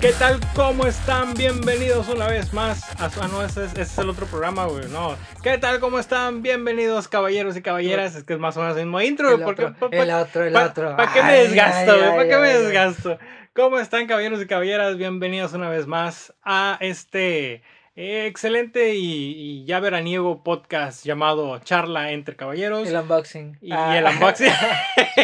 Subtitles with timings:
[0.00, 0.40] ¿Qué tal?
[0.54, 1.34] ¿Cómo están?
[1.34, 3.20] Bienvenidos una vez más a su...
[3.22, 4.88] Ah, no, ese es, ese es el otro programa, güey.
[4.88, 5.14] No.
[5.42, 5.78] ¿Qué tal?
[5.78, 6.40] ¿Cómo están?
[6.42, 8.14] Bienvenidos, caballeros y caballeras.
[8.14, 10.10] Es que es más o menos el mismo intro, El porque- otro, pa- pa- el
[10.10, 10.96] otro, el pa- otro.
[10.96, 12.10] ¿Para qué me desgasto, güey?
[12.10, 13.18] ¿Para qué me ay, desgasto?
[13.54, 14.96] ¿Cómo están, caballeros y caballeras?
[14.96, 17.62] Bienvenidos una vez más a este
[17.94, 22.88] eh, excelente y, y ya veraniego podcast llamado Charla entre Caballeros.
[22.88, 23.58] El unboxing.
[23.60, 23.98] Y Ah.
[23.98, 24.50] el unboxing.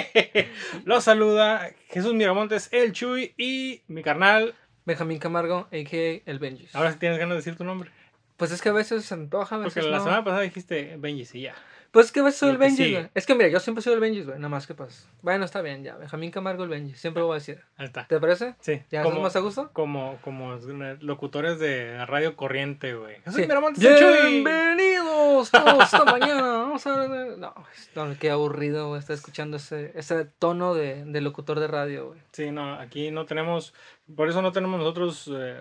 [0.84, 4.54] Los saluda Jesús Miramontes, el Chuy y mi carnal.
[4.86, 6.22] Benjamín Camargo, a.k.a.
[6.30, 6.74] el Benjis.
[6.74, 7.90] Ahora sí tienes ganas de decir tu nombre.
[8.36, 10.04] Pues es que a veces se antoja, a Porque veces la no.
[10.04, 11.54] semana pasada dijiste Benji, sí, ya.
[11.90, 12.92] Pues es que soy el sigue.
[12.92, 13.10] güey.
[13.14, 14.36] Es que mira, yo siempre soy el Benjis, güey.
[14.38, 15.08] Nada más que pues.
[15.22, 15.96] Bueno, está bien, ya.
[15.96, 17.00] Benjamín Camargo, el Benjis.
[17.00, 17.62] Siempre lo voy a decir.
[17.76, 18.06] Ahí está.
[18.06, 18.54] ¿Te parece?
[18.60, 18.82] Sí.
[18.90, 19.70] ¿Ya como, más a gusto?
[19.72, 20.56] como, como
[21.00, 23.16] locutores de radio corriente, güey.
[23.30, 23.46] Sí.
[23.78, 26.42] Bienvenidos todos esta mañana.
[26.42, 27.36] Vamos a de...
[27.36, 27.54] No,
[27.94, 28.98] no, qué aburrido, güey.
[28.98, 32.20] Estar escuchando ese, ese tono de, de locutor de radio, güey.
[32.32, 33.74] Sí, no, aquí no tenemos,
[34.14, 35.58] por eso no tenemos nosotros eh,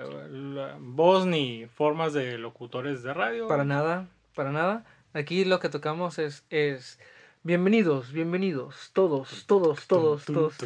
[0.80, 3.48] voz ni formas de locutores de radio.
[3.48, 4.86] Para nada, para nada.
[5.16, 7.00] Aquí lo que tocamos es, es
[7.42, 10.58] bienvenidos, bienvenidos, todos, todos, todos, todos.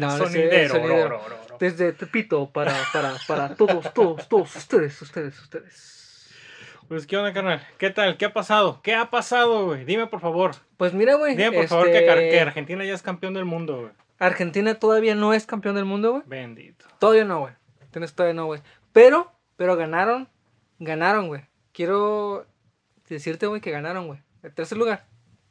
[0.00, 1.20] No, sonidero.
[1.60, 6.34] Desde Tepito para, para, para todos, todos, todos, ustedes, ustedes, ustedes.
[6.88, 7.60] Pues, ¿qué onda, carnal?
[7.76, 8.16] ¿Qué tal?
[8.16, 8.80] ¿Qué ha pasado?
[8.82, 9.84] ¿Qué ha pasado, güey?
[9.84, 10.52] Dime, por favor.
[10.78, 11.36] Pues mira, güey.
[11.36, 13.92] Dime, por favor, que, este, que Argentina ya es campeón del mundo, güey.
[14.18, 16.22] Argentina todavía no es campeón del mundo, güey.
[16.24, 16.86] Bendito.
[16.98, 17.52] Todavía no, güey.
[17.90, 18.62] Tienes todavía no, güey.
[18.94, 20.30] Pero, pero ganaron,
[20.78, 21.42] ganaron, güey.
[21.74, 22.46] Quiero
[23.08, 24.20] decirte, güey, que ganaron, güey.
[24.42, 25.04] El tercer lugar.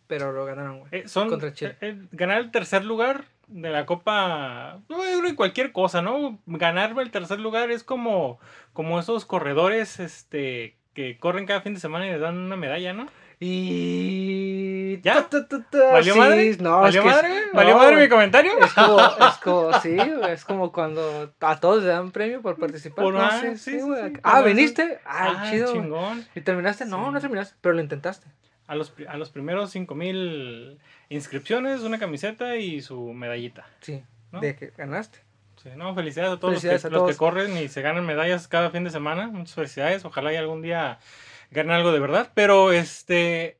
[0.07, 0.89] Pero lo ganaron, güey.
[0.91, 1.77] Eh, son, Contra Chile.
[1.81, 6.39] eh, eh, ganar el tercer lugar de la Copa, no, cualquier cosa, ¿no?
[6.45, 8.39] Ganar el tercer lugar es como,
[8.71, 12.93] como esos corredores este, que corren cada fin de semana y les dan una medalla,
[12.93, 13.07] ¿no?
[13.45, 15.01] Y...
[15.01, 15.15] ¿Ya?
[15.15, 16.57] Ta, ta, ta, ta, ¿Valió sí, madre?
[16.59, 17.41] No, ¿Valió es que es- madre?
[17.47, 18.51] no, ¿Valió madre mi comentario?
[18.59, 19.97] Es como, es como, sí,
[20.29, 23.03] es como cuando a todos le dan premio por participar.
[23.03, 23.79] Por- no, ah, sí, sí,
[24.23, 24.99] Ah, ¿viniste?
[25.05, 25.73] Ah, Ah, chido.
[25.73, 26.25] chingón.
[26.35, 26.85] ¿Y terminaste?
[26.85, 28.27] No, no terminaste, pero lo intentaste.
[28.67, 33.65] A los, a los primeros 5000 inscripciones, una camiseta y su medallita.
[33.81, 34.39] Sí, ¿No?
[34.39, 35.19] de que ganaste.
[35.61, 38.69] Sí, no, felicidades a todos Felicidades los, que, los corren y se ganan medallas cada
[38.69, 39.27] fin de semana.
[39.27, 40.03] Muchas felicidades.
[40.05, 40.99] Ojalá y algún día
[41.53, 42.31] ganen algo de verdad.
[42.33, 43.57] Pero este.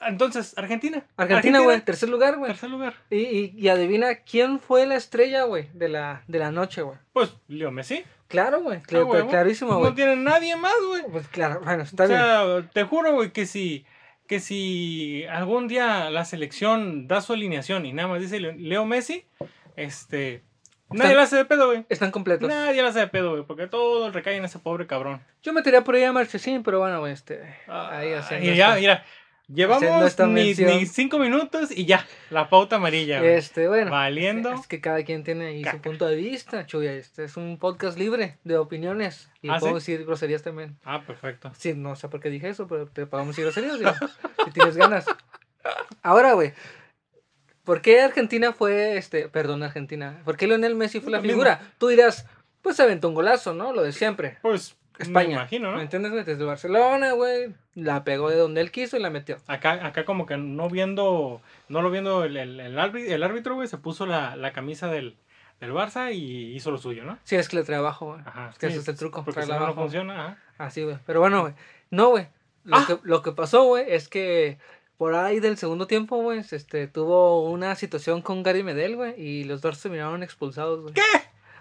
[0.00, 1.04] Entonces, Argentina.
[1.16, 2.50] Argentina, güey, tercer lugar, güey.
[2.52, 2.94] Tercer lugar.
[3.10, 6.96] Y, y, y adivina quién fue la estrella, güey, de la, de la noche, güey.
[7.12, 8.02] Pues Leo Messi.
[8.28, 9.28] Claro, güey, Ah, cl- huevo.
[9.28, 9.94] clarísimo, No güey.
[9.94, 11.02] tiene nadie más, güey.
[11.10, 12.18] Pues claro, bueno, está O bien.
[12.20, 13.84] sea, te juro, güey, que si,
[14.26, 18.86] que si algún día la selección da su alineación y nada más dice Le- Leo
[18.86, 19.24] Messi,
[19.76, 20.42] este.
[20.90, 21.84] Nadie la hace de pedo, güey.
[21.88, 22.48] Están completos.
[22.48, 25.20] Nadie la hace de pedo, güey, porque todo recae en ese pobre cabrón.
[25.42, 27.42] Yo metería por ahí a Marchesín, pero bueno, güey, este.
[27.68, 29.04] Ahí Ah, haciendo y ya, mira,
[29.48, 33.34] llevamos ni, ni cinco minutos y ya, la pauta amarilla, güey.
[33.34, 33.90] Este, bueno.
[33.90, 34.52] Valiendo.
[34.52, 35.82] Es que cada quien tiene ahí su Caca.
[35.82, 36.92] punto de vista, Chuya.
[36.92, 39.30] Este es un podcast libre de opiniones.
[39.42, 39.92] Y ¿Ah, puedo sí?
[39.92, 40.76] decir groserías también.
[40.84, 41.50] Ah, perfecto.
[41.56, 43.92] Sí, no sé por qué dije eso, pero te podemos decir groserías, digo,
[44.44, 45.06] si tienes ganas.
[46.02, 46.52] Ahora, güey.
[47.70, 50.20] ¿Por qué Argentina fue, este, perdón, Argentina?
[50.24, 51.34] ¿Por qué Lionel Messi fue la mismo.
[51.34, 51.60] figura?
[51.78, 52.26] Tú dirás,
[52.62, 53.72] pues se aventó un golazo, ¿no?
[53.72, 54.38] Lo de siempre.
[54.42, 55.28] Pues, España.
[55.28, 55.82] me imagino, ¿Me ¿no?
[55.82, 56.24] entiendes, güey?
[56.24, 57.54] Desde Barcelona, güey.
[57.76, 59.36] La pegó de donde él quiso y la metió.
[59.46, 63.54] Acá, acá como que no viendo, no lo viendo el, el, el árbi- el árbitro,
[63.54, 65.16] güey, se puso la, la camisa del,
[65.60, 67.18] del Barça y hizo lo suyo, ¿no?
[67.22, 68.20] Sí, es que le trae abajo, güey.
[68.26, 68.48] Ajá.
[68.50, 69.24] Es que sí, ese es el truco.
[69.24, 70.38] Porque si no, funciona, ajá.
[70.58, 70.98] Así, güey.
[71.06, 71.54] Pero bueno, güey.
[71.90, 72.26] No, güey.
[72.64, 72.84] Lo, Ah.
[72.86, 74.58] que, lo que pasó, güey, es que
[75.00, 79.44] por ahí del segundo tiempo, güey, este, tuvo una situación con Gary Medel, güey, y
[79.44, 80.92] los dos terminaron expulsados, güey.
[80.92, 81.00] ¿Qué?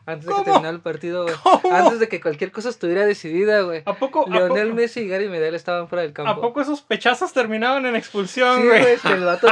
[0.06, 0.40] Antes ¿Cómo?
[0.40, 1.36] de que terminara el partido, güey.
[1.72, 3.84] Antes de que cualquier cosa estuviera decidida, güey.
[3.86, 6.30] ¿A poco, a, Lionel poco, Messi y Gary Medel estaban fuera del campo.
[6.34, 8.82] ¿A poco esos pechazos terminaban en expulsión, Sí, güey?
[8.82, 9.48] güey, que el vato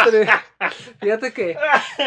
[0.99, 1.57] Fíjate que.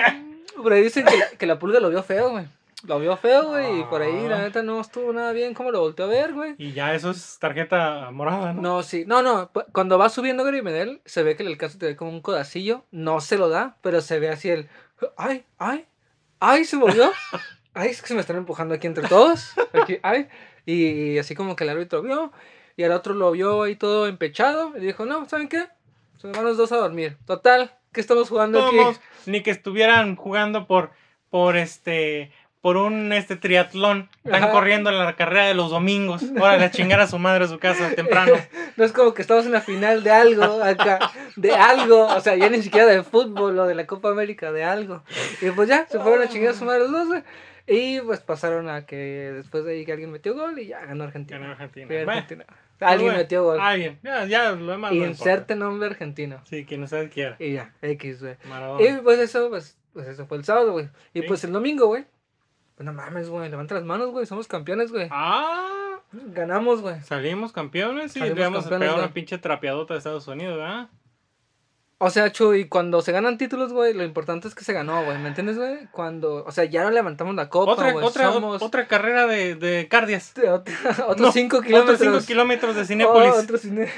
[0.63, 2.45] Por ahí dicen que que la pulga lo vio feo, güey.
[2.87, 4.43] Lo vio feo, güey, y por ahí la Ah.
[4.43, 6.55] neta no estuvo nada bien como lo volteó a ver, güey.
[6.57, 8.63] Y ya eso es tarjeta morada, ¿no?
[8.63, 9.05] No, sí.
[9.07, 9.51] No, no.
[9.73, 12.87] Cuando va subiendo Gary Medel, se ve que el alcance te ve como un codacillo.
[12.91, 14.69] No se lo da, pero se ve así el.
[15.19, 15.45] ¡Ay!
[15.59, 15.87] ¡Ay!
[16.39, 16.65] ¡Ay!
[16.65, 17.11] Se movió.
[17.75, 17.91] ¡Ay!
[17.91, 19.53] Es que se me están empujando aquí entre todos.
[19.75, 20.29] Aquí, ¡ay!
[20.65, 22.33] Y, así como que el árbitro vio.
[22.77, 24.73] Y el otro lo vio ahí todo empechado.
[24.77, 25.67] Y dijo: No, ¿saben qué?
[26.17, 27.19] Se van los dos a dormir.
[27.27, 28.77] Total, ¿qué estamos jugando aquí?
[29.27, 30.91] Ni que estuvieran jugando por,
[31.31, 34.09] por este, por un este triatlón.
[34.25, 34.53] Están Ajá.
[34.53, 36.23] corriendo en la carrera de los domingos.
[36.39, 38.33] Ahora a chingar a su madre a su casa temprano.
[38.77, 42.35] No es como que estamos en la final de algo acá, de algo, o sea,
[42.37, 45.03] ya ni siquiera de fútbol o de la Copa América, de algo.
[45.43, 47.23] Y pues ya, se fueron a chingar a su madre los dos.
[47.67, 51.05] Y pues pasaron a que después de ahí que alguien metió gol y ya ganó
[51.05, 51.39] Argentina.
[51.41, 51.87] Ganó Argentina.
[51.89, 52.47] Fue Bueno, Argentina.
[52.81, 53.61] Alguien bueno, metió gol.
[53.61, 53.99] Alguien.
[54.03, 54.93] Ya, ya, lo demás.
[54.93, 55.05] no.
[55.07, 56.41] Inserte nombre argentino.
[56.45, 57.37] Sí, quien usted quiera.
[57.39, 58.37] Y ya, X, güey.
[58.81, 60.89] Y pues eso, pues, pues eso fue el sábado, güey.
[61.13, 61.29] Y Sí.
[61.29, 62.07] pues el domingo, güey.
[62.81, 63.49] No mames, güey.
[63.51, 64.27] Levanta las manos, güey.
[64.27, 65.09] Somos campeones, güey.
[65.11, 67.01] Ah, Ganamos, güey.
[67.03, 70.89] salimos campeones y Salimos le vamos a pegar una pinche trapeadota de Estados Unidos, ¿verdad?
[72.03, 75.19] O sea, Chuy, cuando se ganan títulos, güey, lo importante es que se ganó, güey.
[75.19, 75.87] ¿Me entiendes, güey?
[75.93, 78.03] Cuando, o sea, ya no levantamos la copa, Otra, güey.
[78.05, 80.33] otra, Somos otra carrera de, de cardias.
[80.49, 82.01] otros No, 5 kilómetros.
[82.01, 83.35] Otros 5 kilómetros de Cinépolis.
[83.35, 83.91] Oh, cine-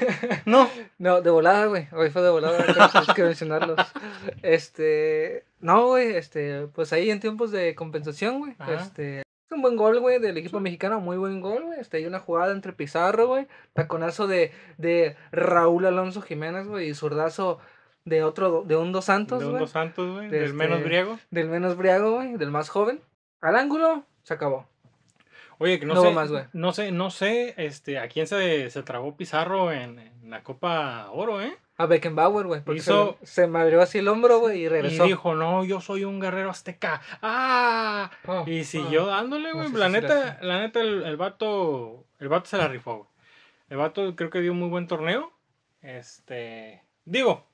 [0.45, 0.69] No.
[0.99, 1.87] No, de volada, güey.
[1.93, 2.57] Hoy fue de volada,
[2.91, 3.79] tienes que mencionarlos.
[4.43, 5.45] Este.
[5.63, 6.67] No, güey, este.
[6.67, 8.55] Pues ahí en tiempos de compensación, güey.
[8.67, 9.19] Este.
[9.19, 11.79] es Un buen gol, güey, del equipo mexicano, muy buen gol, güey.
[11.79, 13.47] Este, hay una jugada entre Pizarro, güey.
[13.73, 16.89] Taconazo de, de Raúl Alonso Jiménez, güey.
[16.89, 17.59] Y zurdazo
[18.05, 19.61] de otro, de un Dos Santos, de un güey.
[19.61, 20.27] dos santos, güey.
[20.29, 21.19] De Del este- menos briago.
[21.31, 22.33] Del menos briago, güey.
[22.37, 22.99] Del más joven.
[23.41, 24.67] Al ángulo, se acabó.
[25.59, 26.11] Oye, que no, No sé.
[26.11, 26.43] más, güey.
[26.51, 31.09] no sé, no sé, este, a quién se, se tragó Pizarro en, en la Copa
[31.11, 31.55] Oro, ¿eh?
[31.77, 32.61] A Beckenbauer, güey.
[32.61, 35.05] Porque Hizo- se, se madreó así el hombro, güey, y regresó.
[35.05, 37.01] Y dijo, no, yo soy un guerrero azteca.
[37.21, 38.11] ¡Ah!
[38.27, 39.69] Ah, Y siguió dándole, No güey.
[39.71, 43.07] sé la si neta, la neta, el, el vato, el vato se la rifó, güey.
[43.69, 45.31] El vato creo que dio un muy buen torneo.
[45.81, 47.45] Este, digo,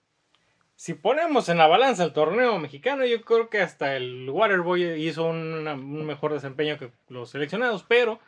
[0.75, 5.25] si ponemos en la balanza el torneo mexicano, yo creo que hasta el Waterboy hizo
[5.25, 8.19] una- un mejor desempeño que los seleccionados, pero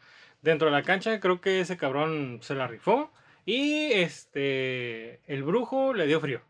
[0.42, 3.12] dentro de la cancha creo que ese cabrón se la rifó.
[3.46, 6.42] Y este, el brujo le dio frío.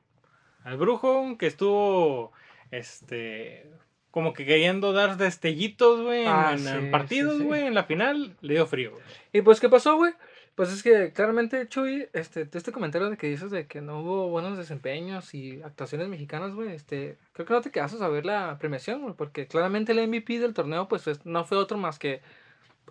[0.64, 2.32] Al brujo que estuvo,
[2.70, 3.70] este,
[4.12, 7.44] como que queriendo dar destellitos, güey, en- Ah, en, sí, en partidos, sí.
[7.44, 8.94] güey, en la final, le dio frío.
[9.34, 10.14] Y pues, ¿qué pasó, güey?
[10.54, 14.28] Pues es que claramente, Chuy, este, este comentario de que dices de que no hubo
[14.28, 18.58] buenos desempeños y actuaciones mexicanas, güey, este, creo que no te quedas a ver la
[18.60, 22.22] premiación, güey, porque claramente el MVP del torneo, pues, es- no fue otro más que,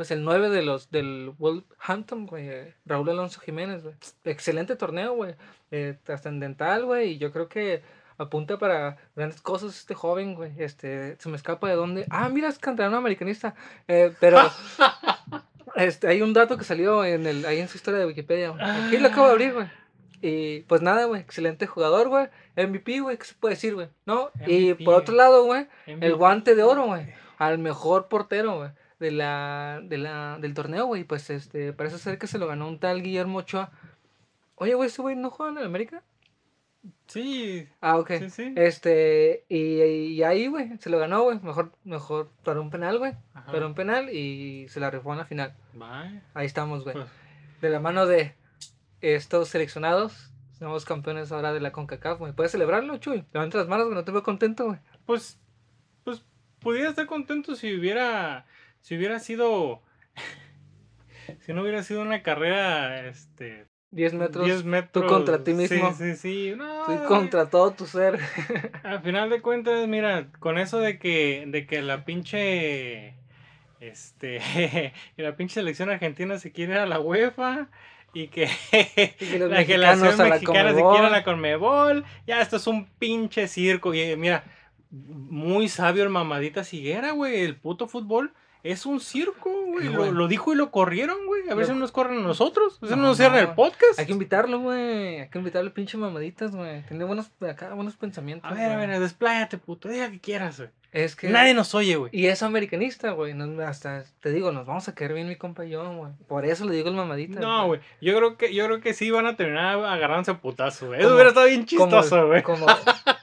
[0.01, 3.95] pues, el 9 de los, del Wolverhampton, güey, eh, Raúl Alonso Jiménez, güey.
[4.25, 5.35] Excelente torneo, güey,
[5.71, 7.83] eh, trascendental, güey, y yo creo que
[8.17, 12.49] apunta para grandes cosas este joven, güey, este, se me escapa de dónde, ah, mira,
[12.49, 13.55] es canterano americanista,
[13.89, 14.39] eh, pero...
[15.77, 18.51] Este, hay un dato que salió en el, ahí en su historia de Wikipedia.
[18.51, 18.61] güey.
[18.61, 19.69] Aquí lo acabo de abrir, güey.
[20.21, 21.21] Y pues nada, güey.
[21.21, 22.27] Excelente jugador, güey.
[22.57, 23.17] MVP, güey.
[23.17, 23.87] ¿Qué se puede decir, güey?
[24.05, 24.33] ¿No?
[24.49, 25.69] y por otro lado, güey.
[25.87, 27.15] El guante de oro, güey.
[27.39, 28.71] Al mejor portero, güey.
[29.01, 31.03] De la, de la, del torneo, güey.
[31.05, 33.73] Pues este, parece ser que se lo ganó un tal Guillermo Ochoa.
[34.55, 36.03] Oye, güey, ese güey no juega en el América.
[37.09, 38.11] Sí, Ah, ok.
[38.21, 38.55] sí, sí.
[38.57, 41.41] Este, y, y ahí, güey, se lo ganó, güey.
[41.41, 43.15] Mejor, mejor para un penal, güey.
[43.47, 45.55] Para un penal y se la rifó en la final.
[45.75, 46.95] Vaya, Ahí estamos, güey.
[46.95, 47.09] pues,
[47.61, 48.35] de la mano de
[49.01, 50.31] estos seleccionados.
[50.59, 52.33] Somos campeones ahora de la CONCACAF, güey.
[52.35, 53.25] ¿Puedes celebrarlo, Chuy?
[53.33, 53.97] Levanta las manos, güey.
[53.97, 54.79] No te veo contento, güey.
[55.07, 55.39] pues,
[56.05, 56.23] pues,
[56.61, 58.47] pudiera estar contento si hubiera,
[58.81, 59.83] si hubiera sido,
[61.41, 64.45] si no hubiera sido una carrera, este, 10 metros.
[64.47, 65.11] 10 metros.
[65.11, 65.93] contra ti mismo.
[65.95, 66.55] Sí, sí, sí.
[66.57, 68.19] No, Estoy contra todo tu ser.
[68.85, 73.15] Al final de cuentas, mira, con eso de que, de que la pinche,
[73.81, 74.41] este,
[75.17, 77.69] que la pinche selección argentina se quiere ir a la UEFA
[78.13, 78.49] y que,
[79.21, 80.93] Y que la la mexicana se Conmebol.
[80.93, 83.93] quiere a la Conmebol, ya esto es un pinche circo.
[83.93, 84.45] Y mira,
[84.91, 88.33] muy sabio el mamadita Siguera, güey, el puto fútbol.
[88.63, 89.89] Es un circo, güey.
[89.89, 91.49] Lo, dijo y lo corrieron, güey.
[91.51, 92.77] A ver si nos corren a nosotros.
[92.77, 93.99] A ver si No, nos cierran el podcast.
[93.99, 95.21] Hay que invitarlo, güey.
[95.21, 96.83] Hay que invitarlo, pinche mamaditas, güey.
[96.87, 98.51] Tiene buenos, acá, buenos pensamientos.
[98.51, 99.89] A ver, a ver, despláyate, puto.
[99.89, 100.71] Diga que quieras, güey.
[100.93, 101.29] Es que.
[101.29, 102.11] Nadie nos oye, güey.
[102.13, 103.33] Y es americanista, güey.
[103.63, 106.13] Hasta te digo, nos vamos a caer bien mi compa y yo, güey.
[106.27, 107.41] Por eso le digo el mamadita.
[107.41, 107.81] No, güey.
[108.01, 111.01] Yo creo que, yo creo que sí van a terminar agarrándose a putazo, güey.
[111.01, 112.43] Eso hubiera estado bien chistoso, güey.
[112.43, 112.67] como,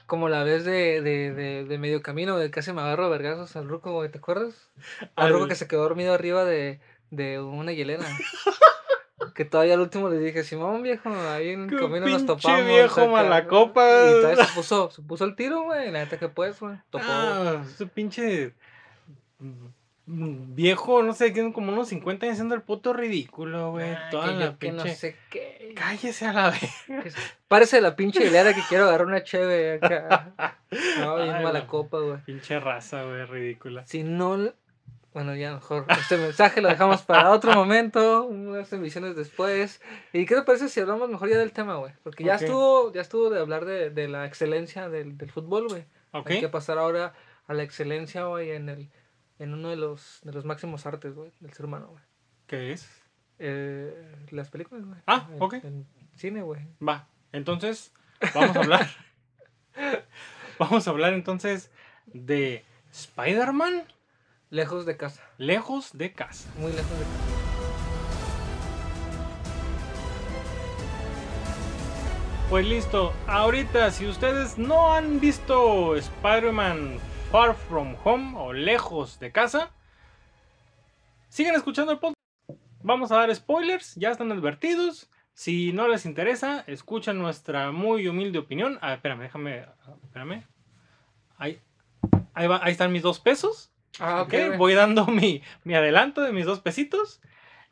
[0.08, 3.68] como la vez de, de, de, de medio camino, de casi me agarro vergazos al
[3.68, 4.70] ruco, güey, ¿te acuerdas?
[5.14, 8.04] Al Al- ruco que se quedó dormido arriba de, de una hielera.
[9.34, 12.66] que todavía al último le dije, Simón, viejo, ahí en el camino nos topamos.
[12.66, 13.10] viejo acá".
[13.10, 13.82] malacopa.
[14.08, 16.76] Y todavía se puso, se puso el tiro, güey, la neta que pues, güey.
[16.90, 17.04] Topó.
[17.06, 18.54] Ah, ese pinche
[20.10, 23.90] viejo, no sé, tiene como unos 50 años haciendo el puto ridículo, güey.
[23.92, 24.96] Ah, Toda que la yo que no pinche.
[24.98, 25.74] sé qué.
[25.76, 26.74] Cállese a la vez.
[27.02, 30.32] Que se- Parece la pinche hilera que quiero agarrar una cheve acá.
[31.00, 32.18] No, bien Ay, mala la- copa, güey.
[32.24, 33.86] Pinche raza, güey, ridícula.
[33.86, 34.52] Si no.
[35.14, 35.86] Bueno, ya mejor.
[35.88, 39.80] Este mensaje lo dejamos para otro momento, unas emisiones después.
[40.12, 41.92] ¿Y qué te parece si hablamos mejor ya del tema, güey?
[42.02, 45.84] Porque ya estuvo, ya estuvo de hablar de, de la excelencia del, del fútbol, güey.
[46.12, 46.30] ¿Ok?
[46.30, 47.14] Hay que pasar ahora
[47.46, 48.88] a la excelencia, güey, en el,
[49.38, 52.02] en uno de los, de los máximos artes, güey, del ser humano, güey.
[52.46, 52.88] ¿Qué es?
[53.38, 54.98] Eh, las películas, güey.
[55.06, 55.54] Ah, El- ok.
[55.54, 56.66] el cine, güey.
[56.86, 57.06] Va.
[57.32, 57.92] Entonces,
[58.34, 58.88] vamos a hablar.
[60.58, 61.70] vamos a hablar entonces
[62.06, 63.84] de Spider-Man
[64.50, 65.22] Lejos de casa.
[65.36, 66.50] lejos de casa.
[66.58, 67.34] Muy lejos de casa.
[72.50, 76.98] Pues listo, ahorita si ustedes no han visto Spider-Man
[77.30, 79.70] Far From Home o Lejos de Casa,
[81.28, 82.16] Sigan escuchando el podcast.
[82.82, 85.10] Vamos a dar spoilers, ya están advertidos.
[85.34, 88.78] Si no les interesa, escuchen nuestra muy humilde opinión.
[88.80, 89.66] Ah, espérame, déjame.
[90.04, 90.46] Espérame.
[91.36, 91.60] Ahí,
[92.32, 93.70] ahí, va, ahí están mis dos pesos.
[94.00, 97.20] Ah, ok, voy dando mi, mi adelanto de mis dos pesitos.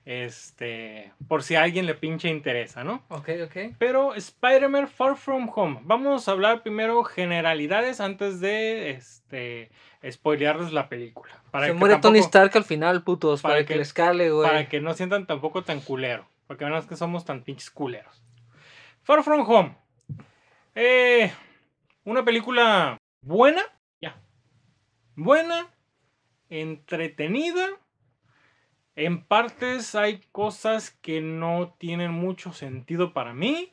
[0.07, 3.03] Este, por si a alguien le pinche interesa, ¿no?
[3.09, 3.75] Ok, ok.
[3.77, 5.81] Pero Spider-Man Far From Home.
[5.83, 9.69] Vamos a hablar primero generalidades antes de este
[10.09, 11.43] spoilearles la película.
[11.53, 14.49] Se muere Tony Stark al final, putos, para, que, les cale, güey.
[14.49, 16.29] Para que no sientan tampoco tan culero.
[16.47, 18.23] Para que vean que somos tan pinches culeros.
[19.03, 19.77] Far From Home.
[20.77, 21.33] Eh,
[22.05, 23.63] una película buena.
[24.01, 24.23] Ya.
[25.17, 25.67] Buena.
[26.49, 27.71] Entretenida
[28.97, 33.73] en partes hay cosas que no tienen mucho sentido para mí.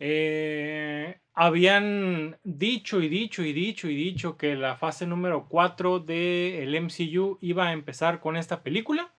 [0.00, 6.80] Eh, habían dicho y dicho y dicho y dicho que la fase número 4 del
[6.80, 9.12] MCU iba a empezar con esta película.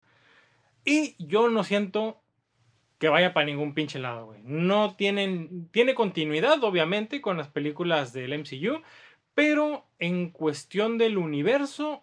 [0.85, 2.21] Y yo no siento
[2.99, 4.41] que vaya para ningún pinche lado, güey.
[4.45, 5.69] No tienen.
[5.71, 8.83] Tiene continuidad, obviamente, con las películas del MCU.
[9.35, 12.03] Pero en cuestión del universo,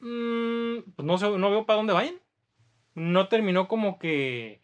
[0.00, 2.16] Mm, pues no, sé, no veo para dónde vayan.
[2.94, 4.62] No terminó como que,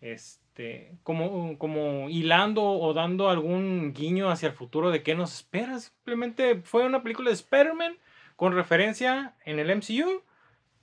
[0.00, 5.78] este, como, como hilando o dando algún guiño hacia el futuro de qué nos espera.
[5.78, 7.96] Simplemente fue una película de Spider-Man
[8.36, 10.22] con referencia en el MCU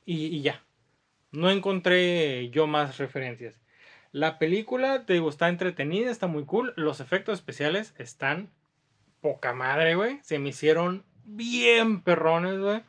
[0.05, 0.63] y, ya.
[1.31, 3.60] No encontré yo más referencias.
[4.12, 6.74] La película, te digo, está entretenida, está muy cool.
[6.75, 8.50] Los efectos especiales están
[9.22, 10.19] poca madre, güey.
[10.24, 12.81] Se me hicieron bien perrones, güey.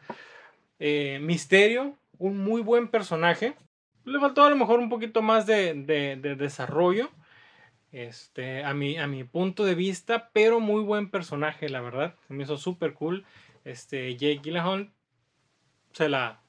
[0.83, 3.55] Eh, Misterio, un muy buen personaje.
[4.07, 5.75] Le faltó a lo mejor un poquito más de,
[6.39, 7.11] desarrollo.
[7.93, 12.15] Este, a mi, a mi punto de vista, pero muy buen personaje, la verdad.
[12.27, 13.27] Se me hizo súper cool.
[13.65, 14.91] Este, Jake Gyllenhaal
[15.93, 16.41] se la,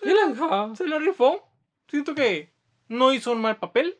[0.00, 1.50] se la, rifó.
[1.88, 2.52] Siento que
[2.88, 3.98] no hizo un mal papel.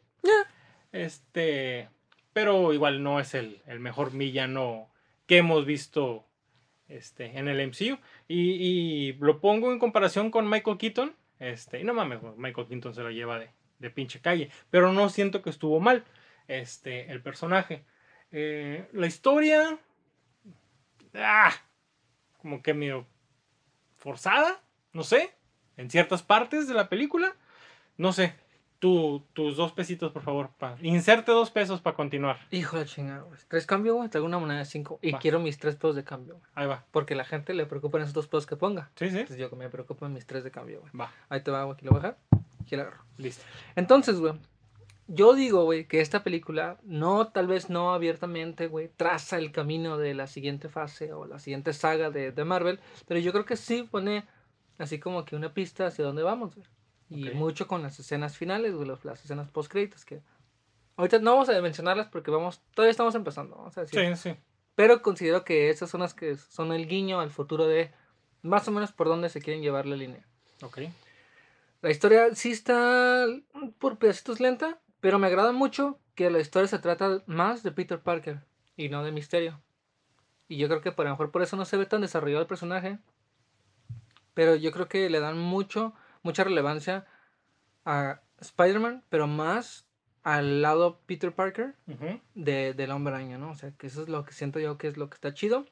[0.92, 1.88] Este,
[2.32, 4.90] pero igual no es el, el mejor villano
[5.26, 6.29] que hemos visto
[6.90, 7.98] este, en el MCU.
[8.28, 11.14] Y, lo pongo en comparación con Michael Keaton.
[11.38, 14.50] Este, y no mames, Michael Keaton se lo lleva de, de pinche calle.
[14.70, 16.04] Pero no siento que estuvo mal
[16.48, 17.84] este, el personaje.
[18.32, 19.78] Eh, la historia.
[21.14, 21.52] Ah,
[22.38, 23.06] como que medio
[23.96, 24.60] forzada,
[24.92, 25.30] no sé.
[25.76, 27.34] En ciertas partes de la película.
[27.96, 28.34] No sé
[28.80, 30.50] tus dos pesitos, por favor.
[30.58, 30.76] Pa.
[30.80, 32.38] Inserte dos pesos para continuar.
[32.50, 33.38] Hijo de chingada, güey.
[33.46, 34.08] ¿Tres cambio, güey?
[34.08, 34.98] Traigo una moneda de cinco.
[35.02, 36.84] Y quiero mis tres pesos de cambio, Ahí va.
[36.90, 38.90] Porque la gente le preocupan esos dos pesos que ponga.
[38.96, 39.18] Sí, sí.
[39.18, 40.92] Entonces yo me preocupo en mis tres de cambio, güey.
[40.98, 41.12] Va.
[41.28, 41.74] Ahí te va, güey.
[41.74, 42.18] Aquí lo voy a dejar.
[42.62, 43.04] Aquí lo agarro.
[43.18, 43.44] Listo.
[43.76, 44.34] Entonces, güey.
[45.12, 49.98] Yo digo, güey, que esta película, no, tal vez no abiertamente, güey, traza el camino
[49.98, 53.56] de la siguiente fase o la siguiente saga de, de Marvel, pero yo creo que
[53.56, 54.22] sí pone
[54.78, 56.64] así como que una pista hacia dónde vamos, güey.
[57.10, 60.22] Y mucho con las escenas finales, güey, las escenas post créditos que
[60.96, 64.16] ahorita no vamos a mencionarlas porque vamos, todavía estamos empezando, vamos a decir.
[64.16, 64.36] Sí, sí.
[64.76, 67.92] Pero considero que esas son las que son el guiño al futuro de
[68.42, 70.24] más o menos por dónde se quieren llevar la línea.
[70.62, 70.78] Ok.
[71.82, 73.26] La historia sí está
[73.78, 78.00] por pedacitos lenta, pero me agrada mucho que la historia se trata más de Peter
[78.00, 78.40] Parker
[78.76, 79.60] y no de Misterio.
[80.48, 82.48] Y yo creo que por lo mejor por eso no se ve tan desarrollado el
[82.48, 82.98] personaje.
[84.34, 87.06] Pero yo creo que le dan mucho mucha relevancia
[87.84, 89.86] a Spider-Man, pero más
[90.22, 91.74] al lado Peter Parker
[92.34, 93.50] de, del hombre araña, ¿no?
[93.50, 95.66] O sea, que eso es lo que siento yo que es lo que está chido.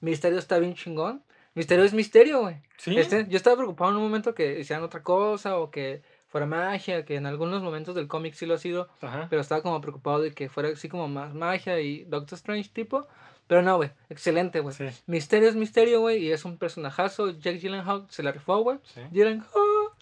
[0.00, 1.22] Misterio está bien chingón.
[1.54, 2.56] Misterio es misterio, güey.
[2.86, 7.04] Este, yo estaba preocupado en un momento que hicieran otra cosa o que fuera magia,
[7.04, 8.88] que en algunos momentos del cómic sí lo ha sido,
[9.30, 13.06] pero estaba como preocupado de que fuera así como más magia y Doctor Strange tipo.
[13.46, 14.74] Pero no, güey, excelente, güey.
[15.06, 17.30] Misterio es misterio, güey, y es un personajazo.
[17.38, 18.78] Jack Gyllenhaal se la rifó, güey.
[18.82, 19.00] Sí.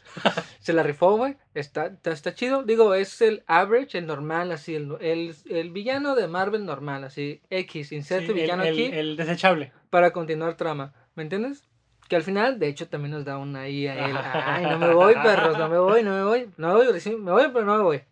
[0.60, 1.36] se la rifó, güey.
[1.54, 2.62] Está, está, chido.
[2.62, 4.74] Digo, es el average, el normal, así.
[4.74, 7.40] El, el, villano de Marvel normal, así.
[7.50, 8.84] X, inserte villano aquí.
[8.84, 9.72] El desechable.
[9.90, 10.92] Para continuar trama.
[11.14, 11.64] ¿Me entiendes?
[12.08, 14.16] Que al final, de hecho, también nos da una ahí a él.
[14.16, 16.50] Ay, no me voy, perros, no me voy, no me voy.
[16.56, 18.02] No me voy, me voy, pero no me voy.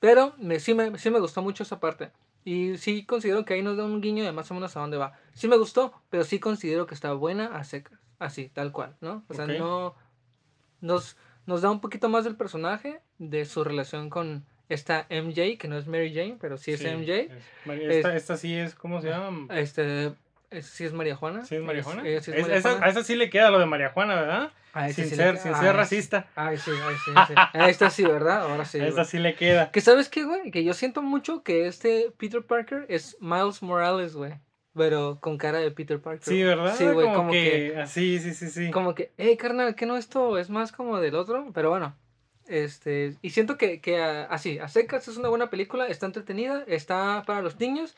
[0.00, 2.12] Pero me, sí, me, sí me gustó mucho esa parte.
[2.44, 4.96] Y sí considero que ahí nos da un guiño de más o menos a dónde
[4.96, 5.12] va.
[5.34, 7.98] Sí me gustó, pero sí considero que está buena a secas.
[8.18, 9.24] Así, tal cual, ¿no?
[9.28, 9.94] O sea, no.
[10.80, 11.16] Nos,
[11.46, 15.78] nos da un poquito más del personaje, de su relación con esta MJ, que no
[15.78, 17.28] es Mary Jane, pero sí es MJ.
[17.90, 19.52] esta, esta, sí es, ¿cómo se llama?
[19.54, 20.12] Este,
[20.62, 21.44] ¿Sí es María Juana?
[21.44, 22.02] ¿Sí es María Juana?
[22.02, 24.52] a esa sí le queda lo de María Juana, ¿verdad?
[24.92, 26.26] sin, ser, sin ser racista.
[26.34, 27.34] Ay, sí, ay, sí, sí.
[27.58, 28.42] A esta sí, ¿verdad?
[28.42, 28.78] Ahora sí.
[28.78, 29.70] A esta sí le queda.
[29.70, 30.50] Que sabes qué, güey?
[30.50, 34.34] Que yo siento mucho que este Peter Parker es Miles Morales, güey.
[34.78, 36.22] Pero con cara de Peter Parker.
[36.22, 36.74] Sí, ¿verdad?
[36.74, 38.70] Sí, güey, como, como que, que, así, sí, sí, sí.
[38.70, 41.50] como que, hey, carnal, ¿qué no esto es más como del otro?
[41.52, 41.94] Pero bueno,
[42.46, 46.64] este, y siento que, que a- así, a secas es una buena película, está entretenida,
[46.66, 47.94] está para los niños,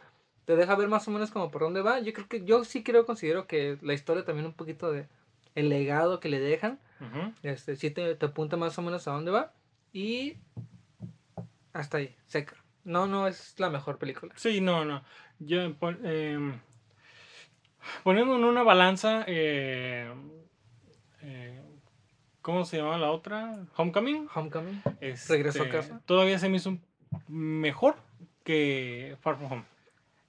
[0.47, 2.01] te deja ver más o menos como por dónde va.
[2.01, 5.07] Yo creo que, yo sí creo, considero que la historia también un poquito de
[5.55, 7.33] el legado que le dejan, Ujú.
[7.43, 9.53] este, sí te, te apunta más o menos a dónde va,
[9.93, 10.37] y
[11.73, 12.57] hasta ahí, seca.
[12.85, 14.33] No, no es la mejor película.
[14.37, 15.03] Sí, no, no.
[15.39, 15.61] Yo,
[16.03, 16.59] em,
[18.05, 20.11] poniendo en una balanza, eh,
[21.23, 21.61] eh,
[22.43, 23.65] ¿cómo se llamaba la otra?
[23.77, 24.29] Homecoming.
[24.35, 24.83] Homecoming.
[25.01, 26.01] Este, Regresó a casa.
[26.07, 26.79] Todavía se me hizo
[27.29, 27.97] mejor
[28.45, 29.65] que Far From Home.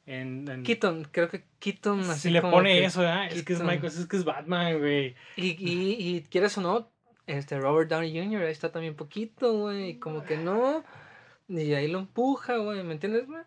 [0.08, 3.54] En, en- Keaton, creo que Keaton así si le como pone que- eso, es que
[3.54, 3.62] es.
[3.62, 5.16] Michael, es que es Batman, güey.
[5.38, 6.90] Y, y, y quieres o no,
[7.28, 8.42] este Robert Downey Jr.
[8.44, 10.84] ahí está también poquito, güey, como que no,
[11.48, 13.44] y ahí lo empuja, güey, ¿me entiendes, güey?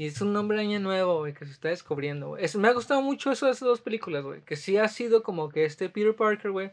[0.00, 2.42] Y es un hombre año nuevo, güey, que se está descubriendo, güey.
[2.42, 5.22] Es- me ha gustado mucho eso de esas dos películas, güey, que sí ha sido
[5.22, 6.72] como que este Peter Parker, güey,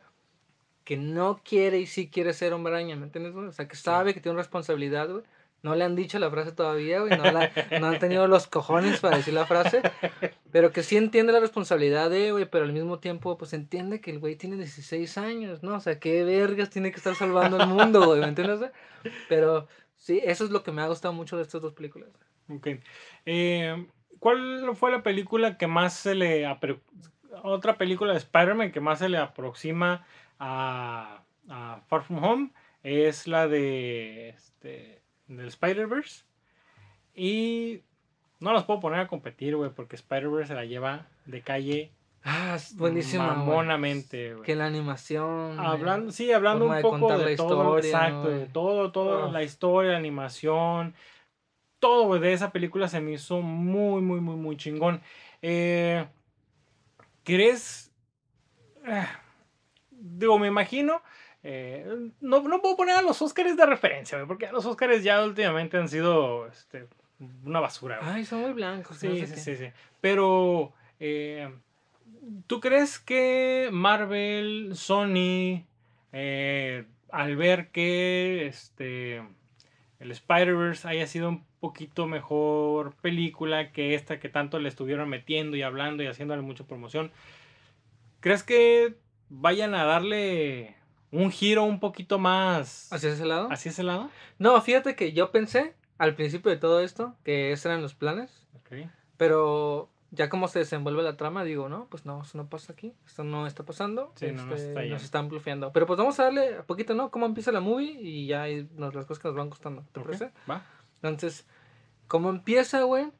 [0.85, 3.47] que no quiere y sí quiere ser hombre araña, ¿me entiendes, güey?
[3.47, 5.23] O sea, que sabe que tiene una responsabilidad, güey.
[5.61, 9.01] No le han dicho la frase todavía, güey, no, la- no han tenido los cojones
[9.01, 9.81] para decir la frase,
[10.53, 14.11] pero que sí entiende la responsabilidad de, güey, pero al mismo tiempo, pues entiende que
[14.11, 15.75] el güey tiene 16 años, ¿no?
[15.75, 18.59] O sea, qué vergas tiene que estar salvando el mundo, güey, ¿me entiendes?
[18.59, 18.71] güey?
[19.27, 19.67] Pero
[19.97, 22.07] sí, eso es lo que me ha gustado mucho de estas dos películas.
[22.49, 22.67] Ok.
[23.25, 23.87] Eh,
[24.19, 26.47] ¿Cuál fue la película que más se le...
[27.43, 30.05] Otra película de Spider-Man que más se le aproxima
[30.39, 32.51] a, a Far From Home
[32.83, 34.29] es la de...
[34.29, 36.25] Este, del Spider-Verse.
[37.13, 37.81] Y
[38.39, 41.91] no las puedo poner a competir, güey, porque Spider-Verse se la lleva de calle
[42.29, 44.45] Ah, es buenísima, mamonamente, güey.
[44.45, 45.57] Que la animación.
[45.57, 48.29] Hablando, sí, hablando un de poco de la todo, historia, exacto, ¿no?
[48.29, 50.93] de todo, todo, la historia, la animación,
[51.79, 55.01] todo, de esa película se me hizo muy, muy, muy, muy chingón.
[55.41, 56.05] Eh,
[57.23, 57.91] ¿Crees?
[58.85, 59.19] Ah,
[59.91, 61.01] digo, me imagino,
[61.43, 65.77] eh, no, no puedo poner a los Oscars de referencia, porque los Oscars ya últimamente
[65.77, 66.87] han sido este,
[67.43, 67.99] una basura.
[68.01, 69.01] Ay, son muy blancos.
[69.03, 69.71] no Sí, sé sí, sí, sí.
[70.01, 71.51] Pero, eh,
[72.47, 75.65] ¿tú crees que Marvel, Sony,
[76.13, 79.21] eh, al ver que este,
[79.99, 85.57] el Spider-Verse haya sido un poquito mejor película que esta que tanto le estuvieron metiendo
[85.57, 87.11] y hablando y haciéndole mucha promoción,
[88.19, 88.95] ¿crees que
[89.29, 90.75] vayan a darle
[91.11, 93.49] un giro un poquito más ¿Hacia ese lado?
[93.51, 94.09] hacia ese lado?
[94.39, 98.45] No, fíjate que yo pensé al principio de todo esto que esos eran los planes.
[98.55, 98.87] Ok.
[99.17, 102.93] Pero ya como se desenvuelve la trama, digo, no, pues no, eso no pasa aquí,
[103.05, 105.71] esto no está pasando, Sí, no, no este, está nos están blufeando.
[105.73, 107.11] Pero pues vamos a darle a poquito, ¿no?
[107.11, 109.99] Cómo empieza la movie y ya hay nos- las cosas que nos van costando, ¿te
[109.99, 110.31] Ok, parece?
[110.49, 110.63] Va.
[111.01, 111.45] Entonces,
[112.07, 113.11] ¿cómo empieza, güey?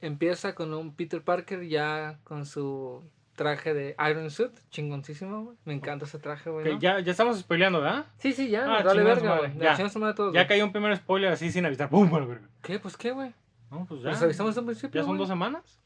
[0.00, 3.02] Empieza con un Peter Parker ya con su
[3.34, 5.56] traje de Iron Suit, chingoncísimo, güey.
[5.64, 6.66] Me encanta ese traje, güey.
[6.66, 6.80] Ok, ¿no?
[6.80, 8.06] ya, ya estamos spoileando, ¿verdad?
[8.18, 9.58] Sí, sí, ya, Ah, nos su verga, güey.
[9.58, 10.14] ya.
[10.14, 11.88] Todos, Ya cayó un primer spoiler así sin avisar.
[11.88, 12.10] ¡Pum!
[12.62, 12.78] ¿Qué?
[12.80, 13.32] Pues qué, güey.
[13.70, 14.10] No, pues ya.
[14.10, 15.18] ¿Los avisamos desde un principio, ¿Ya son güey?
[15.20, 15.77] dos semanas?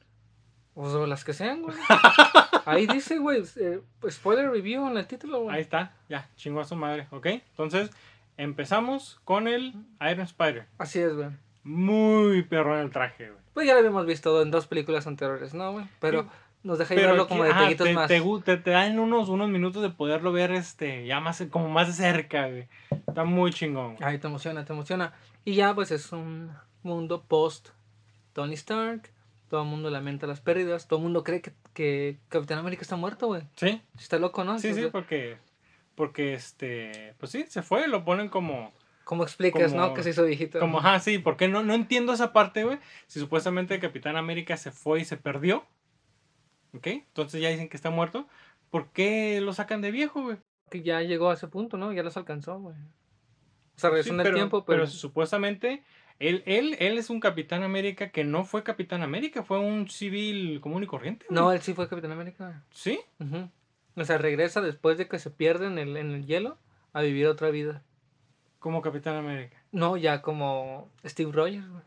[0.75, 1.77] O sea, las que sean, güey.
[2.65, 5.57] Ahí dice, güey, eh, spoiler review en el título, güey.
[5.57, 7.27] Ahí está, ya, chingó a su madre, ¿ok?
[7.27, 7.91] Entonces,
[8.37, 10.67] empezamos con el Iron Spider.
[10.79, 11.29] Así es, güey.
[11.65, 13.43] Muy perrón el traje, güey.
[13.55, 15.87] Pues ya lo habíamos visto en dos películas anteriores, ¿no, güey?
[16.01, 16.29] Pero Sí.
[16.63, 18.09] nos deja Pero llevarlo aquí, como ajá, detallitos te, más.
[18.09, 18.21] te,
[18.57, 21.93] te- te dan unos, unos minutos de poderlo ver este, ya más, como más de
[21.93, 22.69] cerca, güey.
[23.07, 23.97] Está muy chingón.
[24.01, 25.13] Ay, te emociona, te emociona.
[25.45, 26.51] Y ya, pues es un
[26.83, 27.69] mundo post
[28.33, 29.11] Tony Stark.
[29.53, 30.89] Todo el mundo lamenta las pérdidas.
[30.89, 33.43] Todo el mundo cree que, que Capitán América está muerto, güey.
[33.55, 34.59] Sí, Está loco, ¿no?
[34.59, 35.37] sí, sí, porque,
[35.95, 38.73] porque este, pues sí, se fue, lo ponen como,
[39.05, 39.93] ¿Cómo explicas, como- no?
[39.93, 40.59] Que se hizo viejito.
[40.59, 42.79] Como, ajá, sí, porque no, no entiendo esa parte, güey.
[43.09, 45.67] Si supuestamente Capitán América se fue y se perdió.
[46.75, 46.87] ¿Ok?
[46.87, 48.27] Entonces ya dicen que está muerto.
[48.71, 50.39] ¿Por qué lo sacan de viejo, güey?
[50.71, 51.93] Que ya llegó a ese punto, ¿no?
[51.93, 52.75] Ya los alcanzó, güey.
[53.77, 54.87] O sea, regresó Sí, en el tiempo, pero pero...
[54.87, 55.83] supuestamente
[56.19, 60.61] él, él, él es un Capitán América que no fue Capitán América, fue un civil
[60.61, 61.27] común y corriente.
[61.29, 61.41] güey.
[61.41, 62.63] No, él sí fue Capitán América.
[62.71, 63.01] ¿Sí?
[63.97, 66.57] O sea, regresa después de que se pierde en el, en el hielo
[66.93, 67.83] a vivir otra vida.
[68.59, 69.57] Como Capitán América.
[69.73, 71.83] No, ya como Steve Rogers, güey.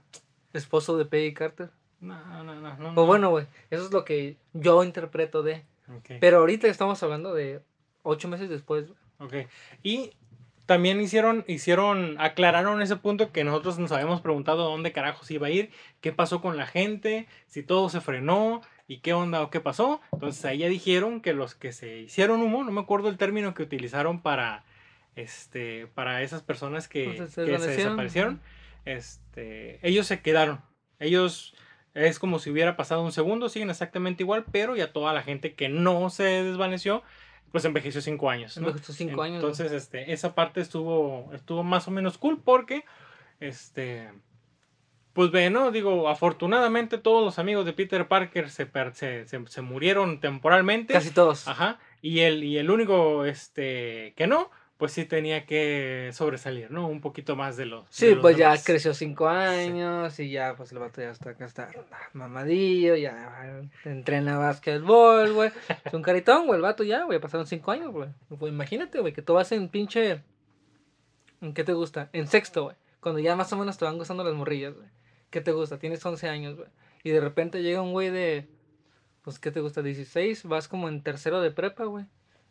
[0.53, 1.69] Esposo de Peggy Carter.
[2.01, 2.75] No, no, no.
[2.77, 3.05] no, no.
[3.05, 5.63] bueno, güey, eso es lo que yo interpreto de.
[6.19, 7.61] Pero ahorita estamos hablando de
[8.03, 8.87] ocho meses después.
[8.87, 8.97] güey.
[9.19, 9.49] Ok.
[9.83, 10.11] Y
[10.65, 15.51] también hicieron, hicieron, aclararon ese punto que nosotros nos habíamos preguntado dónde carajos iba a
[15.51, 19.59] ir, qué pasó con la gente, si todo se frenó y qué onda o qué
[19.59, 20.01] pasó.
[20.11, 23.53] Entonces ahí ya dijeron que los que se hicieron humo, no me acuerdo el término
[23.53, 24.63] que utilizaron para,
[25.15, 27.97] este, para esas personas que, Pues, se que se desvanecieron.
[27.97, 28.41] desaparecieron,
[28.85, 30.61] este, ellos se quedaron.
[30.99, 31.55] Ellos
[31.93, 35.53] es como si hubiera pasado un segundo, siguen exactamente igual, pero ya toda la gente
[35.53, 37.03] que no se desvaneció,
[37.51, 38.57] pues envejeció cinco años.
[38.57, 38.67] ¿no?
[38.67, 39.47] Envejeció cinco años, ¿no?
[39.49, 42.83] Entonces, este, esa parte estuvo, estuvo más o menos cool porque,
[43.39, 44.09] este,
[45.13, 45.71] pues ve, ¿no?
[45.71, 50.93] Digo, afortunadamente todos los amigos de Peter Parker se, per- se, se- se murieron temporalmente.
[50.93, 51.47] Casi todos.
[51.47, 51.79] Ajá.
[52.01, 56.87] Y el, y el único, este, que no, pues sí tenía que sobresalir, ¿no?
[56.87, 57.85] Un poquito más de los.
[57.89, 61.45] Sí, de pues ya creció cinco años y ya, pues el vato ya está acá,
[61.45, 61.69] está
[62.13, 65.51] mamadillo, ya entrena básquetbol, güey.
[65.85, 68.09] Es un caritón, güey, el vato ya, güey, pasaron cinco años, güey.
[68.37, 70.21] Pues imagínate, güey, que tú vas en pinche...
[71.41, 72.09] ¿En qué te gusta?
[72.11, 72.75] En sexto, güey.
[72.99, 74.87] Cuando ya más o menos te van gustando las morrillas, güey.
[75.29, 75.77] ¿Qué te gusta?
[75.79, 76.69] Tienes 11 años, güey.
[77.03, 78.49] Y de repente llega un güey de...
[79.21, 79.81] Pues, ¿qué te gusta?
[79.81, 82.05] 16, vas como en tercero de prepa, güey.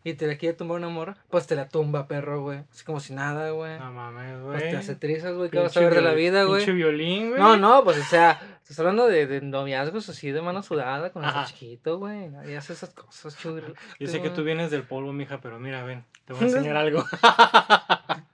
[0.06, 2.58] Y te la quiere tumbar una morra, pues te la tumba, perro, güey.
[2.70, 3.78] Así como si nada, güey.
[3.78, 4.70] No mames, Pues güey.
[4.70, 6.58] te hace trizas, güey, ¿qué vas a ver de la vida, güey?
[6.58, 7.40] Pinche violín, güey.
[7.40, 11.24] No, no, pues o sea, estás hablando de, de noviazgos así de mano sudada con
[11.24, 12.28] el chiquito, güey.
[12.28, 13.62] Nadie hace esas cosas, chuy.
[13.98, 16.76] Yo sé que tú vienes del polvo, mija, pero mira, ven, te voy a enseñar
[16.76, 17.02] algo.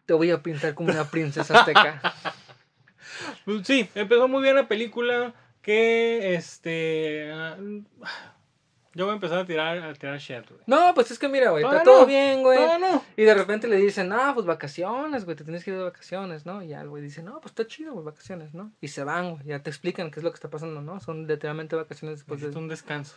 [0.06, 2.00] Te voy a pintar como una princesa azteca.
[3.44, 5.34] Pues sí, empezó muy bien la película.
[5.62, 7.30] Que este.
[7.32, 7.56] ah,
[8.94, 10.60] Yo voy a empezar a tirar, a tirar shit, güey.
[10.66, 12.06] No, pues es que mira, güey, está todo no.
[12.06, 12.58] bien, güey.
[12.58, 13.04] No, no.
[13.16, 16.44] Y de repente le dicen, ah, pues vacaciones, güey, te tienes que ir de vacaciones,
[16.44, 16.60] ¿no?
[16.62, 18.72] Y ya el güey dice, no, pues está chido, güey, vacaciones, ¿no?
[18.80, 20.98] Y se van, güey, ya te explican qué es lo que está pasando, ¿no?
[20.98, 23.14] Son literalmente vacaciones después Necesito de un descanso.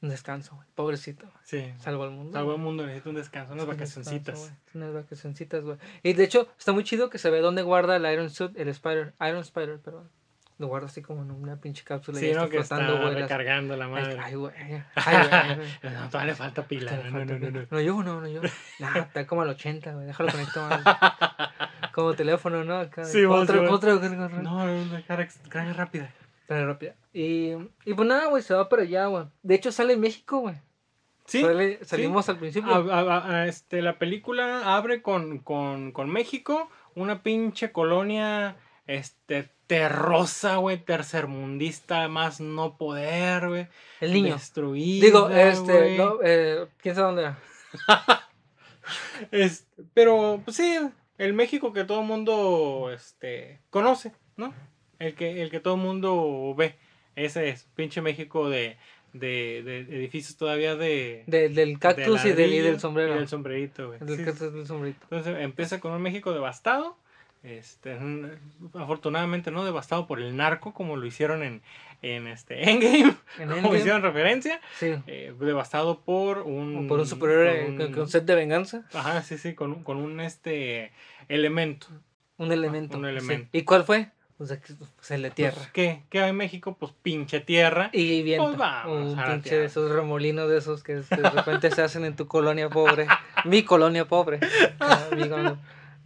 [0.00, 0.68] un descanso, güey.
[0.76, 1.36] Pobrecito, güey.
[1.42, 1.74] Sí.
[1.80, 2.32] Salvo al mundo.
[2.32, 4.38] Salvo el mundo, necesito un descanso, unas Un vacacioncitas.
[4.40, 4.60] descanso.
[4.74, 5.78] Unas vacacioncitas, güey.
[6.04, 8.68] Y de hecho, está muy chido que se ve dónde guarda el Iron Suit, el
[8.68, 10.08] Spider, Iron Spider, perdón.
[10.58, 13.02] Lo guarda así como en una pinche cápsula Sí, y no, está que está flotando,
[13.02, 13.12] güey.
[13.14, 14.16] las- recargando la madre.
[14.22, 14.54] Ay, güey.
[14.94, 15.92] Ay, güey.
[15.94, 16.92] No, todavía le falta pila.
[16.92, 17.66] No, no, falta no, no, no.
[17.70, 18.40] No, yo no, no, yo.
[18.78, 20.06] Nah, está como al 80, güey.
[20.06, 20.82] Déjalo conectar.
[21.92, 22.76] Como teléfono, ¿no?
[22.78, 24.08] Acá, Sí, otra, sí, otra, otra.
[24.42, 26.12] No, no, carga, carga rápida.
[26.46, 26.94] Pero rápida.
[27.14, 27.52] Y,
[27.86, 29.24] y pues nada, güey, se va para allá, güey.
[29.42, 30.56] De hecho, sale en México, güey.
[31.24, 31.40] Sí.
[31.40, 32.70] Sale- salimos al principio.
[32.74, 39.48] A- a- a- este, la película abre con, con, con México, una pinche colonia este,
[39.66, 43.66] terrosa, güey, tercermundista, más no poder, güey.
[44.00, 44.34] el niño.
[44.34, 47.38] Destruida, Digo, este, no, eh, ¿quién sabe dónde era?
[49.30, 50.78] Es- pero, pues sí,
[51.18, 54.54] el México que todo el mundo este, conoce, ¿no?
[54.98, 56.76] El que, el que todo el mundo ve.
[57.16, 58.76] Ese es, pinche México de,
[59.12, 61.24] de, de edificios todavía de...
[61.26, 63.14] De- del cactus de y, del, y del sombrero.
[63.14, 63.98] Y del sombrerito, güey.
[64.00, 65.00] Del Sí, cactus del sombrerito.
[65.10, 66.98] Entonces empieza con un México devastado.
[67.46, 68.32] Este, un-
[68.74, 71.62] afortunadamente no devastado por el narco, como lo hicieron en,
[72.02, 74.60] en este Endgame, En como Endgame, hicieron referencia.
[74.80, 74.94] Sí.
[75.06, 76.88] eh, devastado por un.
[76.88, 78.82] Por un superhéroe con un- con set de venganza.
[78.92, 80.90] Ajá, sí, sí, con un, con un este
[81.28, 81.86] elemento.
[82.38, 82.98] Un elemento.
[82.98, 83.10] un sí.
[83.10, 83.48] elemento.
[83.52, 84.08] ¿Y cuál fue?
[84.38, 85.54] Pues, aquí, pues de tierra.
[85.56, 86.02] Pues, ¿Qué?
[86.10, 86.76] ¿Qué hay en México?
[86.78, 87.88] Pues pinche tierra.
[87.92, 88.44] Y viento.
[88.48, 89.60] Pues vamos un a la pinche tierra.
[89.60, 93.06] de esos remolinos de esos que de repente se hacen en tu colonia pobre.
[93.44, 94.40] Mi colonia pobre.
[94.80, 95.56] Ah, mi colonia-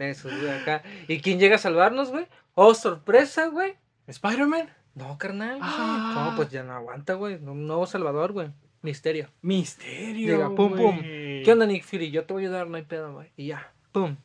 [0.08, 0.82] esos, güey, acá.
[1.08, 2.26] ¿Y quién llega a salvarnos, güey?
[2.54, 3.76] Oh, sorpresa, güey.
[4.06, 4.68] ¿Spider-Man?
[4.94, 5.58] No, carnal.
[5.62, 6.28] Ah.
[6.30, 7.34] No, pues ya no aguanta, güey.
[7.36, 8.50] Un nuevo salvador, güey.
[8.82, 9.28] Misterio.
[9.42, 10.26] Misterio.
[10.36, 10.98] Llega, pum, pum.
[11.00, 12.10] ¿Qué onda, Nick Fury?
[12.10, 13.30] Yo te voy a ayudar, no hay pedo, güey.
[13.36, 14.16] Y ya, pum.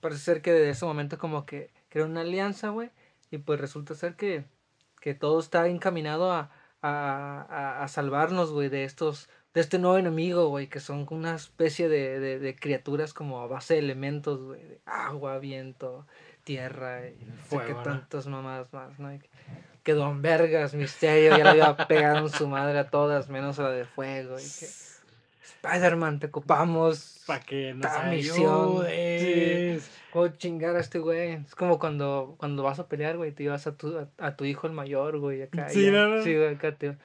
[0.00, 2.90] Parece ser que de ese momento como que crea una alianza, güey.
[3.30, 4.44] Y pues resulta ser que,
[5.00, 6.50] que todo está encaminado a,
[6.80, 9.28] a, a- a salvarnos, güey, de estos,
[9.58, 13.48] de este nuevo enemigo, güey, que son una especie de, de, de criaturas como a
[13.48, 16.06] base de elementos, güey, de agua, viento,
[16.44, 17.82] tierra y no sé Fuego, qué ¿no?
[17.82, 19.08] tantos mamás más, ¿no?
[19.18, 19.28] Que,
[19.82, 23.64] que Don Vergas, Misterio, ya le había pegado en su madre a todas, menos a
[23.64, 24.38] la de fuego.
[24.38, 24.68] Y que,
[25.56, 27.24] Spider-Man, te ocupamos.
[27.26, 29.90] Para que nos misión, ayudes.
[30.12, 31.32] ¿Cómo chingar a este güey?
[31.32, 34.44] Es como cuando, cuando vas a pelear, güey, te llevas a tu, a, a tu
[34.44, 35.68] hijo el mayor, güey, acá.
[35.68, 35.90] Sí, ya.
[35.90, 36.22] no, no.
[36.22, 36.96] Sí, güey, acá te...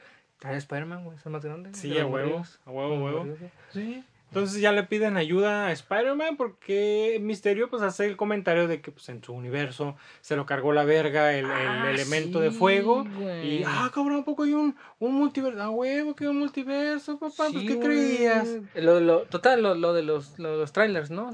[0.44, 1.70] Trae Spider-Man, güey, es el más grande.
[1.74, 2.60] Sí, a los huevo, morrillos.
[2.66, 3.38] a huevo, a huevo.
[3.72, 4.04] Sí.
[4.30, 8.92] Entonces ya le piden ayuda a Spider-Man porque Misterio pues hace el comentario de que
[8.92, 12.58] pues en su universo se lo cargó la verga el, el Ah, elemento de sí,
[12.58, 13.06] fuego.
[13.44, 15.62] Y, ah, cabrón, ¿a poco hay un, un multiverso?
[15.62, 18.48] Ah, huevo, que un multiverso, papá, pues Sí, ¿qué creías?
[18.74, 21.30] Lo, lo, total, lo, lo de los, lo de los trailers, ¿no?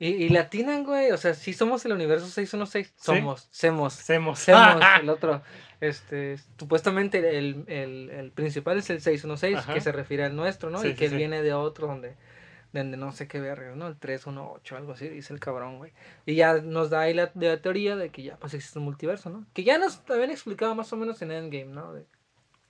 [0.00, 1.12] Y, y le atinan, güey.
[1.12, 3.94] O sea, si somos el universo 616, somos, semos.
[4.00, 4.38] Hacemos.
[4.40, 5.40] Semos, el otro.
[5.80, 9.74] Este, supuestamente el, el, el principal es el 616, Ajá.
[9.74, 10.80] que se refiere al nuestro, ¿no?
[10.80, 11.16] Sí, y que sí.
[11.16, 12.16] viene de otro donde,
[12.72, 13.86] donde no sé qué verga, ¿no?
[13.88, 15.92] El 318, algo así, dice el cabrón, güey.
[16.26, 18.84] Y ya nos da ahí la, de la teoría de que ya pues existe un
[18.84, 19.46] multiverso, ¿no?
[19.54, 21.94] Que ya nos habían explicado más o menos en Endgame, ¿no?
[21.94, 22.04] De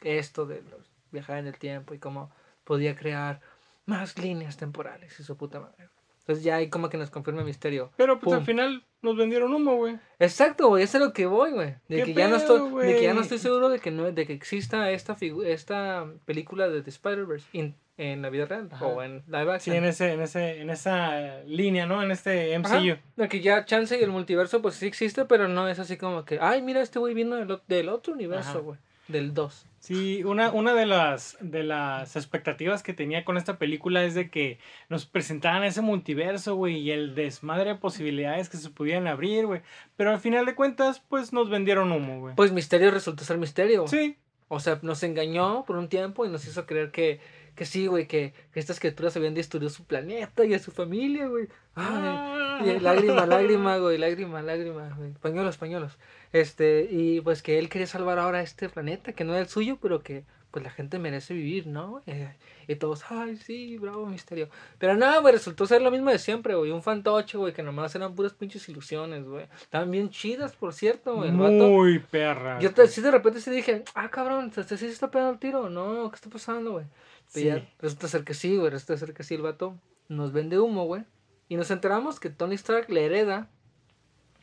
[0.02, 2.30] esto de los viajar en el tiempo y cómo
[2.64, 3.40] podía crear
[3.86, 5.88] más líneas temporales y su puta madre.
[6.30, 7.90] Entonces ya ahí como que nos confirma el misterio.
[7.96, 9.98] Pero pues al final nos vendieron humo, güey.
[10.20, 11.74] Exacto, güey, eso es lo que voy, güey.
[11.88, 14.10] De ¿Qué que ya no estoy, de que ya no estoy seguro de que no,
[14.12, 18.86] de que exista esta esta película de The Spider-Verse en la vida real Ajá.
[18.86, 19.76] o en live Sí, action.
[19.76, 22.02] en ese, en ese, en esa línea, ¿no?
[22.02, 22.96] En este MCU.
[23.16, 26.24] De que ya chance y el multiverso pues sí existe, pero no es así como
[26.24, 28.18] que, ay, mira, este güey vino del, del otro Ajá.
[28.18, 28.78] universo, güey,
[29.10, 29.66] del 2.
[29.80, 34.28] Sí, una, una de las de las expectativas que tenía con esta película es de
[34.28, 34.58] que
[34.90, 39.62] nos presentaran ese multiverso, güey, y el desmadre de posibilidades que se pudieran abrir, güey.
[39.96, 42.34] Pero al final de cuentas, pues nos vendieron humo, güey.
[42.36, 43.86] Pues Misterio resultó ser Misterio.
[43.88, 44.16] Sí,
[44.48, 47.20] O sea, nos engañó por un tiempo y nos hizo creer que,
[47.54, 51.26] que sí, güey, que, que estas criaturas habían destruido su planeta y a su familia,
[51.26, 51.48] güey.
[51.74, 55.12] Ay, y lágrima, lágrima, güey, lágrima, lágrima, güey.
[55.12, 55.98] Pañuelos, pañulos.
[56.32, 59.78] Este, y pues que él quería salvar ahora este planeta, que no era el suyo,
[59.80, 62.02] pero que pues la gente merece vivir, ¿no?
[62.06, 62.34] Eh,
[62.66, 64.48] y todos, ay, sí, bravo, misterio.
[64.78, 66.72] Pero nada, güey, resultó ser lo mismo de siempre, güey.
[66.72, 69.46] Un fantoche, güey, que nomás eran puras pinches ilusiones, güey.
[69.60, 71.30] Estaban bien chidas, por cierto, güey.
[71.30, 72.58] Muy perra.
[72.58, 75.38] Yo te, sí de repente sí dije, ah, cabrón, ¿este sí se está pegando el
[75.38, 75.70] tiro?
[75.70, 76.86] No, ¿qué está pasando, güey?
[77.30, 77.50] Sí.
[77.78, 81.04] resulta ser que sí, güey, resulta ser que sí el vato nos vende humo, güey.
[81.48, 83.48] Y nos enteramos que Tony Stark le hereda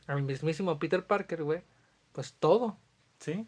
[0.08, 1.62] al mismísimo Peter Parker, güey,
[2.14, 2.78] pues todo.
[3.20, 3.46] Sí,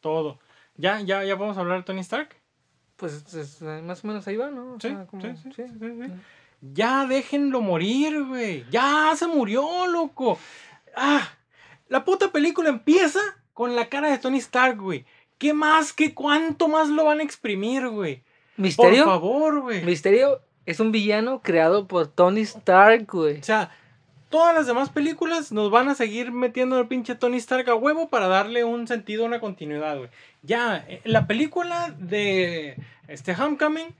[0.00, 0.38] todo.
[0.76, 2.36] ¿Ya, ya, ya vamos a hablar de Tony Stark?
[2.96, 4.74] Pues es- más o menos ahí va, ¿no?
[4.80, 5.62] Sí, sea, como- sí, sí, sí.
[5.68, 6.12] sí, sí.
[6.72, 8.64] Ya déjenlo morir, güey.
[8.70, 10.38] Ya se murió, loco.
[10.96, 11.26] Ah,
[11.88, 13.20] la puta película empieza
[13.52, 15.04] con la cara de Tony Stark, güey.
[15.38, 15.92] ¿Qué más?
[15.92, 18.22] ¿Qué cuánto más lo van a exprimir, güey?
[18.56, 19.82] Por Misterio, favor, güey.
[19.82, 23.38] Misterio es un villano creado por Tony Stark, güey.
[23.40, 23.70] O sea,
[24.28, 28.08] todas las demás películas nos van a seguir metiendo el pinche Tony Stark a huevo
[28.08, 30.10] para darle un sentido, una continuidad, güey.
[30.42, 32.76] Ya, eh, la película de
[33.08, 33.94] este Homecoming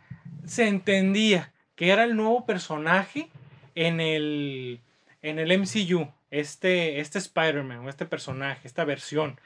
[0.47, 3.29] se entendía que era el nuevo personaje
[3.75, 4.81] en el,
[5.23, 9.41] en el MCU, este, este Spider-Man, este personaje, esta versión.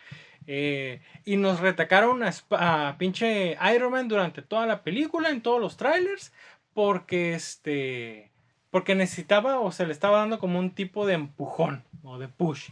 [0.50, 5.76] Eh, y nos retacaron a, pinche Iron Man durante toda la película, en todos los
[5.76, 6.32] trailers,
[6.72, 8.30] porque este
[8.70, 12.68] porque necesitaba o se le estaba dando como un tipo de empujón o de push.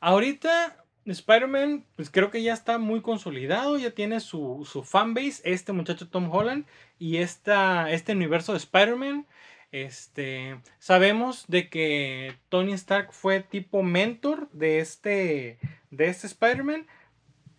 [0.00, 5.72] Ahorita Spider-Man, pues creo que ya está muy consolidado, ya tiene su, su fanbase, este
[5.72, 6.66] muchacho Tom Holland
[6.98, 9.26] y esta, este universo de Spider-Man.
[9.72, 15.58] Este, sabemos de que Tony Stark fue tipo mentor de este,
[15.96, 16.86] de este Spider-Man,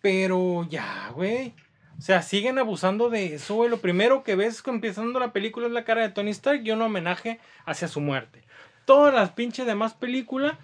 [0.00, 1.54] pero ya, güey.
[1.98, 3.68] O sea, siguen abusando de eso, güey.
[3.68, 6.82] Lo primero que ves empezando la película es la cara de Tony Stark y un
[6.82, 8.44] homenaje hacia su muerte.
[8.84, 10.56] Todas las pinches demás películas,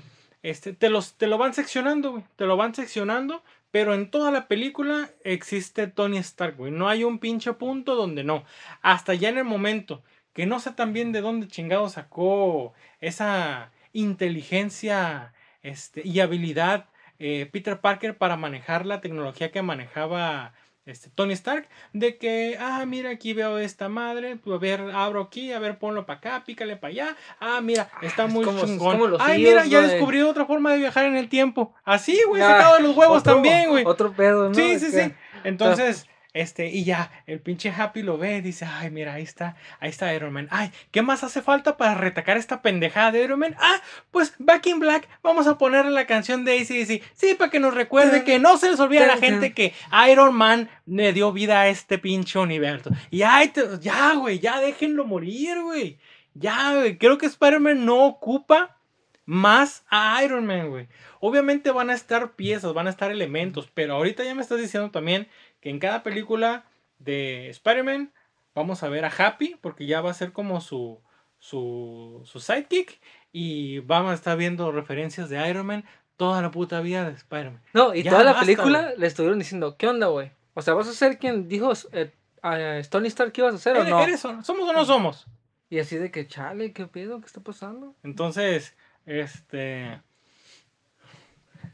[0.43, 2.25] este, te, los, te lo van seccionando, güey.
[2.37, 6.71] Te lo van seccionando, pero en toda la película existe Tony Stark, güey.
[6.71, 8.45] No hay un pinche punto donde no.
[8.81, 15.33] Hasta ya en el momento que no sé también de dónde chingado sacó esa inteligencia
[15.63, 16.89] este, y habilidad
[17.27, 20.53] eh, Peter Parker para manejar la tecnología que manejaba
[20.87, 25.23] este, Tony Stark, de que, ah, mira, aquí veo esta madre, pues, a ver, abro
[25.23, 28.61] aquí, a ver, ponlo para acá, pícale para allá, ah, mira, está es muy como-
[28.67, 29.17] chingón.
[29.19, 31.75] Ay, mira, ya de- descubrí otra forma de viajar en el tiempo.
[31.85, 33.85] Así, güey, Ah, sacado de los huevos otro- también, güey.
[33.87, 34.55] Otro pedo, ¿no?
[34.55, 35.11] Sí, sí, sí.
[35.45, 39.57] Entonces, este, y ya, el pinche Happy lo ve y dice, ay, mira, ahí está,
[39.81, 40.49] ahí está Iron Man.
[40.51, 43.55] Ay, ¿qué más hace falta para retacar esta pendejada de Iron Man?
[43.59, 47.03] Ah, pues Back in Black, vamos a ponerle la canción de ACDC.
[47.15, 49.73] Sí, para que nos recuerde que no se les olvide a la gente que
[50.11, 52.91] Iron Man le dio vida a este pinche universo.
[53.11, 55.99] Y ay, te- ya, güey, ya déjenlo morir, güey.
[56.35, 58.77] Ya, güey, creo que Spider-Man no ocupa
[59.25, 60.89] más a Iron Man, güey.
[61.21, 64.91] Obviamente van a estar piezas, van a estar elementos, pero ahorita ya me estás diciendo
[64.91, 65.29] también
[65.65, 66.67] que en cada película
[66.99, 68.13] de Spider-Man
[68.55, 71.01] vamos a ver a Happy, porque ya va a ser como su,
[71.39, 73.01] su, su sidekick,
[73.33, 75.87] y vamos a estar viendo referencias de Iron Man
[76.19, 77.63] toda la puta vida de Spider-Man.
[77.73, 80.33] No, y Ya toda la basta, película le estuvieron diciendo, ¿qué onda, güey?
[80.53, 83.75] O sea, ¿vas a ser quien dijo eh, a Tony Stark que ibas a hacer
[83.75, 84.03] o ¿Eres, no?
[84.03, 84.21] eres?
[84.21, 85.27] ¿Somos o no somos?
[85.71, 87.21] Y así de que, chale, ¿qué pedo?
[87.21, 87.97] ¿Qué está pasando?
[88.03, 90.03] Entonces, este...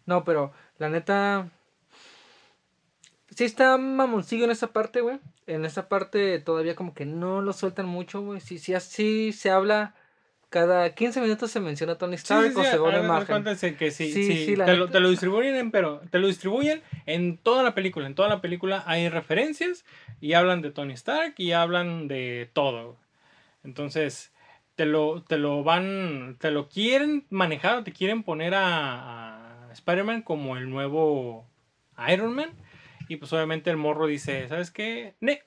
[0.07, 1.50] No, pero la neta.
[3.34, 5.18] Sí está mamoncillo en esa parte, güey.
[5.46, 8.40] En esa parte todavía como que no lo sueltan mucho, güey.
[8.40, 9.94] Sí, sí, así se habla.
[10.48, 13.44] Cada 15 minutos se menciona Tony Sí, Stark sí, o se vuelve imagen.
[13.76, 17.62] que sí, Sí, te, lo, te lo distribuyen, en- pero te lo distribuyen en toda
[17.62, 18.08] la película.
[18.08, 19.84] En toda la película hay referencias
[20.20, 22.96] y hablan de Tony Stark y hablan de todo.
[23.62, 24.32] Entonces,
[24.74, 29.72] te lo, te lo van, te lo quieren manejar, o te quieren poner a, a
[29.72, 31.46] Spider-Man como el nuevo
[32.12, 32.50] Iron Man.
[33.10, 35.16] Y pues obviamente el morro dice, ¿sabes qué?
[35.18, 35.42] Ne,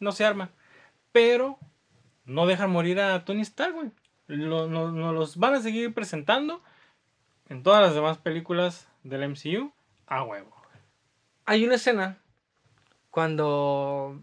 [0.00, 0.50] no se arma.
[1.12, 1.58] Pero
[2.26, 3.90] no dejan morir a Tony Stark, güey.
[4.26, 6.62] lo- nos los van a seguir presentando
[7.48, 9.72] en todas las demás películas del MCU
[10.06, 10.54] a huevo.
[11.46, 12.18] Hay una escena
[13.10, 14.22] cuando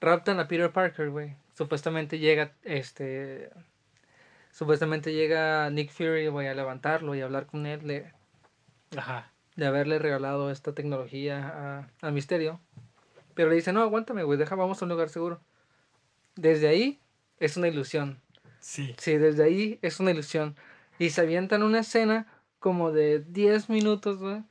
[0.00, 1.36] raptan a Peter Parker, güey.
[1.52, 3.50] Supuestamente llega, este...
[4.50, 8.10] Supuestamente llega Nick Fury, güey, a levantarlo y a hablar con él de,
[8.96, 9.30] Ajá.
[9.58, 12.60] De haberle regalado esta tecnología a, a Misterio.
[13.34, 15.40] Pero le dice, no, aguántame, güey, deja, vamos a un lugar seguro.
[16.36, 17.00] Desde ahí
[17.40, 18.20] es una ilusión.
[18.60, 18.94] Sí.
[18.98, 20.54] Sí, desde ahí es una ilusión.
[21.00, 22.28] Y se avientan una escena
[22.60, 24.44] como de 10 minutos, güey,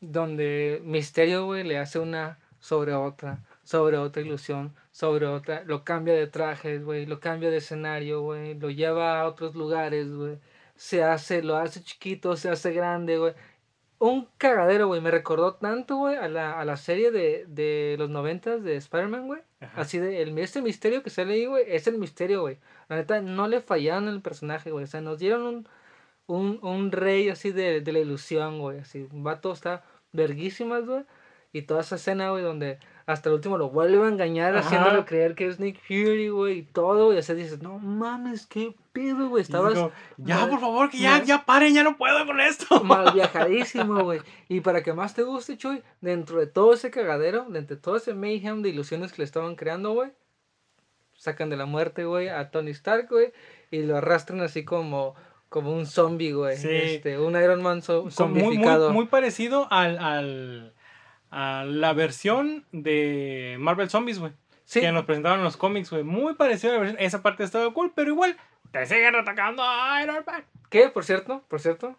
[0.00, 6.14] donde Misterio, güey, le hace una sobre otra, sobre otra ilusión, sobre otra, lo cambia
[6.14, 10.38] de trajes, güey, lo cambia de escenario, güey, lo lleva a otros lugares, güey.
[10.76, 13.34] Se hace, lo hace chiquito, se hace grande, güey.
[14.04, 15.00] Un cagadero, güey.
[15.00, 19.26] Me recordó tanto, güey, a la, a la serie de, de los noventas de Spider-Man,
[19.26, 19.40] güey.
[19.76, 22.58] Así de, el, este misterio que sale ahí, güey, es el misterio, güey.
[22.90, 24.84] La neta, no le fallaron el personaje, güey.
[24.84, 25.68] O sea, nos dieron un,
[26.26, 28.80] un, un rey así de, de la ilusión, güey.
[28.80, 31.04] Así, un vato está verguísimas, güey.
[31.54, 34.66] Y toda esa escena, güey, donde hasta el último lo vuelve a engañar, Ajá.
[34.66, 37.18] haciéndolo creer que es Nick Fury, güey, y todo, güey.
[37.18, 39.42] O sea, dices, no mames, qué pedo, güey.
[39.42, 42.24] Y Estabas digo, ya, mal- por favor, que ya, mal- ya paren, ya no puedo
[42.26, 42.64] con esto.
[42.84, 44.20] mal viajadísimo, güey.
[44.48, 47.96] Y para que más te guste, Chuy, dentro de todo ese cagadero, dentro de todo
[47.96, 50.10] ese mayhem de ilusiones que le estaban creando, güey,
[51.16, 53.32] sacan de la muerte, güey, a Tony Stark, güey,
[53.70, 55.14] y lo arrastran así como,
[55.48, 56.56] como un zombie, güey.
[56.56, 56.68] Sí.
[56.70, 58.92] Este, un Iron Man zo- Con- muy, muy, zombificado.
[58.92, 60.73] muy parecido al, al-
[61.36, 64.32] a la versión de Marvel Zombies, güey.
[64.64, 66.04] sí, Que nos presentaron en los cómics, güey.
[66.04, 67.02] Muy parecido a la versión.
[67.02, 68.36] Esa parte estaba cool, pero igual
[68.70, 70.44] te siguen atacando a Iron Man.
[70.70, 71.96] que, por cierto, por cierto,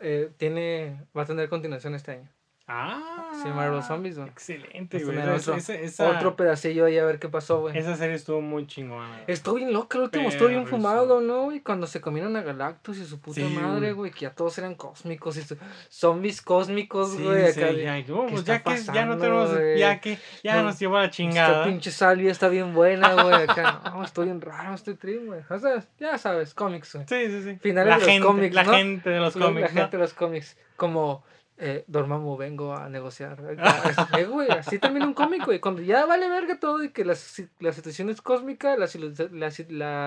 [0.00, 2.28] eh, tiene, va a tener continuación este año.
[2.70, 4.28] Ah, Sí, Marvel Zombies, güey.
[4.28, 6.16] Excelente, a güey.
[6.16, 7.78] otro- pedacillo ahí a ver qué pasó, güey.
[7.78, 9.22] esa serie estuvo muy chingona.
[9.26, 11.44] Estuvo bien loco el último, estuvo bien fumado, ¿no?
[11.44, 11.60] güey?
[11.60, 14.10] cuando se comieron a Galactus y su puta Sí, madre, güey.
[14.10, 15.56] que ya todos eran cósmicos y su-
[15.88, 17.52] zombies cósmicos, Sí, güey.
[17.52, 20.56] sí, ya, no, ¿qué pues está ya que ya no pasando, tenemos, ya que ya
[20.56, 21.64] No, nos llevó a la Esta chingada.
[21.64, 23.34] pinche salvia está bien buena, güey.
[23.48, 25.40] Acá, no, estoy bien raro, estoy triste, güey.
[25.48, 27.06] O sea, ya sabes, cómics, güey.
[27.08, 27.58] Sí, sí, sí.
[27.62, 28.72] Finales la de los gente, cómics, la ¿no?
[28.72, 31.24] gente de los cómics, La gente de los cómics, como
[31.58, 33.32] eh, Dormammu, vengo a negociar.
[33.58, 35.60] Acá, eh, güey, así termina un cómic, güey.
[35.60, 38.86] Cuando ya vale verga todo y que la, si- la situación es cósmica, la,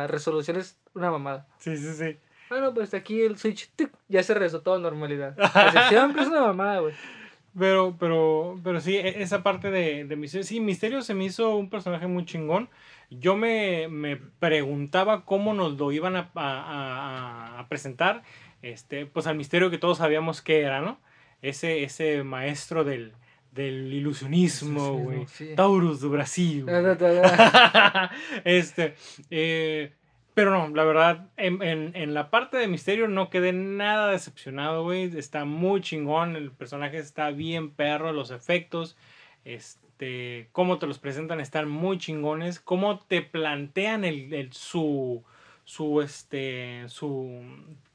[0.08, 1.48] resolución es una mamada.
[1.60, 2.18] Sí, sí, sí.
[2.50, 5.36] Bueno, pues aquí el Switch tic, ya se todo a normalidad.
[5.40, 6.94] Así, siempre es una mamada, güey.
[7.58, 11.56] Pero, pero, pero sí, e- esa parte de, de Misterio, sí, Misterio se me hizo
[11.56, 12.70] un personaje muy chingón.
[13.10, 18.24] Yo me, me preguntaba cómo nos lo iban a, a- a- a presentar,
[18.62, 20.98] este, pues al misterio que todos sabíamos que era, ¿no?
[21.42, 23.14] Ese, ese maestro del,
[23.52, 25.26] del ilusionismo, güey.
[25.28, 25.54] sí.
[25.56, 26.66] Taurus do Brasil.
[28.46, 28.96] este,
[29.30, 29.92] eh,
[30.34, 34.84] pero no, la verdad, en, en- en la parte de misterio no quedé nada decepcionado,
[34.84, 35.16] güey.
[35.18, 38.96] Está muy chingón, el personaje está bien perro, los efectos,
[39.46, 45.24] este, cómo te los presentan están muy chingones, cómo te plantean el, el- su,
[45.72, 47.42] su, este, su,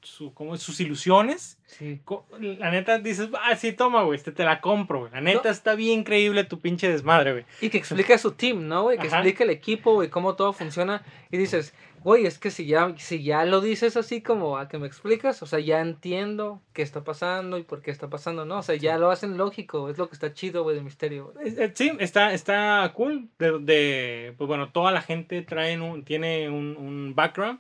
[0.01, 1.59] su, como sus ilusiones.
[1.67, 2.01] Sí.
[2.41, 5.13] La neta dices, ah, sí, toma, güey, este te la compro, güey.
[5.13, 7.45] La neta está bien creíble tu pinche desmadre, güey.
[7.61, 8.97] Y que explica su team, ¿no, güey?
[8.97, 9.19] Que Ajá.
[9.19, 11.05] explica el equipo, güey, cómo todo funciona.
[11.31, 11.75] Y dices,
[12.07, 15.43] güey, es que si ya, si ya lo dices así como a que me explicas,
[15.43, 18.59] o sea, ya entiendo qué está pasando y por qué está pasando, ¿no?
[18.59, 21.35] O sea, ya lo hacen lógico, es lo que está chido, güey, de misterio,
[21.75, 23.29] Sí, está, está cool.
[23.41, 27.59] De, de- pues bueno, toda la gente trae un, tiene un, un background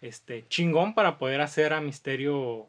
[0.00, 2.68] este, chingón para poder hacer a Misterio,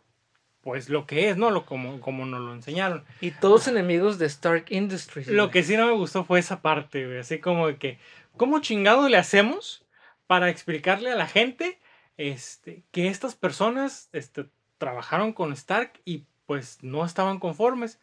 [0.62, 1.52] pues lo que es, ¿no?
[1.52, 3.04] Lo, como, como nos lo enseñaron.
[3.22, 5.28] Y todos enemigos de Stark Industries.
[5.28, 5.52] Lo güey.
[5.52, 7.20] que sí no me gustó fue esa parte, güey.
[7.20, 8.00] Así como de que,
[8.38, 9.86] ¿cómo chingado le hacemos
[10.32, 11.78] para explicarle a la gente
[12.16, 18.00] este, que estas personas este, trabajaron con Stark y pues no estaban conformes?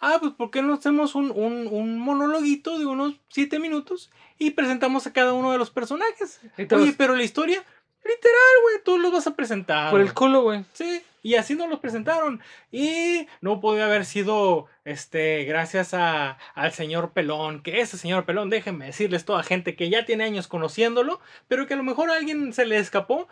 [0.00, 4.50] Ah, pues ¿por qué no hacemos un, un, un monologuito de unos siete minutos y
[4.50, 6.40] presentamos a cada uno de los personajes?
[6.68, 7.64] Todos, Oye, pero la historia,
[8.02, 9.92] literal, güey, tú los vas a presentar.
[9.92, 10.64] por el culo, güey.
[10.72, 12.40] Sí, y así nos los presentaron.
[12.70, 18.50] Y no podía haber sido este gracias a, al señor Pelón, que ese señor Pelón,
[18.50, 22.16] déjenme decirles toda gente que ya tiene años conociéndolo, pero que a lo mejor a
[22.16, 23.28] alguien se le escapó.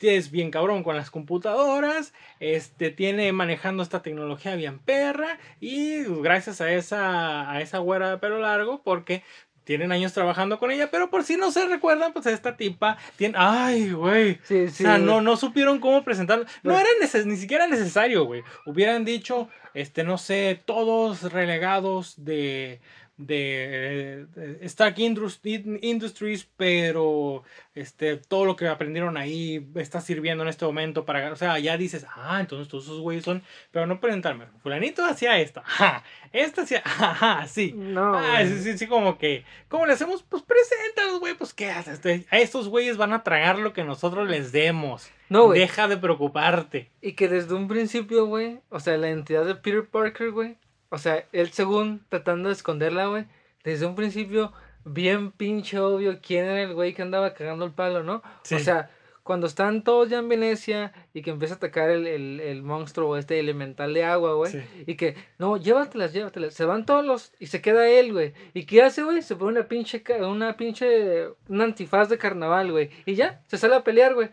[0.00, 6.60] Es bien cabrón con las computadoras, este tiene manejando esta tecnología bien perra y gracias
[6.60, 9.22] a esa a esa güera de pelo largo porque
[9.64, 13.34] tienen años trabajando con ella, pero por si no se recuerdan, pues esta tipa tiene
[13.38, 14.82] ay, güey, Sí, o sí.
[14.84, 15.02] sea, güey.
[15.04, 16.44] no, no supieron cómo presentarlo.
[16.62, 18.42] No Pues- era neces- ni siquiera necesario, güey.
[18.66, 22.80] Hubieran dicho, este, no sé, todos relegados de,
[23.16, 25.40] de, de Stark Indus-
[25.82, 27.42] Industries, pero
[27.74, 31.76] este, todo lo que aprendieron ahí está sirviendo en este momento para, o sea, ya
[31.76, 36.02] dices, ah, entonces todos esos güeyes son, pero no presentarme, fulanito hacía esto, ajá,
[36.32, 37.72] esta hacía, ajá, sí.
[37.76, 40.22] No, Ah, sí, sí, sí, como que, ¿cómo le hacemos?
[40.22, 43.84] Pues preséntalos, güey, pues qué haces, Este, a estos güeyes van a tragar lo que
[43.84, 45.08] nosotros les demos.
[45.28, 45.60] No, güey.
[45.60, 46.90] Deja de preocuparte.
[47.00, 50.56] Y que desde un principio, güey, o sea, la identidad de Peter Parker, güey,
[50.94, 53.26] o sea, él según tratando de esconderla, güey,
[53.64, 54.52] desde un principio
[54.84, 58.22] bien pinche obvio quién era el güey que andaba cagando el palo, ¿no?
[58.42, 58.54] Sí.
[58.54, 58.90] O sea,
[59.22, 63.16] cuando están todos ya en Venecia y que empieza a atacar el, el, el monstruo
[63.16, 64.60] este elemental de agua, güey, Sí.
[64.86, 68.66] y que, no, llévatelas, llévatelas, se van todos los, y se queda él, güey, ¿y
[68.66, 69.22] qué hace, güey?
[69.22, 73.74] Se pone una pinche, una pinche, un antifaz de carnaval, güey, y ya, se sale
[73.76, 74.28] a pelear, güey.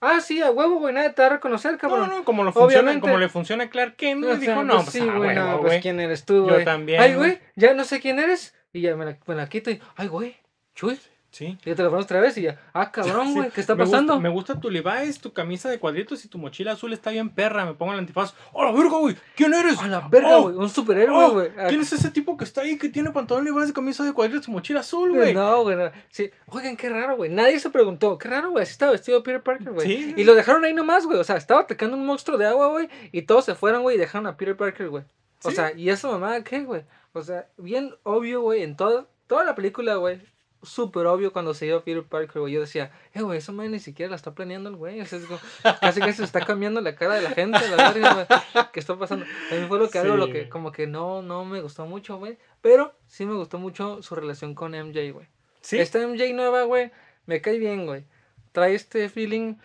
[0.00, 2.08] Ah, sí, a huevo, güey, nadie te va a reconocer, cabrón.
[2.08, 4.74] No, no, como, lo funciona, como le funciona a Clark Kent, O sea, dijo, no,
[4.74, 6.64] pues pues, sí, ah, güey, no, pues quién eres tú, Yo güey.
[6.64, 7.30] también, Ay, güey.
[7.30, 8.54] güey, ya no sé quién eres.
[8.72, 10.36] Y ya me la, me la quito y, ay, güey,
[10.74, 10.98] chuy.
[11.38, 11.56] Sí.
[11.64, 13.84] Y te la pones otra vez y ya, ah, cabrón, Sí, güey, ¿qué está me
[13.84, 14.18] gusta- pasando?
[14.20, 17.64] me gusta tu Levi's, tu camisa de cuadritos y tu mochila azul está bien perra.
[17.64, 18.34] Me pongo el antifaz.
[18.52, 19.14] ¡Oh, la verga, güey!
[19.36, 19.78] ¿Quién eres?
[19.80, 21.50] A la verga, Oh, güey, un superhéroe, oh, güey.
[21.68, 24.50] ¿Quién es ese tipo que está ahí que tiene pantalón Levi's, camisa de cuadritos y
[24.50, 25.32] mochila azul, güey?
[25.32, 25.92] No, güey, no.
[26.10, 26.28] Sí.
[26.48, 27.30] Oigan, qué raro, güey.
[27.30, 28.18] Nadie se preguntó.
[28.18, 28.64] Qué raro, güey.
[28.64, 29.86] Así estaba vestido Peter Parker, güey.
[29.86, 30.14] Sí.
[30.16, 31.20] Y lo dejaron ahí nomás, güey.
[31.20, 32.88] O sea, estaba atacando un monstruo de agua, güey.
[33.12, 35.04] Y todos se fueron, güey, y dejaron a Peter Parker, güey.
[35.44, 35.54] O Sí.
[35.54, 36.82] sea, ¿y esa mamá qué, güey?
[37.12, 40.20] O sea, bien obvio, güey, en toda, toda la película, güey.
[40.62, 42.52] Súper obvio cuando se dio Peter Parker, güey.
[42.52, 45.00] Yo decía, eh, güey, esa madre ni siquiera la está planeando el güey.
[45.00, 45.38] O sea, es como-
[45.80, 48.66] casi casi se está cambiando la cara de la gente, la verga, güey.
[48.72, 49.24] ¿Qué está pasando?
[49.24, 51.86] A mí fue lo que algo, Sí, lo que como que no, no me gustó
[51.86, 52.38] mucho, güey.
[52.60, 55.28] Pero sí me gustó mucho su relación con MJ, güey.
[55.60, 55.78] Sí.
[55.78, 56.90] Esta MJ nueva, güey,
[57.26, 58.04] me cae bien, güey.
[58.52, 59.56] Trae este feeling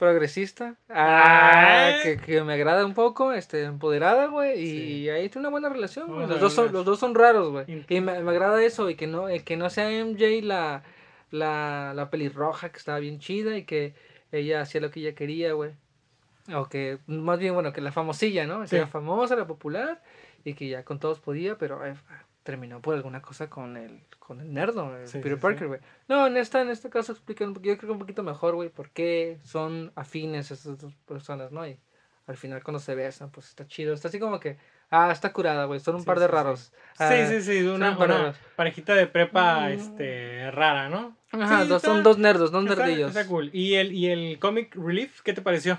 [0.00, 0.76] progresista.
[0.88, 4.58] Ah, que, que me agrada un poco, este, empoderada, güey.
[4.58, 6.26] Y ahí tiene una buena relación, güey.
[6.26, 7.84] Los dos, son, los dos son raros, güey.
[7.88, 10.82] Y me, me agrada eso, y que no, eh, que no sea MJ la,
[11.30, 13.94] la, la pelirroja que estaba bien chida y que
[14.32, 15.72] ella hacía lo que ella quería, güey.
[16.54, 18.62] O que, más bien, bueno, que la famosilla, ¿no?
[18.62, 18.76] Que Sí.
[18.76, 20.02] Era famosa, era popular
[20.44, 21.94] y que ya con todos podía, pero eh,
[22.50, 25.42] terminó por alguna cosa con el, con el nerdo, el Sí, Peter sí, sí.
[25.42, 25.80] Parker, güey.
[26.08, 28.90] No, en esta, en este caso explican, yo creo que un poquito mejor, güey, por
[28.90, 31.64] qué son afines estas dos personas, ¿no?
[31.66, 31.78] Y
[32.26, 34.56] al final cuando se besan, pues está chido, está así como que,
[34.90, 36.34] ah, está curada, güey, son un Sí, par de sí, sí.
[36.36, 36.60] raros.
[36.60, 38.36] Sí, Ah, sí, sí, son una, una raros.
[38.56, 39.72] parejita de prepa Mm.
[39.72, 41.16] este, rara, ¿no?
[41.32, 43.14] Ajá, Sí, dos, está- son dos nerdos, dos está- nerdillos.
[43.14, 43.50] Está cool.
[43.52, 45.78] ¿Y el, ¿Y el comic relief qué te pareció?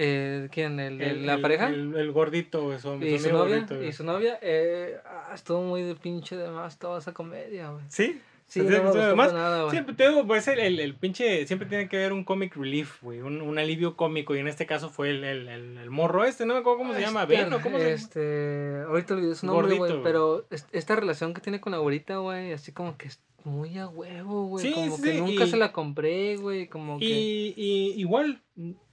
[0.00, 0.78] Eh, ¿Quién?
[0.78, 1.68] ¿El, de El- la el- pareja?
[1.68, 3.56] El, el gordito, su, ¿Y su novia?
[3.58, 3.82] gordito.
[3.82, 4.38] ¿Y su novia?
[4.40, 7.84] Eh, ah, estuvo muy de pinche de más toda esa comedia, güey.
[7.88, 8.20] ¿Sí?
[8.46, 9.72] Sí, no me Además, nada, güey.
[9.72, 13.02] Siempre te digo, pues el, el, el pinche, siempre tiene que haber un comic relief,
[13.02, 16.24] güey, un, un alivio cómico, y en este caso fue el, el, el, el morro
[16.24, 17.94] este, no me acuerdo cómo se llama, Este, Ben, o cómo se llama.
[17.94, 21.76] Este, ahorita olvidé su nombre, Gordito, güey, pero es- esta relación que tiene con la
[21.76, 25.44] abuelita, güey, así como que es muy a huevo, güey, Sí, como sí, que nunca
[25.44, 27.04] y- se la compré, güey, como que...
[27.04, 28.40] Y, y igual,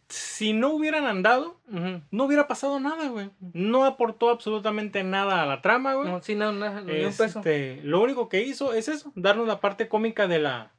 [0.10, 1.60] si no hubieran andado,
[2.12, 3.32] no hubiera pasado nada, güey.
[3.53, 6.10] No aportó absolutamente nada a la trama, güey.
[6.10, 7.39] No, sí, no, no, ni un peso.
[7.39, 10.72] Este, lo único que hizo es eso, darnos la parte cómica de la,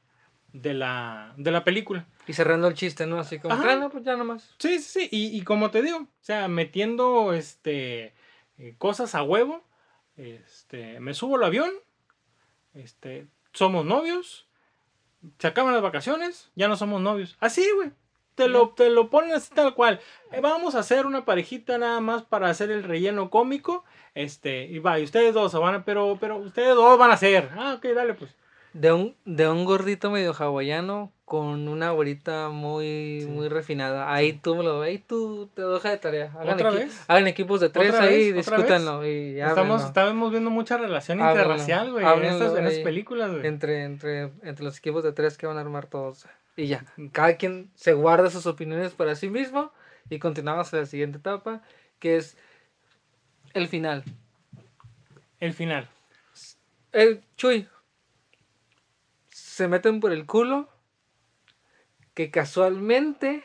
[0.53, 2.07] de la, de la película.
[2.25, 3.19] Y cerrando el chiste, ¿no?
[3.19, 4.55] Así como, ah, no, pues ya nomás.
[4.59, 5.09] Sí, sí, sí.
[5.11, 8.13] Y, y como te digo, o sea, metiendo este
[8.57, 9.63] eh, cosas a huevo.
[10.15, 11.71] Este, me subo al avión.
[12.73, 14.47] Este, somos novios.
[15.39, 17.37] Se acaban las vacaciones, ya no somos novios.
[17.39, 17.91] Así, güey.
[18.37, 19.99] Te lo, te lo ponen así tal cual.
[20.31, 23.83] Eh, vamos a hacer una parejita nada más para hacer el relleno cómico.
[24.15, 27.15] Este, y va, y ustedes dos se van a, pero, pero ustedes dos van a
[27.15, 27.49] hacer.
[27.57, 28.35] Ah, ok, dale, pues.
[28.73, 33.27] De un, de un gordito medio hawaiano con una abuelita muy, Sí.
[33.27, 34.13] muy refinada.
[34.13, 36.31] Ahí tú me lo ahí tú te deja de tarea.
[36.39, 37.03] Hagan, ¿Otra equi- vez?
[37.07, 39.05] hagan equipos de tres ¿Otra ahí, discútanlo.
[39.05, 39.77] Y Estamos, háblenlo.
[39.87, 43.47] estamos viendo mucha relación interracial, güey, en estas, en estas películas, güey.
[43.47, 46.25] entre, entre, entre los equipos de tres que van a armar todos.
[46.57, 49.71] Y ya, cada quien se guarda sus opiniones para sí mismo
[50.09, 51.61] y continuamos a la siguiente etapa,
[51.99, 52.35] que es
[53.53, 54.03] el final.
[55.39, 55.87] El final.
[56.91, 57.69] El Chuy
[59.29, 60.67] se meten por el culo
[62.15, 63.43] que casualmente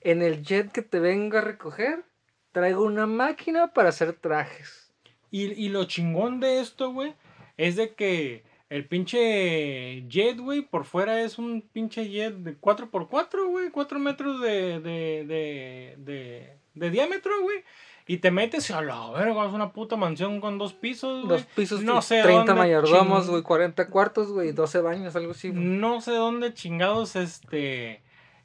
[0.00, 2.04] en el jet que te venga a recoger
[2.52, 4.92] traigo una máquina para hacer trajes.
[5.32, 7.14] Y, y lo chingón de esto, güey,
[7.56, 13.48] es de que el pinche jet, güey, por fuera es un pinche jet de 4x4,
[13.48, 17.64] güey, 4 metros de, de, de, de, de diámetro, güey.
[18.06, 21.38] Y te metes y a la verga, es una puta mansión con dos pisos, güey.
[21.38, 25.50] Dos pisos, no sé 30 dónde mayordomos, güey, 40 cuartos, güey, 12 baños, algo así.
[25.50, 25.60] güey.
[25.62, 28.02] No sé dónde chingados, este,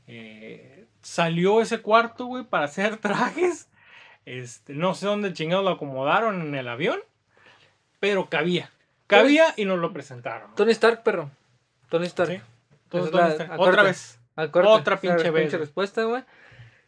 [0.08, 3.70] eh, salió ese cuarto, güey, para hacer trajes.
[4.26, 7.00] Este, no sé dónde chingados lo acomodaron en el avión.
[8.00, 8.72] pero cabía.
[9.08, 10.54] Cabía y nos lo presentaron.
[10.56, 11.30] Tony Stark, perro.
[11.90, 12.32] Tony Stark.
[12.32, 12.42] Sí.
[12.86, 13.48] Entonces.
[13.58, 14.20] Otra vez.
[14.36, 15.62] Acuérdate, Otra pinche vez, güey.
[15.62, 16.24] respuesta, güey.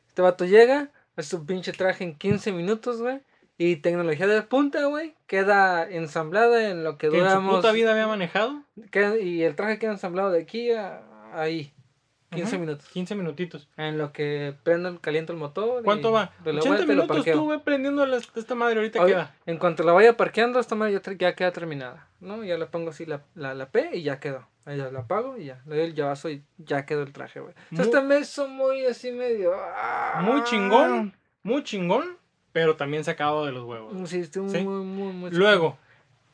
[0.08, 3.20] Este vato llega, hace su pinche traje en 15 minutos, güey.
[3.60, 5.16] Y tecnología de punta, güey.
[5.28, 7.56] Queda ensamblada en lo que Que en su duramos.
[7.56, 8.62] puta vida había manejado.
[8.92, 11.02] queda- y el traje queda ensamblado de aquí a
[11.34, 11.74] ahí.
[12.32, 12.66] 15 Ujú.
[12.66, 12.88] minutos.
[12.90, 13.70] 15 minutitos.
[13.78, 15.82] En lo que prendo, caliento el motor.
[15.84, 16.32] ¿Cuánto y va?
[16.44, 17.34] de la 80 vuelta y lo minutos parqueo.
[17.38, 18.76] tú, güey, prendiendo la- esta madre.
[18.78, 19.36] Ahorita Oye, queda.
[19.46, 22.08] En cuanto la vaya parqueando, esta madre ya, queda terminada.
[22.20, 22.44] ¿no?
[22.44, 24.48] Ya le pongo así la, la, la P y ya quedó.
[24.66, 25.62] Ahí ya la apago y ya.
[25.66, 27.54] Le doy el llavazo y ya quedó el traje, güey.
[27.72, 29.54] Este mes son muy así medio.
[29.56, 31.16] ah, Muy chingón.
[31.44, 32.18] Muy chingón.
[32.52, 34.10] Pero también sacado de los huevos.
[34.10, 34.58] Sí, estoy Sí.
[34.64, 35.32] muy, muy, muy.
[35.32, 35.78] Luego,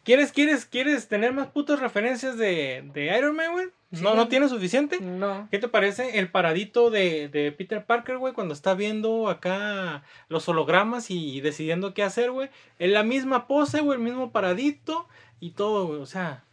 [0.03, 3.67] ¿quieres, quieres, quieres tener más putas referencias de, de Iron Man, güey?
[4.01, 4.15] ¿No.
[4.15, 4.99] ¿No tienes suficiente?
[5.01, 5.47] No.
[5.51, 10.47] ¿Qué te parece el paradito de, de Peter Parker, güey, cuando está viendo acá los
[10.49, 12.49] hologramas y decidiendo qué hacer, güey?
[12.79, 15.07] En la misma pose, güey, el mismo paradito
[15.39, 15.99] y todo, güey.
[15.99, 16.43] O sea,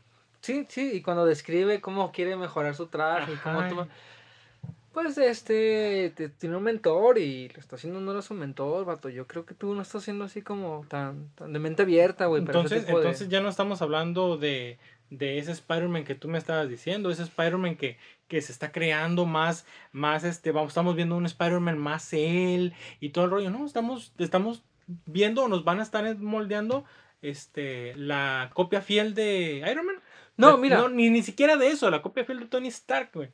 [0.43, 3.89] Sí, sí, y cuando describe cómo quiere mejorar su traje y cómo toma-
[4.93, 9.09] Pues este, te- tiene un mentor y le está haciendo honor a su mentor, vato.
[9.09, 12.41] Yo creo que tú no estás haciendo así como tan, tan de mente abierta, güey.
[12.43, 14.79] entonces, de- entonces ya no estamos hablando de,
[15.11, 17.99] de ese Spider-Man que tú me estabas diciendo, ese Spider-Man que,
[18.29, 23.11] que se está creando más, más este, vamos, estamos viendo un Spider-Man más él y
[23.11, 23.67] todo el rollo, ¿no?
[23.67, 24.63] Estamos, estamos
[25.07, 26.85] viendo o nos van a estar moldeando
[27.23, 29.97] este, la copia fiel de Iron Man.
[30.37, 30.89] No, mira.
[30.89, 33.31] ni, ni siquiera de eso, la copia fiel de Tony Stark, güey.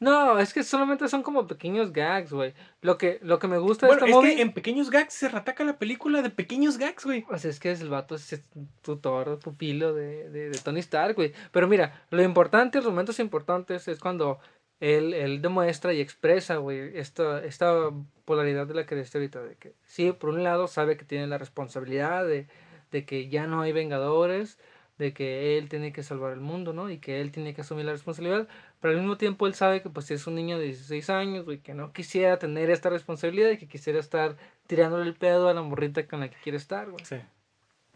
[0.00, 2.54] No, es que solamente son como pequeños gags, güey.
[2.82, 4.36] Lo que, lo que me gusta Bueno, de es esta movie...
[4.36, 7.22] que en pequeños gags se rataca la película de pequeños gags, güey.
[7.22, 8.42] Pues es que es el vato es
[8.82, 11.32] tutor, pupilo de, de, de Tony Stark, güey.
[11.50, 14.38] Pero mira, lo importante, los momentos importantes es cuando
[14.80, 17.90] él, él demuestra y expresa, güey, esta, esta
[18.24, 21.26] polaridad de la que decía ahorita, de que sí, por un lado sabe que tiene
[21.26, 22.46] la responsabilidad de,
[22.92, 24.58] de que ya no hay vengadores,
[24.98, 26.90] de que él tiene que salvar el mundo, ¿no?
[26.90, 28.48] Y que él tiene que asumir la responsabilidad,
[28.80, 31.58] pero al mismo tiempo él sabe que pues es un niño de 16 años, güey,
[31.58, 34.36] que no quisiera tener esta responsabilidad y que quisiera estar
[34.66, 37.04] tirándole el pedo a la morrita con la que quiere estar, güey.
[37.04, 37.16] Sí.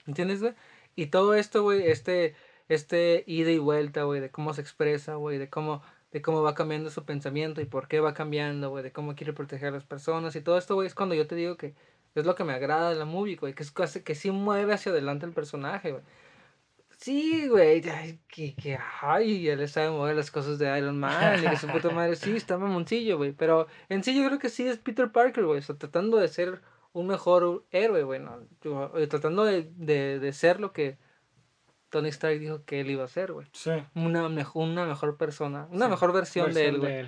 [0.07, 0.55] ¿Entiendes, güey?
[0.95, 2.35] Y todo esto, güey, este,
[2.69, 5.83] este ida y vuelta, güey, de cómo se expresa, güey, de cómo,
[6.13, 9.33] de cómo va cambiando su pensamiento y por qué va cambiando, güey, de cómo quiere
[9.33, 11.75] proteger a las personas y todo esto, güey, es cuando yo te digo que
[12.15, 14.93] es lo que me agrada de la movie, güey, que es que sí mueve hacia
[14.93, 16.03] adelante el personaje, güey.
[17.03, 21.49] Sí, güey, ay, que, que, ay, él sabe mover las cosas de Iron Man y
[21.49, 24.69] que su puta madre, sí, está mamoncillo, güey, pero en sí yo creo que sí
[24.69, 26.61] es Peter Parker, güey, o sea, tratando de ser
[26.93, 28.47] un mejor héroe, güey, ¿no?
[28.63, 30.97] Yo, eh, tratando de, de, de ser lo que
[31.91, 33.49] Tony Stark dijo que él iba a ser, güey.
[33.53, 33.73] Sí.
[33.97, 37.07] Una, mejor una mejor persona, una Sí, mejor versión, de él, güey.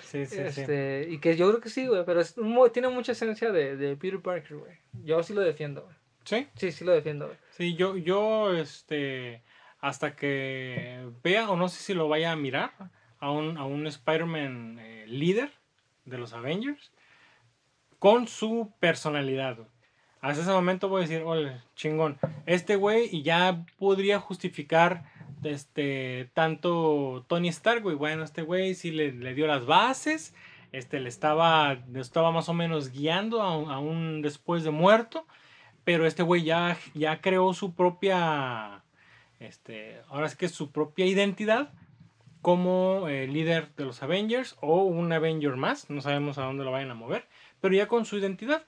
[0.00, 0.40] Sí, sí, sí.
[0.62, 2.34] este, Y que yo creo que sí, güey, pero es
[2.72, 4.78] tiene mucha esencia de, de Peter Parker, güey.
[5.04, 5.96] Yo sí lo defiendo, güey.
[6.24, 7.43] Sí, Sí, sí lo defiendo, güey.
[7.56, 9.42] Sí, yo, yo, este,
[9.80, 12.72] hasta que vea, o no sé si lo vaya a mirar,
[13.20, 15.52] a un, a un Spider-Man eh, líder
[16.04, 16.92] de los Avengers,
[17.98, 19.58] con su personalidad.
[20.20, 25.04] Hasta ese momento voy a decir, ole, chingón, este güey, y ya podría justificar,
[25.42, 30.34] este, tanto Tony Stark, güey, bueno, este güey sí le, le dio las bases,
[30.72, 35.26] este, le estaba, le estaba más o menos guiando aún después de muerto,
[35.84, 38.82] pero este güey ya, ya creó su propia,
[39.38, 41.72] este, ahora es que su propia identidad
[42.42, 46.72] como eh, líder de los Avengers o un Avenger más, no sabemos a dónde lo
[46.72, 47.26] vayan a mover,
[47.60, 48.66] pero ya con su identidad,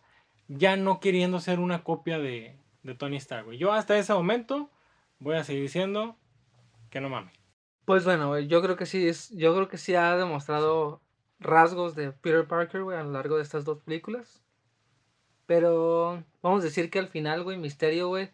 [0.48, 3.50] ya no queriendo ser una copia de, de Tony Stark.
[3.52, 4.70] Yo hasta ese momento
[5.18, 6.16] voy a seguir diciendo
[6.90, 7.34] que no mames.
[7.84, 11.00] Pues bueno, yo creo que sí es, yo creo que sí ha demostrado
[11.38, 14.42] rasgos de Peter Parker, güey, a lo largo de estas dos películas.
[15.46, 18.30] Pero vamos a decir que al final, güey, Misterio, güey,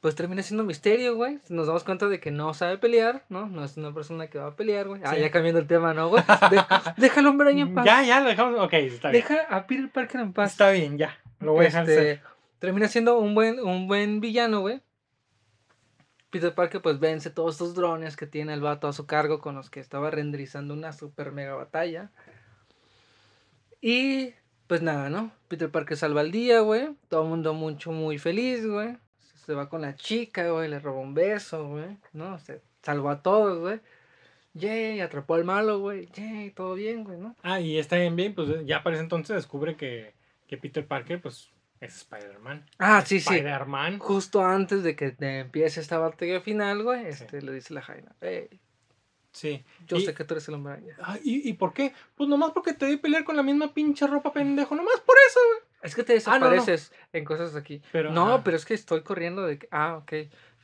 [0.00, 1.40] pues termina siendo Misterio, güey.
[1.50, 3.46] Nos damos cuenta de que no sabe pelear, ¿no?
[3.48, 5.02] No es una persona que va a pelear, güey.
[5.04, 5.20] Ah, Sí.
[5.20, 6.22] ya cambiando el tema, ¿no, güey?
[6.50, 6.64] De-
[6.96, 7.84] deja al hombre araña en paz.
[7.84, 8.58] Ya, ya, lo dejamos.
[8.60, 9.22] Ok, está bien.
[9.22, 10.52] Deja a Peter Parker en paz.
[10.52, 11.18] Está bien, ya.
[11.40, 12.22] Lo voy a dejar Este, ser.
[12.60, 14.80] Termina siendo un buen, un buen villano, güey.
[16.30, 19.54] Peter Parker pues vence todos estos drones que tiene el vato a su cargo con
[19.56, 22.10] los que estaba renderizando una super mega batalla.
[23.80, 24.34] Y
[24.70, 25.32] pues nada, ¿no?
[25.48, 26.90] Peter Parker salva el día, güey.
[27.08, 28.96] Todo el mundo mucho, muy feliz, güey.
[29.44, 30.68] Se va con la chica, güey.
[30.68, 31.98] Le roba un beso, güey.
[32.12, 32.38] ¿No?
[32.38, 33.80] Se salvó a todos, güey.
[34.54, 36.06] Yay, atrapó al malo, güey.
[36.14, 37.34] Yay, todo bien, güey, ¿no?
[37.42, 40.14] Ah, y está bien, bien, pues ya para ese entonces descubre que,
[40.46, 41.50] que Peter Parker, pues,
[41.80, 42.64] es Spider-Man.
[42.78, 43.34] Ah, sí, sí.
[43.34, 43.98] Spider-Man.
[43.98, 48.48] Justo antes de que empiece esta batalla final, güey, este, le dice la Jaina, hey,
[49.32, 49.64] Sí.
[49.86, 50.96] yo Y- sé que tú eres el hombre araña.
[51.00, 51.92] Ah, ¿y, ¿Y por qué?
[52.16, 54.74] Pues nomás porque te di pelear con la misma pinche ropa pendejo.
[54.74, 55.70] Nomás por eso, güey.
[55.82, 56.50] Es que te Ah, no, no.
[56.50, 57.80] desapareces en cosas aquí.
[57.92, 60.12] Pero, no, pero es que estoy corriendo de que, ah, ok.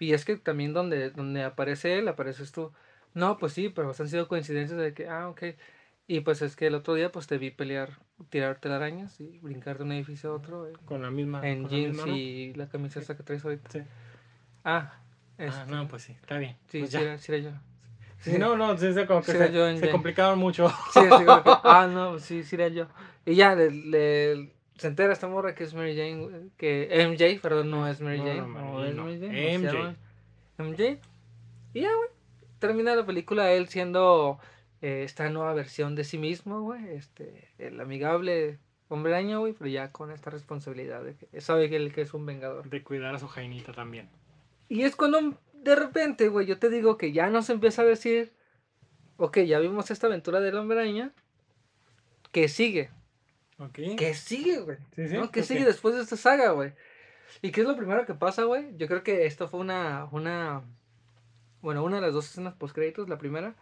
[0.01, 2.73] Y es que también donde, donde aparece él, apareces tú.
[3.15, 5.43] No, pues sí, pero han sido coincidencias de que, ah, ok.
[6.09, 7.99] Y pues es que el otro día pues te vi pelear,
[8.31, 11.49] tirar telarañas y brincar de un edificio a otro eh, Con la misma.
[11.49, 13.71] en la jeans y la camisa esa que traes ahorita.
[13.71, 13.81] Sí.
[14.65, 15.01] Ah,
[15.39, 16.57] Ah, este, no, pues sí, está bien.
[16.69, 17.51] sí, Pues sí, era, sí era yo.
[18.21, 20.69] Sí, no, no, sí, sí, como que Sí, se, yo se complicaron mucho.
[20.93, 22.87] Sí, así como que, ah, no, sí, sí era yo.
[23.25, 27.71] Y ya, le, le- se entera esta morra que es Mary Jane, que MJ, perdón,
[27.71, 28.95] no es Mary Jane, no, es.
[28.95, 29.97] Mary Jane, ¿cómo se MJ.
[30.59, 31.01] MJ.
[31.75, 32.09] Y ya, güey,
[32.59, 34.39] termina la película él siendo
[34.83, 38.59] eh, esta nueva versión de sí mismo, güey, este, el amigable
[38.89, 42.15] hombre araña, güey, pero ya con esta responsabilidad de que sabe que él que es
[42.15, 42.69] un vengador.
[42.69, 44.09] De cuidar a su jainita también.
[44.69, 45.35] Y es cuando
[45.67, 48.33] de repente, güey, yo te digo que ya nos empieza a decir,
[49.17, 51.13] ok, ya vimos esta aventura del hombre araña,
[52.33, 52.91] que sigue,
[53.59, 53.79] Ok.
[53.97, 54.77] que sigue, güey.
[54.95, 55.17] Sí, sí.
[55.17, 55.31] ¿no?
[55.31, 56.73] Que sigue después de esta saga, güey.
[57.43, 58.77] ¿Y qué es lo primero que pasa, güey?
[58.77, 60.63] Yo creo que esto fue una, una,
[61.61, 63.55] bueno, una de las dos escenas post créditos, la primera.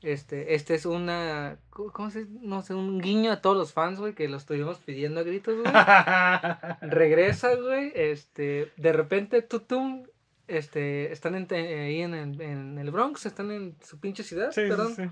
[0.00, 3.98] Este, este es una, ¿cómo cómo se, no sé, un guiño a todos los fans,
[3.98, 5.72] güey, que lo estuvimos pidiendo a gritos, güey.
[6.90, 10.06] Regresa, güey, este, de repente, tutum,
[10.48, 14.62] este, están en- ahí en, el- en el Bronx, están en su pinche ciudad, Sí,
[14.62, 14.94] sí, perdón.
[14.96, 15.02] sí.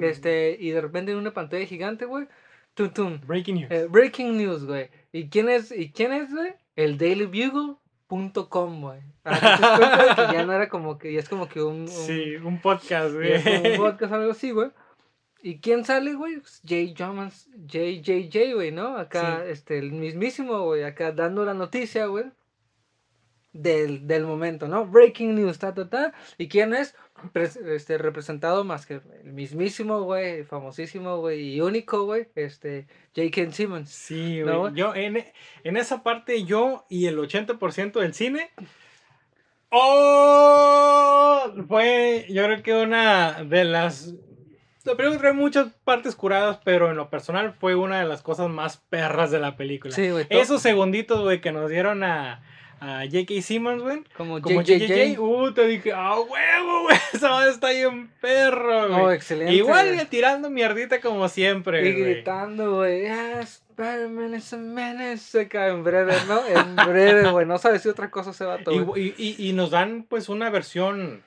[0.00, 2.26] Este, y de repente en una pantalla gigante, güey,
[2.74, 3.70] tutum, Breaking news.
[3.70, 4.88] eh, breaking news, güey.
[5.12, 6.54] ¿Y quién es, y quién es, güey?
[6.76, 6.96] El
[8.08, 9.00] dailybugle.com, güey.
[9.22, 12.60] Para que ya no era como que, ya es como que un, un- sí, un
[12.60, 13.76] podcast, como un güey.
[13.76, 14.70] podcast algo así, güey.
[15.42, 16.40] ¿Y quién sale, güey?
[16.40, 18.96] Pues Jay Jones, JJJ, güey, ¿no?
[18.96, 19.50] Acá, Sí.
[19.52, 22.24] este, el mismísimo, güey, acá dando la noticia, güey.
[23.54, 24.84] Del, del momento, ¿no?
[24.84, 26.12] Breaking news, ta, ta, ta.
[26.36, 26.94] ¿Y quién es?
[27.32, 32.86] Este, representado más que el mismísimo, güey, famosísimo, güey, y único, güey, este,
[33.16, 33.52] J.K.
[33.52, 33.90] Simmons.
[33.90, 34.74] Sí, ¿No, güey.
[34.74, 35.24] Yo, en,
[35.62, 38.50] en esa parte, yo y el 80% del cine.
[39.70, 41.52] ¡Oh!
[41.66, 44.14] Fue, yo creo que una de las.
[44.84, 48.50] La película trae muchas partes curadas, pero en lo personal fue una de las cosas
[48.50, 49.94] más perras de la película.
[49.94, 50.26] Sí, güey.
[50.28, 52.42] Esos segunditos, güey, que nos dieron a,
[52.86, 53.40] a J.K.
[53.42, 54.02] Simmons, güey.
[54.16, 56.96] como Como uh, te dije, ¡ah, huevo, güey!
[57.12, 59.00] Esa está bien perro, güey.
[59.00, 59.54] Oh, excelente.
[59.54, 60.06] Igual güey.
[60.06, 62.14] tirando mierdita como siempre, Y güey.
[62.14, 65.18] gritando, güey, ah, Spider-Man is a menace.
[65.18, 66.46] Se cae en breve, ¿no?
[66.46, 67.46] En breve, güey.
[67.46, 68.98] No sabe si otra cosa se va a Y, tomar.
[68.98, 71.22] y- y- y nos dan pues una versión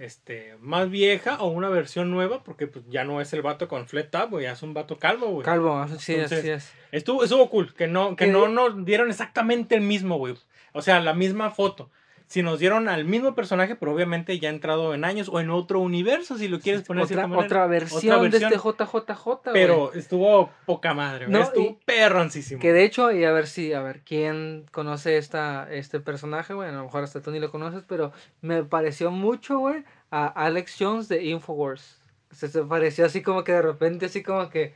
[0.00, 3.86] este, más vieja o una versión nueva, porque pues, ya no es el vato con
[3.86, 5.44] flat top, güey, ya es un vato calvo, güey.
[5.44, 6.72] Calvo, sí, Entonces, así es.
[6.90, 10.34] Estuvo, estuvo cool, que no, que Que- no nos dieron exactamente el mismo, güey.
[10.72, 11.90] O sea, la misma foto.
[12.30, 15.50] Si nos dieron al mismo personaje, pero obviamente ya ha entrado en años o en
[15.50, 17.46] otro universo, si lo quieres poner de Otra, cierta manera.
[17.46, 19.52] otra versión de este JJJ, güey.
[19.52, 21.36] Pero estuvo poca madre, güey.
[21.36, 22.60] No, estuvo perroncísimo.
[22.60, 26.54] Que de hecho, y a ver si, a ver, ¿quién conoce esta, este personaje?
[26.54, 28.12] Bueno, a lo mejor hasta tú ni lo conoces, pero
[28.42, 32.00] me pareció mucho, güey, a Alex Jones de Infowars.
[32.30, 34.72] Se, se pareció así como que de repente, así como que,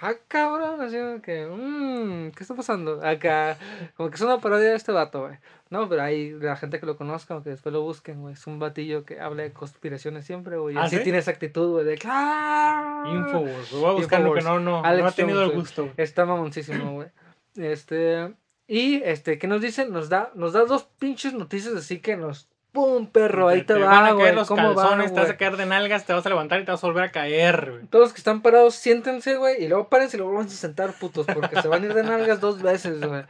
[0.00, 3.04] ah, cabrón, así que, mmm, ¿qué está pasando?
[3.04, 3.58] Acá,
[3.96, 5.36] como que es una parodia de este vato, güey.
[5.68, 8.34] No, pero hay la gente que lo conozca o que después lo busquen, güey.
[8.34, 10.76] Es un batillo que habla de conspiraciones siempre, güey.
[10.76, 11.02] ¿Ah, así sí?
[11.02, 13.04] tiene esa actitud, güey, de, ¡ah!
[13.06, 15.82] Infowars, voy a buscar lo que no, no, Alex no ha tenido Jones, el gusto.
[15.82, 15.94] güey.
[15.96, 17.08] Está mamoncísimo, güey.
[17.56, 18.34] Este.
[18.68, 19.92] Y este, ¿qué nos dicen?
[19.92, 22.48] Nos da, nos da dos pinches noticias así que nos.
[22.76, 23.48] ¡Pum, perro!
[23.48, 24.34] Ahí te, van va, a caer güey.
[24.34, 26.66] los ¿Cómo va, calzones, te vas a caer de nalgas, te vas a levantar y
[26.66, 27.86] te vas a volver a caer, güey.
[27.86, 29.64] Todos los que están parados, siéntense, güey.
[29.64, 31.24] Y luego párense y luego vamos a sentar, putos.
[31.24, 33.22] Porque se van a ir de nalgas dos veces, güey.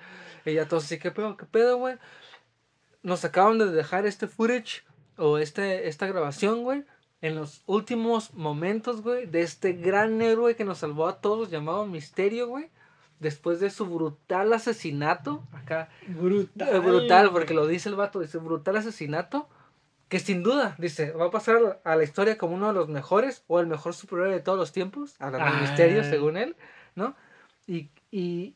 [0.44, 1.94] Y ya todos así, ¿qué pedo, qué pedo, güey?
[3.05, 4.82] Nos acaban de dejar este footage
[5.16, 6.84] o este, esta grabación, güey.
[7.22, 11.86] En los últimos momentos, güey, de este gran héroe que nos salvó a todos, llamado
[11.86, 12.68] Misterio, güey.
[13.18, 15.42] Después de su brutal asesinato.
[15.52, 16.74] Acá, Brutal.
[16.74, 19.48] Eh, brutal, porque lo dice el vato, dice brutal asesinato,
[20.08, 23.42] que sin duda, dice, va a pasar a la historia como uno de los mejores
[23.48, 25.60] o el mejor superhéroe de todos los tiempos, hablando del Ah.
[25.62, 26.56] misterio, según él,
[26.94, 27.16] ¿no?
[27.66, 28.54] Y, y,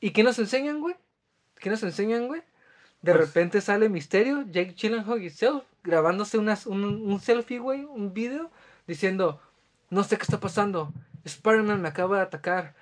[0.00, 0.94] ¿y qué nos enseñan, güey?
[1.58, 2.42] ¿Qué nos enseñan, güey?
[3.02, 7.84] De Pues- repente sale Misterio, Jake Gyllenhaal y Self, grabándose unas, un, un selfie, güey,
[7.84, 8.50] un video,
[8.86, 9.40] diciendo,
[9.90, 10.92] no sé qué está pasando,
[11.24, 12.74] Spider-Man me acaba de atacar,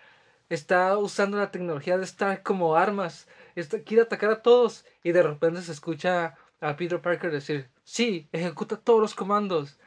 [0.49, 5.23] está usando la tecnología de Stark como armas, está, quiere atacar a todos, y de
[5.23, 9.79] repente se escucha a Peter Parker decir, sí, ejecuta todos los comandos,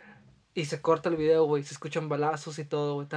[0.54, 3.08] y se corta el video, güey, se escuchan balazos y todo, güey,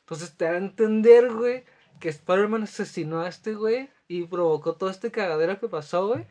[0.00, 1.64] entonces te da a entender, güey,
[1.98, 6.26] que Spider-Man asesinó a este güey, y provocó todo este cagadero que pasó, güey,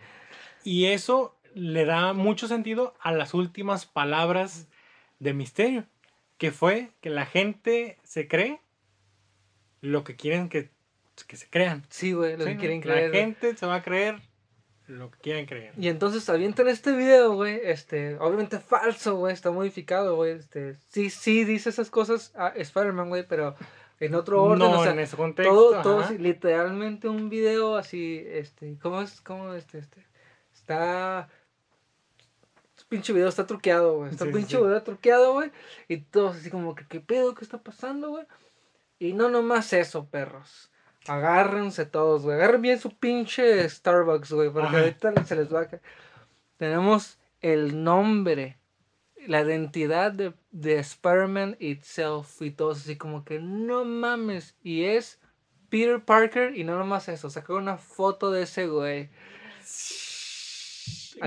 [0.63, 4.67] Y eso le da mucho sentido a las últimas palabras
[5.19, 5.85] de Misterio,
[6.37, 8.61] que fue que la gente se cree
[9.81, 10.69] lo que quieren que
[11.27, 11.83] que se crean.
[11.89, 13.09] Sí, güey, lo Sí, que quieren La creer.
[13.11, 13.21] güey.
[13.21, 14.19] gente se va a creer
[14.87, 15.73] lo que quieran creer.
[15.77, 21.09] Y entonces avientan este video, güey, este, obviamente falso, güey, está modificado, güey, este, sí,
[21.11, 23.55] sí dice esas cosas a Spider-Man, güey, pero
[23.99, 25.53] en otro orden, no, o sea, en ese contexto.
[25.53, 29.21] todo, todo así, literalmente un video así, este, ¿cómo es?
[29.21, 30.03] ¿Cómo este, este?
[30.53, 31.29] Está,
[32.89, 34.63] pinche video está truqueado, güey, está Sí, sí, pinche sí.
[34.63, 35.51] video truqueado, güey,
[35.87, 37.35] y todos así como que, ¿qué pedo?
[37.35, 38.25] ¿Qué está pasando, güey?
[39.01, 40.69] Y no nomás eso, perros.
[41.07, 42.35] Agárrense todos, güey.
[42.35, 44.51] Agarren bien su pinche Starbucks, güey.
[44.51, 44.77] Porque Ajá.
[44.77, 45.81] ahorita se les va a caer.
[46.57, 48.59] Tenemos el nombre,
[49.25, 52.43] la identidad de, de Spider-Man itself.
[52.43, 54.55] Y todos así como que no mames.
[54.61, 55.19] Y es
[55.69, 56.55] Peter Parker.
[56.55, 57.31] Y no nomás eso.
[57.31, 59.09] Sacó una foto de ese güey.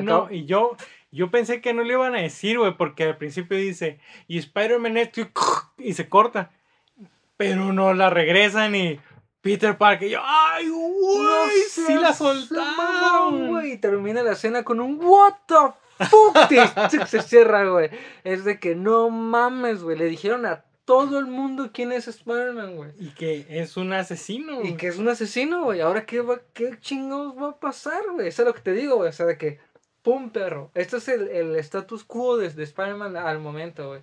[0.00, 0.76] No, y yo,
[1.10, 3.98] yo pensé que no le iban a decir, güey, porque al principio dice,
[4.28, 6.52] y Spider-Man y, y se corta.
[7.36, 9.00] Pero no la regresan y
[9.40, 11.62] Peter Parker, y yo, ¡ay, güey!
[11.68, 13.48] sí la soltaron.
[13.48, 13.72] güey.
[13.72, 16.50] Y termina la escena con un What the fuck.
[17.02, 17.90] Y se cierra, güey.
[18.24, 19.98] Es de que no mames, güey.
[19.98, 22.92] Le dijeron a todo el mundo quién es Spider-Man, güey.
[22.98, 24.52] Y que es un asesino.
[24.52, 24.76] Y güey.
[24.76, 25.80] que es un asesino, güey.
[25.80, 28.28] Ahora, ¿qué, va, qué chingados va a pasar, güey?
[28.28, 29.10] Eso es lo que te digo, güey.
[29.10, 29.60] O sea, de que,
[30.02, 30.70] pum, perro.
[30.74, 34.00] Esto es el, el status quo de, de Spider-Man al momento, güey.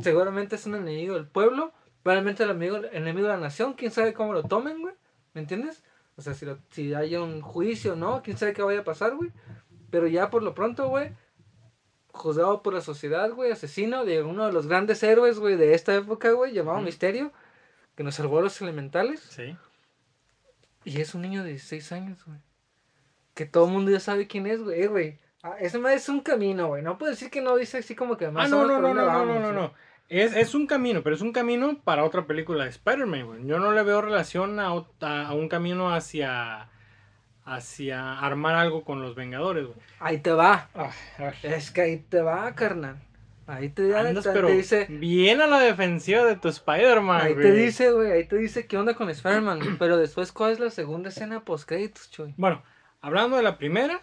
[0.00, 1.72] Seguramente es un enemigo del pueblo.
[2.02, 3.74] Probablemente el amigo, enemigo de la nación.
[3.74, 4.94] Quién sabe cómo lo tomen, güey.
[5.34, 5.82] ¿Me entiendes?
[6.16, 8.22] O sea, si, lo- si hay un juicio, ¿no?
[8.22, 9.30] Quién sabe qué vaya a pasar, güey.
[9.90, 11.12] Pero ya por lo pronto, güey.
[12.12, 13.52] Juzgado por la sociedad, güey.
[13.52, 16.52] Asesino de uno de los grandes héroes, güey, de esta época, güey.
[16.52, 16.86] Llamado Ujú.
[16.86, 17.32] Misterio.
[17.96, 19.20] Que nos salvó a los elementales.
[19.20, 19.56] Sí.
[20.84, 22.38] Y es un niño de 16 años, güey.
[23.34, 24.82] Que todo el mundo ya sabe quién es, güey.
[24.82, 25.18] Eh, güey.
[25.42, 26.82] Ah, ese es un camino, güey.
[26.82, 28.94] No puedo decir que no dice así como que más Ah, o no, no, no,
[28.94, 29.74] no, no, no, no, no.
[30.10, 33.46] Es, es un camino, pero es un camino para otra película de Spider-Man, güey.
[33.46, 34.68] Yo no le veo relación a,
[35.00, 36.68] a- a un camino hacia
[37.44, 39.78] hacia armar algo con los Vengadores, güey.
[39.98, 40.68] Ahí te va.
[40.74, 41.32] Ay, ay.
[41.42, 42.96] Es que ahí te va, carnal.
[43.46, 44.86] Ahí te, Andas, te- pero te dice.
[44.88, 47.46] bien a la defensiva de tu Spider-Man, Ahí güey.
[47.46, 48.12] te dice, güey.
[48.12, 49.60] Ahí te dice qué onda con Spider-Man.
[49.78, 52.34] pero después, ¿cuál es la segunda escena post-créditos, Chuy?
[52.36, 52.62] Bueno,
[53.00, 54.00] hablando de la primera,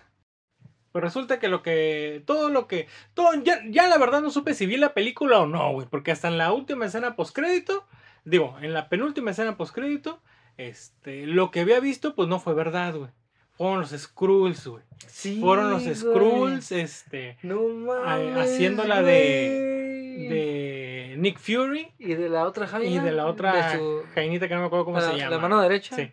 [0.98, 2.24] pues resulta que lo que.
[2.26, 2.88] Todo lo que.
[3.14, 5.86] Todo, ya, ya la verdad no supe si vi la película o no, güey.
[5.88, 7.86] Porque hasta en la última escena postcrédito.
[8.26, 10.20] Digo, en la penúltima escena postcrédito.
[10.58, 11.28] Este.
[11.28, 13.12] Lo que había visto, pues no fue verdad, güey.
[13.52, 14.84] Fueron los Skrulls, güey.
[15.06, 15.40] Sí.
[15.40, 15.84] Fueron los.
[15.84, 17.38] Skrulls, este.
[17.44, 18.36] No mames.
[18.36, 20.28] haciéndola de-.
[20.32, 21.92] De Nick Fury.
[22.00, 22.90] Y de la otra Jaina.
[22.90, 23.80] Y de la otra
[24.16, 25.30] Jainita que no me acuerdo cómo la, se llama.
[25.30, 25.96] la mano derecha.
[25.96, 26.12] Sí.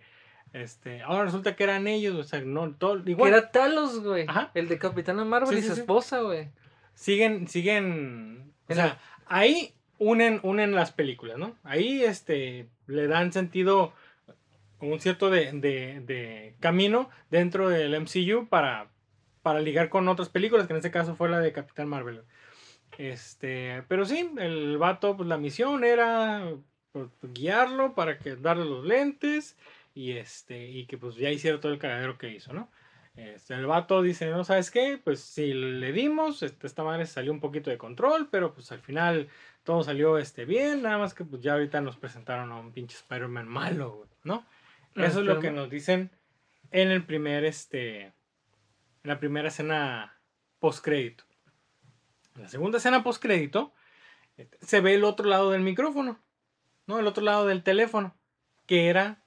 [0.55, 1.03] Este.
[1.03, 2.73] Ahora resulta que eran ellos, o sea, no.
[2.75, 3.29] Todo, igual.
[3.33, 4.25] era Talos, güey.
[4.27, 4.51] Ajá.
[4.55, 5.81] El de Capitana Marvel Sí, y sí, su sí.
[5.83, 6.49] esposa, güey.
[6.95, 11.57] siguen, siguen, o sea, ahí unen, unen las películas, ¿no?
[11.65, 13.93] Ahí, este, le dan sentido,
[14.81, 18.89] un cierto de, de- de camino dentro del MCU para,
[19.43, 22.23] para ligar con otras películas, que en este caso fue la de Capitán Marvel.
[22.97, 26.49] Este, pero sí, el vato, pues la misión era
[26.93, 29.57] pues, guiarlo para que darle los lentes
[29.95, 32.71] y este, y que pues ya hiciera todo el cagadero que hizo, ¿no?
[33.17, 35.01] Este, el vato dice, no, ¿sabes qué?
[35.03, 38.81] Pues si le dimos, este, esta madre salió un poquito de control, pero pues al
[38.81, 39.29] final
[39.63, 42.97] todo salió este, bien, nada más que pues ya ahorita nos presentaron a un pinche
[42.97, 44.45] Spider-Man malo, güey, ¿no?
[44.97, 46.11] Ah, Eso es lo que nos dicen
[46.73, 48.13] en el primer, este, en
[49.05, 50.19] la primera escena
[50.59, 51.25] post-crédito.
[52.35, 53.73] En la segunda escena post-crédito
[54.37, 56.19] este, se ve el otro lado del micrófono,
[56.89, 56.99] ¿no?
[56.99, 58.17] El otro lado del teléfono,
[58.67, 59.24] que era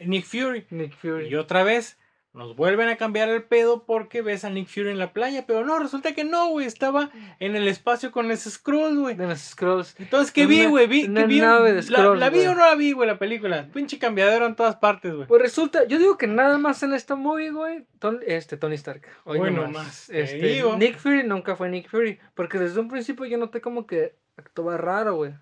[0.00, 0.66] Nick Fury.
[0.70, 1.28] Nick Fury.
[1.28, 1.98] Y otra vez
[2.34, 5.64] nos vuelven a cambiar el pedo porque ves a Nick Fury en la playa, pero
[5.64, 9.16] no, resulta que no, güey, estaba en el espacio con ese Skrull, güey.
[9.16, 9.96] De los Scrolls.
[9.98, 10.86] Entonces, ¿qué vi, güey?
[10.86, 11.40] Vi, una ¿qué vi?
[11.40, 13.66] la, Skrulls, la vi o no la vi, güey, la película.
[13.72, 15.26] Pinche cambiadero en todas partes, güey.
[15.26, 19.02] Pues resulta, yo digo que nada más en esta movie, güey, Ton- este, Tony Stark.
[19.24, 19.86] Hoy Bueno, nomás.
[19.86, 20.76] más, te Este, digo.
[20.76, 22.20] Nick Fury nunca fue Nick Fury.
[22.34, 25.32] Porque desde un principio yo noté como que actuaba raro, güey.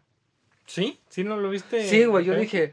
[0.64, 0.98] ¿Sí?
[1.08, 1.84] ¿Sí no lo viste?
[1.84, 2.72] Sí, güey, yo dije,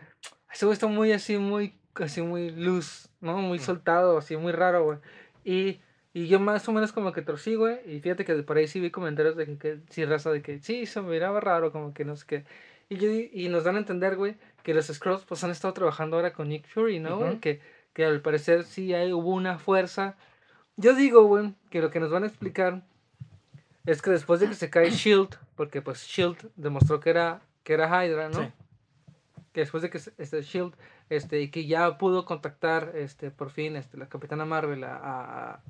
[0.54, 3.38] ese güey está muy así, muy, así muy loose, ¿no?
[3.38, 5.00] Muy soltado, así muy raro, güey.
[5.44, 5.82] Y,
[6.14, 7.80] y yo más o menos como que torcí, güey.
[7.88, 10.60] Y fíjate que por ahí sí vi comentarios de que, que sí, raza, de que
[10.60, 12.46] sí, se me miraba raro, como que no sé qué.
[12.88, 16.18] Y, yo, y nos dan a entender, güey, que los Scrolls pues han estado trabajando
[16.18, 17.32] ahora con Nick Fury, ¿no, güey?
[17.32, 17.40] Ujú.
[17.40, 17.62] Que,
[17.94, 20.16] que al parecer sí hay, hubo una fuerza.
[20.78, 22.84] Yo digo, güey, que lo que nos van a explicar
[23.88, 27.74] es que después de que se cae Shield, porque pues Shield demostró que era, que
[27.74, 28.44] era Hydra, ¿no?
[28.44, 28.52] Sí.
[29.54, 30.74] Que después de que este Shield
[31.10, 35.62] este y que ya pudo contactar este por fin este la Capitana Marvel a,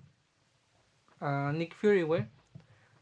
[1.19, 2.25] a, a Nick Fury, güey.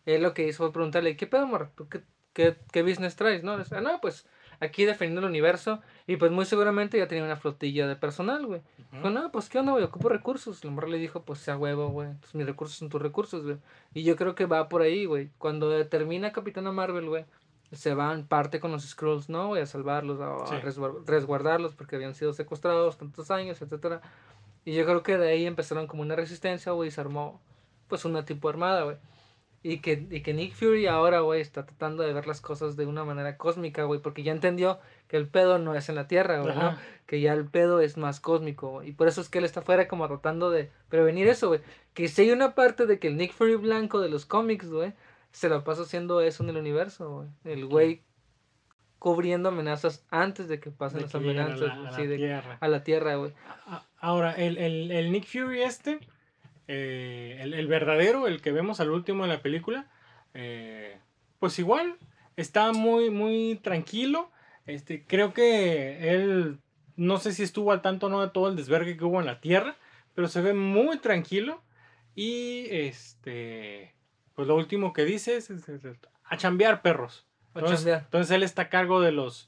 [0.06, 1.72] Él lo que hizo fue preguntarle, "¿Qué pedo, morra?
[1.76, 2.02] ¿Tú qué,
[2.34, 4.26] qué, qué business traes, no?" Dice, "Ah, no, pues
[4.62, 5.82] aquí defendiendo el universo.
[6.08, 8.62] Y pues muy seguramente ya tenía una flotilla de personal, güey.
[8.92, 10.64] Dijo, no, pues qué onda, güey, ocupo recursos.
[10.64, 12.10] La morra le dijo, pues sea huevo, güey.
[12.34, 13.58] Mis recursos son tus recursos, güey.
[13.94, 15.32] Y yo creo que va por ahí, güey.
[15.38, 17.26] Cuando termina Capitana Marvel, güey,
[17.72, 19.56] se van parte con los Skrulls, ¿no?
[19.56, 20.56] A salvarlos, a, a Sí.
[20.62, 24.02] resguar- resguardarlos porque habían sido secuestrados tantos años, etcétera.
[24.66, 27.40] Y yo creo que de ahí empezaron como una resistencia, güey, y se armó,
[27.88, 28.98] pues, una tipo armada, güey.
[29.64, 32.88] Y que, y que Nick Fury ahora, güey, está tratando de ver las cosas de
[32.88, 36.42] una manera cósmica, güey, porque ya entendió que el pedo no es en la Tierra,
[36.42, 36.76] güey, ¿no?
[37.06, 38.90] Que ya el pedo es más cósmico, güey.
[38.90, 41.62] Y por eso es que él está afuera como tratando de prevenir eso, güey.
[41.94, 44.94] Que si hay una parte de que el Nick Fury blanco de los cómics, güey,
[45.32, 47.30] se la pasa haciendo eso en el universo, güey.
[47.44, 48.04] El güey
[49.00, 52.18] cubriendo amenazas antes de que pasen De las que a amenazas, la- a la de-
[52.18, 52.58] Tierra.
[52.60, 53.34] a la Tierra, güey.
[53.66, 56.00] A- Ahora, el, el- el Nick Fury este,
[56.68, 59.88] eh, el, el verdadero, el que vemos al último de la película,
[60.34, 60.98] eh,
[61.40, 61.98] pues igual,
[62.36, 64.32] está muy, muy tranquilo.
[64.68, 66.60] Este, creo que él,
[66.96, 69.26] no sé si estuvo al tanto o no de todo el desvergue que hubo en
[69.26, 69.76] la Tierra,
[70.14, 71.62] pero se ve muy tranquilo.
[72.16, 73.94] Y este,
[74.42, 75.84] pues lo último que dice es, es- es-
[76.24, 77.28] a chambear perros.
[77.54, 78.02] A Entonces, chambear.
[78.06, 79.48] entonces él está a cargo de los,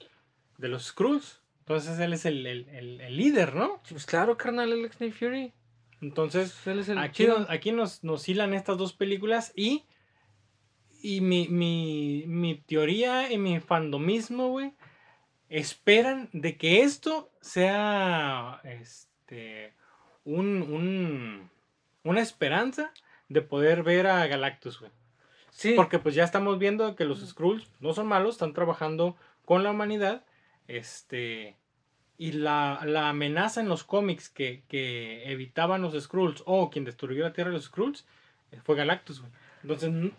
[0.57, 1.41] de los Skrulls.
[1.59, 3.81] Entonces él es el, el- el- el líder, ¿no?
[3.89, 5.51] Pues claro, carnal, el Nick Fury.
[6.01, 9.85] Entonces, Él es el aquí, nos, aquí nos, nos hilan estas dos películas y,
[11.01, 14.73] y mi, mi, mi teoría y mi fandomismo, güey,
[15.47, 19.73] esperan de que esto sea este,
[20.25, 21.49] un, un-
[22.03, 22.91] una esperanza
[23.29, 24.91] de poder ver a Galactus, güey.
[25.51, 29.15] Sí, Porque pues ya estamos viendo que los Skrulls no son malos, están trabajando
[29.45, 30.23] con la humanidad.
[30.67, 31.55] Este.
[32.17, 37.23] Y la, la amenaza en los cómics que, que evitaban los Skrulls o quien destruyó
[37.23, 38.05] la Tierra de los Skrulls
[38.51, 39.31] eh, fue Galactus, güey.
[39.63, 40.11] Entonces, n-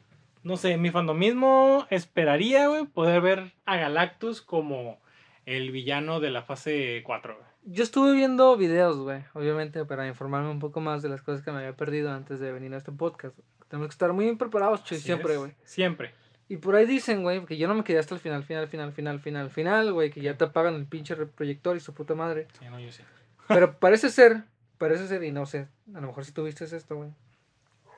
[0.42, 5.00] no sé, mi fandomismo esperaría, güey, poder ver a Galactus como
[5.46, 7.46] el villano de la fase 4, güey.
[7.65, 11.51] Yo estuve viendo videos, güey, obviamente para informarme un poco más de las cosas que
[11.51, 13.37] me había perdido antes de venir a este podcast.
[13.69, 15.53] Tenemos que estar muy preparados, Chuy, Así siempre, güey.
[15.65, 16.15] Siempre.
[16.49, 18.93] Y por ahí dicen, güey, que yo no me quedé hasta el final, final, final,
[18.93, 22.47] final, final, final, güey, que ya te apagan el pinche proyector y su puta madre.
[22.59, 23.03] Sí, no, yo sé.
[23.49, 24.45] Pero parece ser,
[24.79, 27.11] parece ser, y no sé, a lo mejor si tuviste esto, güey.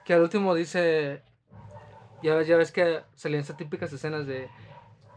[0.04, 1.22] Que al último dice,
[2.22, 4.48] ya, ves- ya ves que salían esas típicas escenas de,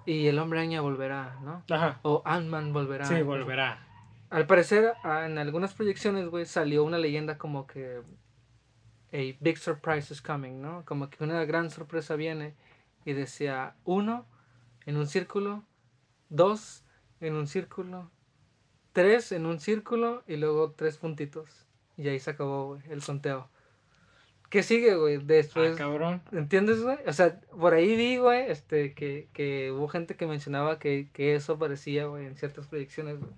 [0.07, 1.63] y el hombre araña volverá, ¿no?
[1.69, 1.99] Ajá.
[2.01, 3.05] O Ant-Man volverá.
[3.05, 3.85] Sí, volverá.
[4.29, 8.01] Al parecer, ah, en algunas proyecciones, güey, salió una leyenda como que
[9.11, 10.85] a big surprise is coming, ¿no?
[10.85, 12.55] Como que una gran sorpresa viene
[13.05, 14.27] y decía uno
[14.85, 15.63] en un círculo,
[16.29, 16.83] dos
[17.21, 18.11] en un círculo,
[18.93, 21.65] tres en un círculo y luego tres puntitos.
[21.97, 23.49] Y ahí se acabó, güey, el conteo.
[24.49, 25.15] ¿Qué sigue, güey?
[25.15, 26.21] Ah, Después, cabrón.
[26.31, 26.97] ¿Entiendes, güey?
[27.05, 31.35] O sea, por ahí vi, güey, este, que, que hubo gente que mencionaba que, que
[31.35, 33.31] eso aparecía, güey, en ciertas proyecciones, güey.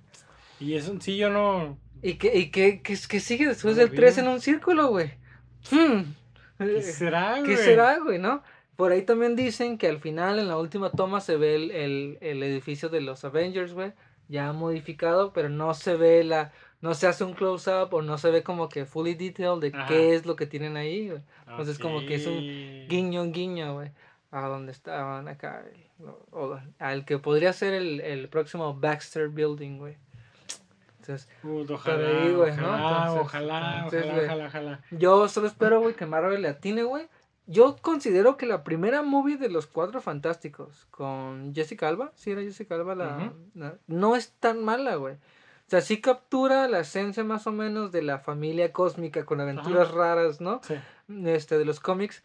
[0.62, 1.78] Y eso sí, yo no.
[2.01, 4.22] ¿Y qué, y qué, qué, qué sigue después No del lo 3 vi.
[4.22, 5.12] en un círculo, güey?
[5.72, 6.14] Hmm.
[6.57, 7.43] ¿Qué será, güey?
[7.43, 8.43] ¿Qué será, güey, no?
[8.76, 12.18] Por ahí también dicen que al final, en la última toma, se ve el, el,
[12.22, 13.93] el edificio de los Avengers, güey,
[14.28, 16.51] ya modificado, pero no se ve la...
[16.82, 19.88] No se hace un close-up o no se ve como que fully detailed de Ajá.
[19.88, 21.22] qué es lo que tienen ahí, güey.
[21.47, 22.39] Entonces, como que es un.
[22.89, 23.91] Guiño, guiño, güey.
[24.32, 25.64] A donde estaban acá.
[26.32, 29.97] o- al que podría ser el, el próximo Baxter Building, güey.
[31.01, 32.67] Entonces, Pero ojalá, ahí, güey, ¿no?
[32.67, 34.81] ojalá, Entonces- ojalá, entonces, ojalá, ojalá, ojalá.
[34.91, 37.07] yo solo espero, güey, que Marvel le atine, güey.
[37.47, 42.41] Yo considero que la primera movie de los Cuatro Fantásticos con Jessica Alba, sí era
[42.41, 43.33] Jessica Alba, la,
[43.87, 45.15] no es tan mala, güey.
[45.15, 49.91] O sea, sí captura la esencia más o menos de la familia cósmica con aventuras
[49.91, 50.61] raras, ¿no?
[50.63, 50.75] Sí.
[51.25, 52.23] este, de los cómics.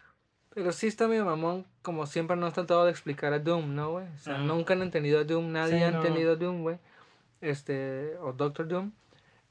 [0.55, 3.91] Pero sí está medio mamón, como siempre nos han tratado de explicar a Doom, ¿no,
[3.93, 4.07] güey?
[4.15, 4.45] O sea, Ajá.
[4.45, 5.99] nunca han entendido a Doom, nadie Sí, ha no.
[5.99, 6.79] entendido a Doom, güey.
[7.41, 8.93] Este, o Doctor Doom.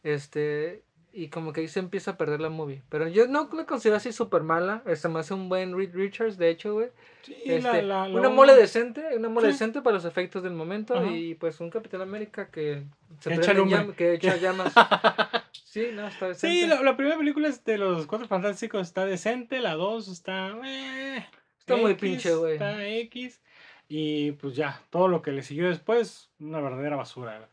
[0.04, 0.84] Este,
[1.14, 2.82] y como que ahí se empieza a perder la movie.
[2.90, 4.84] Pero yo no la considero así súper mala.
[4.96, 6.90] Se me hace un buen Reed Richards, de hecho, güey.
[7.24, 9.54] Sí, Este, la- la- una la- mole decente, una mole Sí.
[9.54, 10.96] decente para los efectos del momento.
[10.96, 11.08] Ajá.
[11.12, 12.84] Y pues un Capitán América que
[13.20, 13.54] se echa
[13.96, 14.74] que echa llamas.
[15.64, 16.56] sí, no, está decente.
[16.62, 20.50] Sí, la, primera película es de los Cuatro Fantásticos está decente, la dos está...
[20.66, 21.26] eh,
[21.60, 22.54] Está muy pinche, güey.
[22.54, 23.42] Está X.
[23.88, 27.48] Y pues ya, todo lo que le siguió después, una verdadera basura.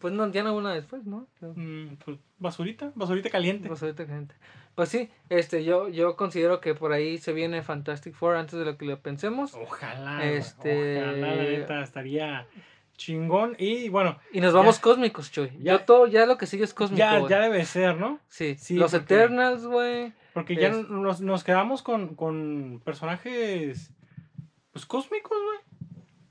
[0.00, 1.26] Pues no, ya no una después, ¿no?
[1.40, 3.68] Mm, pues, basurita, basurita caliente.
[3.68, 4.34] Ahorita, gente.
[4.74, 8.64] Pues sí, este, yo, yo considero que por ahí se viene Fantastic Four antes de
[8.64, 9.54] lo que lo pensemos.
[9.54, 12.46] Ojalá, Este- ojalá, la neta, estaría
[12.96, 13.56] chingón.
[13.58, 14.82] Y bueno, Y nos vamos Ya.
[14.82, 15.50] cósmicos, Chuy.
[15.60, 15.72] Ya.
[15.72, 18.20] Yo todo, ya lo que sigue es cósmico, ya, ya debe ser, ¿no?
[18.28, 20.12] Sí, Sí, los porque- Eternals, güey.
[20.34, 23.90] Porque ya nos, nos quedamos con, con personajes
[24.72, 25.58] pues cósmicos, güey.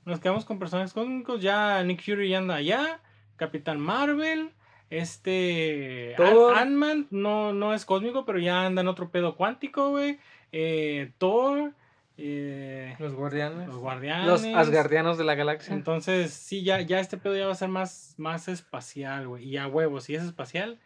[0.06, 1.42] nos quedamos con personajes cósmicos.
[1.42, 3.00] Ya Nick Fury ya anda allá.
[3.38, 4.50] Capitán Marvel.
[4.90, 6.14] Este.
[6.18, 10.18] Ant-Man no, no es cósmico, pero ya anda en otro pedo cuántico, güey.
[10.52, 11.72] Eh, Thor.
[12.16, 13.68] eh, Los guardianes.
[13.68, 14.26] los guardianes.
[14.26, 15.74] Los asgardianos de la galaxia.
[15.74, 19.44] Entonces, sí, ya, ya este pedo ya va a ser más, más espacial, güey.
[19.44, 20.78] Y a huevos, si es espacial,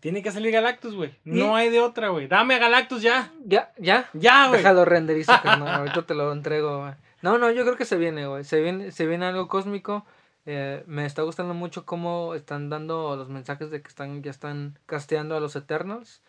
[0.00, 1.14] tiene que salir Galactus, güey.
[1.24, 2.28] No hay de otra, güey.
[2.28, 3.32] Dame a Galactus ya.
[3.44, 4.08] Ya, ya.
[4.12, 4.58] Ya, güey.
[4.58, 5.74] Déjalo renderizo, carnal.
[5.74, 6.92] Ahorita te lo entrego, güey.
[7.22, 8.44] No, no, yo creo que se viene, güey.
[8.44, 10.04] Se viene, se viene algo cósmico.
[10.46, 14.78] Eh, me está gustando mucho cómo están dando los mensajes de que están, ya están
[14.86, 16.22] casteando a los Eternals.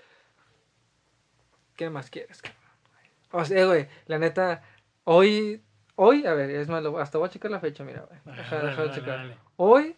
[1.76, 2.42] ¿Qué más quieres?
[3.32, 4.64] O sea, güey, la neta,
[5.04, 5.62] hoy,
[5.96, 8.38] hoy, a ver, es más, hasta voy a checar la fecha, mira, güey.
[8.38, 9.18] Deja, dale, deja de checar.
[9.18, 9.38] dale.
[9.58, 9.98] Hoy,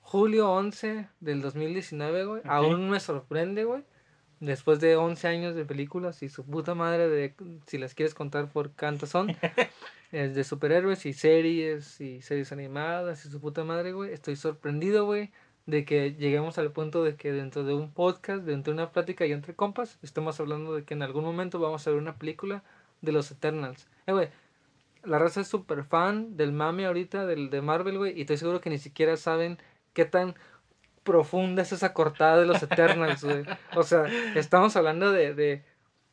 [0.00, 2.42] julio 11 del 2019, güey.
[2.44, 3.84] Aún me sorprende, güey.
[4.42, 7.32] Después de 11 años de películas y su puta madre de,
[7.68, 9.28] si las quieres contar por cuántas son,
[10.10, 14.12] es de superhéroes y series y series animadas y su puta madre, güey.
[14.12, 15.30] Estoy sorprendido, güey,
[15.66, 19.24] de que lleguemos al punto de que dentro de un podcast, dentro de una plática
[19.26, 22.64] y entre compas, estemos hablando de que en algún momento vamos a ver una película
[23.00, 23.86] de los Eternals.
[24.08, 24.28] Eh, güey,
[25.04, 28.60] la raza es súper fan del mame ahorita, del de Marvel, güey, y estoy seguro
[28.60, 29.58] que ni siquiera saben
[29.92, 30.34] qué tan
[31.02, 33.44] profunda es esa cortada de los Eternals, güey.
[33.76, 35.62] O sea, estamos hablando de, de,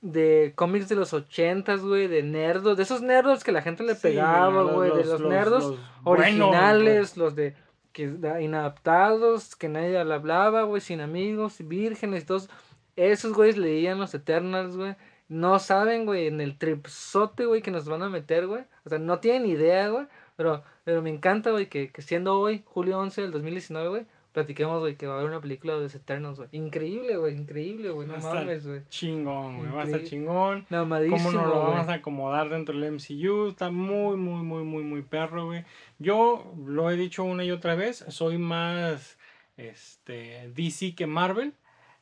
[0.02, 3.96] de cómics de los ochentas, güey, de nerdos, de esos nerdos que la gente le
[3.96, 5.70] Sí, pegaba, güey, de los, nerdos los
[6.04, 7.56] buenos, originales, los de
[7.92, 12.50] que da- inadaptados, que nadie le hablaba, güey, sin amigos, vírgenes y todos.
[12.96, 14.96] Esos güeyes leían los Eternals, güey.
[15.28, 18.64] No saben, güey, en el tripsote, güey, que nos van a meter, güey.
[18.86, 20.08] O sea, no tienen idea, güey.
[20.36, 24.80] Pero, pero me encanta, güey, que, que siendo hoy, julio 11 del 2019, güey, platiquemos,
[24.80, 26.50] güey, que va a haber una película de los Eternals, güey.
[26.52, 28.08] Increíble, güey, increíble, güey.
[28.08, 28.82] No mames, güey.
[28.90, 29.72] Chingón, güey.
[29.72, 30.66] Va a estar chingón.
[30.70, 31.74] Mamadísimo, ¿Cómo nos lo güey.
[31.74, 33.48] vamos a acomodar dentro del MCU?
[33.50, 35.64] Está muy, muy, muy, muy, muy perro, güey.
[35.98, 39.18] Yo lo he dicho una y otra vez, soy más
[39.58, 41.54] este, DC que Marvel.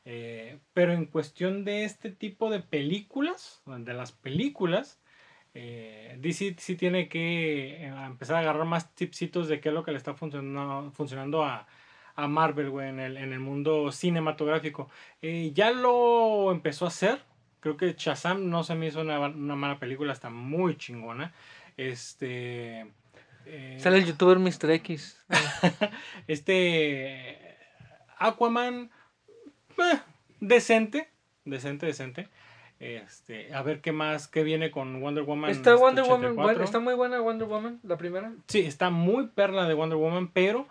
[0.04, 5.00] eh, pero en cuestión de este tipo de películas, de las películas,
[5.54, 9.82] eh, DC sí tiene que eh, empezar a agarrar más tipsitos de qué es lo
[9.84, 11.66] que le está funcionando, funcionando a,
[12.18, 14.90] a Marvel, güey, en el, en el mundo cinematográfico.
[15.22, 17.20] Eh, ya lo empezó a hacer.
[17.60, 21.32] Creo que Shazam no se me hizo una, una mala película, está muy chingona.
[21.76, 22.86] Este.
[23.46, 24.68] eh, Sale el youtuber Mr.
[24.72, 25.24] X.
[26.26, 27.56] este.
[28.18, 28.90] Aquaman.
[29.78, 29.98] eh,
[30.40, 31.08] decente.
[31.44, 32.28] Decente, decente.
[32.80, 35.50] Este, a ver qué más, qué viene con Wonder Woman.
[35.50, 36.42] Está Wonder Woman, 84.
[36.42, 38.32] bueno, está muy buena Wonder Woman, la primera.
[38.48, 40.66] Sí, está muy perla de Wonder Woman, pero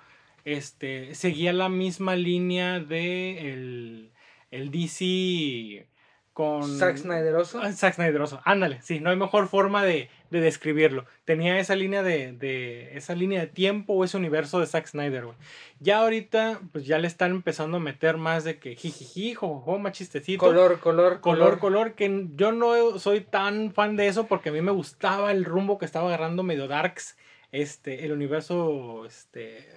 [0.47, 4.11] este seguía la misma línea de el,
[4.49, 5.87] el DC
[6.31, 7.59] con Zack Snyderoso.
[7.61, 11.05] Ah, Zack Snyderoso, ándale, sí, no hay mejor forma de, de describirlo.
[11.25, 15.25] Tenía esa línea de, de esa línea de tiempo o ese universo de Zack Snyder,
[15.25, 15.37] güey.
[15.79, 19.93] Ya ahorita, pues ya le están empezando a meter más de que jijiji, jojojo, más
[19.93, 20.45] chistecito.
[20.45, 24.61] Color, color, Color, color, que yo no soy tan fan de eso porque a mí
[24.61, 27.17] me gustaba el rumbo que estaba agarrando medio darks
[27.51, 29.67] este, el universo este,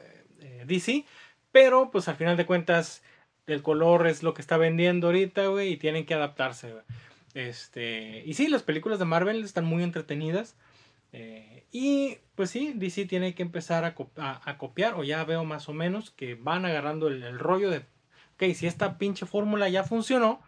[0.40, 1.04] eh, DC,
[1.52, 3.02] pero pues al final de cuentas
[3.46, 6.84] el color es lo que está vendiendo ahorita, güey, y tienen que adaptarse, güey.
[7.34, 10.56] Este, y sí, las películas de Marvel están muy entretenidas.
[11.12, 15.24] eh, y pues sí, DC tiene que empezar a, co- a- a copiar, o ya
[15.24, 19.68] veo más o menos que van agarrando el, rollo de, ok, si esta pinche fórmula
[19.68, 20.40] ya funcionó,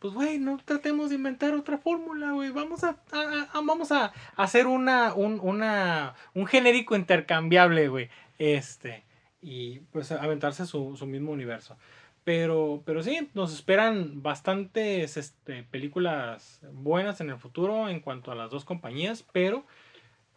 [0.00, 2.50] pues güey, no tratemos de inventar otra fórmula, güey.
[2.50, 8.08] Vamos a, a- a- vamos a hacer una, un, una, un genérico intercambiable, güey.
[8.38, 9.04] Este,
[9.42, 11.76] y pues aventarse su, su mismo universo.
[12.24, 18.34] Pero, pero sí, nos esperan bastantes este, películas buenas en el futuro en cuanto a
[18.34, 19.64] las dos compañías, pero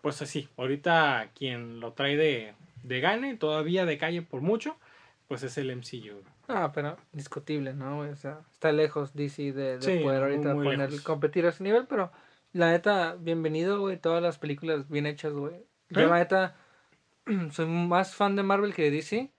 [0.01, 4.77] pues así, ahorita quien lo trae de, de gane, todavía de calle por mucho,
[5.27, 6.23] pues es el MCU.
[6.47, 7.99] Ah, pero discutible, ¿no?
[7.99, 11.01] O sea, está lejos DC de, de Sí, poder ahorita poner, lejos.
[11.01, 12.11] competir a ese nivel, pero
[12.53, 15.55] la neta, bienvenido, güey, todas las películas bien hechas, güey.
[15.89, 16.07] Yo ¿Eh?
[16.07, 16.55] la neta
[17.51, 19.31] soy más fan de Marvel que de DC,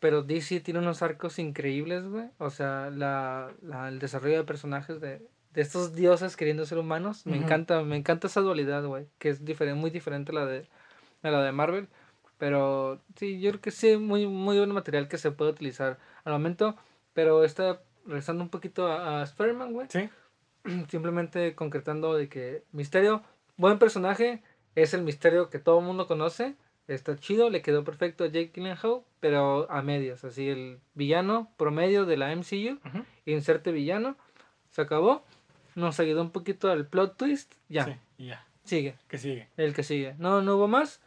[0.00, 2.26] pero DC tiene unos arcos increíbles, güey.
[2.38, 5.20] O sea, la, la- el desarrollo de personajes de,
[5.52, 9.44] de estos dioses queriendo ser humanos, me encanta, me encanta esa dualidad, güey, que es
[9.44, 10.68] diferente, muy diferente a la de,
[11.22, 11.88] a la de Marvel.
[12.38, 16.32] Pero sí, yo creo que sí, muy, muy buen material que se puede utilizar al
[16.34, 16.76] momento.
[17.12, 19.88] Pero está regresando un poquito a, a Spider-Man, güey.
[19.90, 20.08] Sí,
[20.88, 23.22] Simplemente concretando de que Misterio,
[23.56, 24.42] buen personaje,
[24.76, 26.54] es el Misterio que todo el mundo conoce.
[26.88, 30.24] Está chido, le quedó perfecto a Jake Gyllenhaal, pero a medias.
[30.24, 32.78] Así el villano promedio de la MCU,
[33.26, 34.16] inserte villano,
[34.70, 35.22] se acabó.
[35.74, 37.52] Nos ayudó un poquito al plot twist.
[37.68, 37.92] Ya, sí,
[38.26, 38.44] ya.
[38.64, 38.94] sigue.
[39.06, 39.48] Que sigue.
[39.56, 40.14] El que sigue.
[40.18, 41.00] No, no hubo más.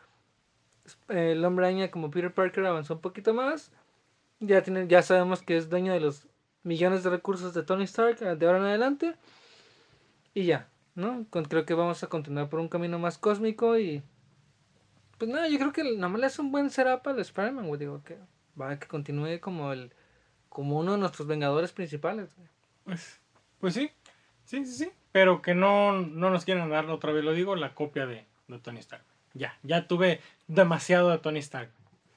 [1.09, 3.71] El hombre araña como Peter Parker avanzó un poquito más.
[4.39, 6.27] Ya, tiene, ya sabemos que es dueño de los
[6.63, 9.15] millones de recursos de Tony Stark eh, de ahora en adelante.
[10.33, 11.25] Y ya, ¿no?
[11.29, 14.03] Con- creo que vamos a continuar por un camino más cósmico y...
[15.21, 17.79] Pues nada, yo creo que nada más le hace un buen setup al Spider-Man, güey.
[17.79, 18.17] Digo, que
[18.59, 19.93] va a que continúe como el...
[20.49, 22.47] Como uno de nuestros vengadores principales, güey.
[22.85, 23.21] Pues,
[23.59, 23.91] pues sí,
[24.45, 24.91] sí, sí, sí.
[25.11, 28.57] Pero que no, no nos quieran dar, otra vez lo digo, la copia de, de
[28.57, 29.03] Tony Stark.
[29.35, 31.69] Ya, ya tuve demasiado de Tony Stark.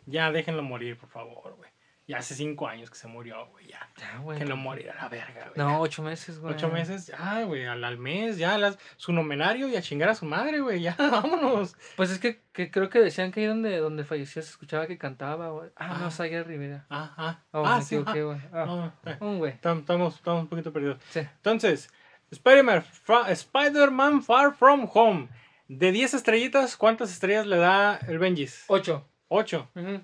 [0.06, 1.70] Ya déjenlo morir, por favor, güey.
[2.06, 3.66] Ya hace cinco años que se murió, güey.
[3.68, 4.34] Ya, Ya, güey.
[4.38, 5.52] déjenlo morir a la verga, güey.
[5.56, 6.52] No, ocho meses, güey.
[6.52, 10.14] Ocho meses, ya, güey, al, al mes, ya, las, su nomenario y a chingar a
[10.14, 11.76] su madre, güey, ya, vámonos.
[11.96, 14.98] Pues es que, que creo que decían que ahí donde, donde falleció se escuchaba que
[14.98, 15.70] cantaba, güey.
[15.76, 16.10] Ah, no, Ah.
[16.10, 16.84] Saga Rivera.
[16.90, 18.38] Ah, ah, Oh, ah, me sí, equivoqué, ah, güey.
[18.52, 19.58] Ah, no, eh, un güey.
[19.62, 20.98] tam- estamos, estamos un poquito perdidos.
[21.08, 21.20] Sí.
[21.20, 21.90] Entonces,
[22.30, 22.84] Spider-Man
[23.30, 25.28] Spider-Man Far From Home.
[25.68, 28.64] De 10 estrellitas, ¿cuántas estrellas le da el Benjis?
[28.66, 29.08] Ocho.
[29.28, 29.70] 8.
[29.74, 30.02] Ujú.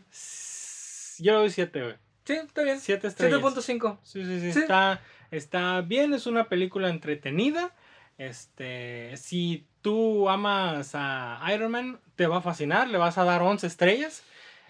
[1.23, 1.95] Yo le doy 7, güey.
[2.25, 2.79] Sí, está bien.
[2.81, 3.41] 7 estrellas.
[3.41, 3.99] 7.5.
[4.03, 4.59] Sí, sí, sí, Sí.
[4.61, 5.01] Está,
[5.31, 7.73] está bien, es una película entretenida.
[8.19, 13.43] Este, si tú amas a Iron Man, te va a fascinar, le vas a dar
[13.43, 14.23] 11 estrellas.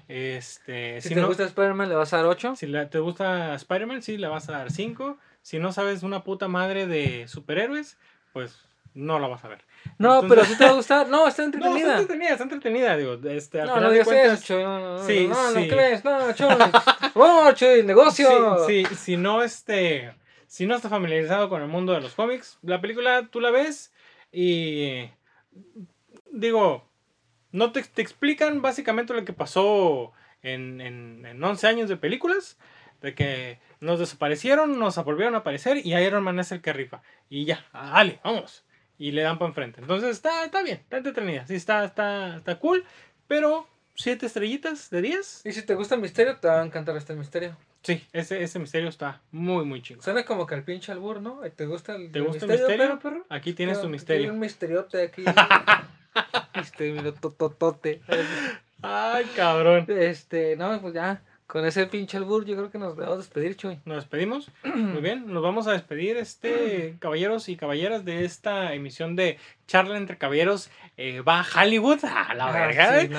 [0.08, 2.56] Este, Si, si, te no, gusta Spider-Man, le vas a dar 8.
[2.56, 5.18] si la- te gusta Spider-Man, sí, le vas a dar 5.
[5.42, 7.96] Si no sabes una puta madre de superhéroes,
[8.32, 8.64] pues
[8.94, 9.64] no la vas a ver.
[9.98, 11.08] No, Entonces- pero sí te va a gustar.
[11.08, 11.92] No, está No, está entretenida.
[12.00, 13.14] entretenida, está entretenida, digo.
[13.30, 14.62] Este, al No, final no digas cuentas, eso, Chuy.
[14.62, 15.68] No, no, no, Sí, no, no, sí.
[15.68, 16.04] ¿qué ves?
[16.04, 16.48] No, Chuy.
[17.14, 18.66] No, Chuy, negocio.
[18.66, 20.14] Sí, sí, si no este,
[20.46, 23.92] si no estás familiarizado con el mundo de los cómics, la película tú la ves
[24.32, 25.10] y
[26.32, 26.84] digo,
[27.52, 30.12] no te, te explican básicamente lo que pasó
[30.42, 32.58] en, en, en 11 años de películas,
[33.02, 37.02] de que nos desaparecieron, nos volvieron a aparecer y Iron Man es el que rifa.
[37.28, 38.64] Y ya, dale, vamos.
[39.00, 39.80] Y le dan para enfrente.
[39.80, 42.84] Entonces está, está bien, está entretenida, sí, está, está, está cool,
[43.26, 45.46] pero 7 estrellitas de 10.
[45.46, 47.56] Y si te gusta el misterio, te va a encantar este misterio.
[47.82, 50.02] Sí, ese, ese misterio está muy, muy chido.
[50.02, 51.40] Suena como que al pinche albur, ¿no?
[51.56, 52.76] ¿Te gusta el, ¿Te el gusta el misterio?
[52.76, 53.26] perro, perro?
[53.30, 54.24] Aquí tienes tu misterio.
[54.24, 55.24] Hay un misteriote aquí.
[56.78, 58.02] mira, tototote.
[58.82, 59.86] Ay, cabrón.
[59.88, 61.22] Este, no, pues ya.
[61.50, 63.80] Con ese pinche albur, yo creo que nos debemos despedir, Chuy.
[63.84, 64.52] Nos despedimos.
[64.64, 69.36] Muy bien, nos vamos a despedir, este, caballeros y caballeras, de esta emisión de
[69.66, 70.70] Charla entre Caballeros.
[70.96, 73.08] Eh, va a Hollywood, a la Ah, verga, sí, ¿eh?
[73.08, 73.18] no.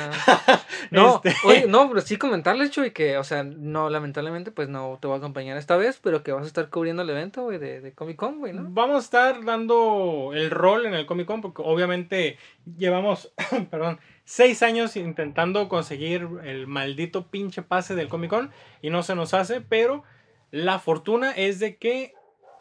[0.92, 4.98] No, Este- oye, no, pero sí comentarles, Chuy, que, o sea, no, lamentablemente, pues no
[5.02, 7.58] te voy a acompañar esta vez, pero que vas a estar cubriendo el evento, güey,
[7.58, 8.66] de, de Comic Con, güey, ¿no?
[8.70, 12.38] Vamos a estar dando el rol en el Comic Con porque obviamente
[12.78, 13.32] llevamos,
[13.72, 18.52] perdón, seis años intentando conseguir el maldito pinche pase del Comic Con
[18.82, 20.04] y no se nos hace, pero
[20.52, 22.14] la fortuna es de que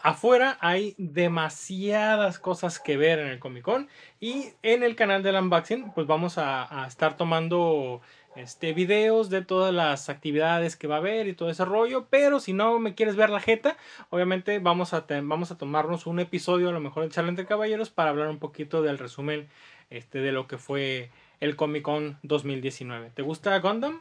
[0.03, 3.89] afuera hay demasiadas cosas que ver en el Comic Con
[4.19, 8.01] y en el canal del unboxing pues vamos a, estar tomando
[8.37, 12.39] este videos de todas las actividades que va a haber y todo ese rollo, pero
[12.39, 13.77] si no me quieres ver la jeta,
[14.09, 17.91] obviamente vamos a, vamos a tomarnos un episodio a lo mejor de Charla entre Caballeros
[17.91, 19.49] para hablar un poquito del resumen
[19.91, 23.11] este, de lo que fue el Comic Con 2019.
[23.15, 24.01] ¿Te gusta Gundam?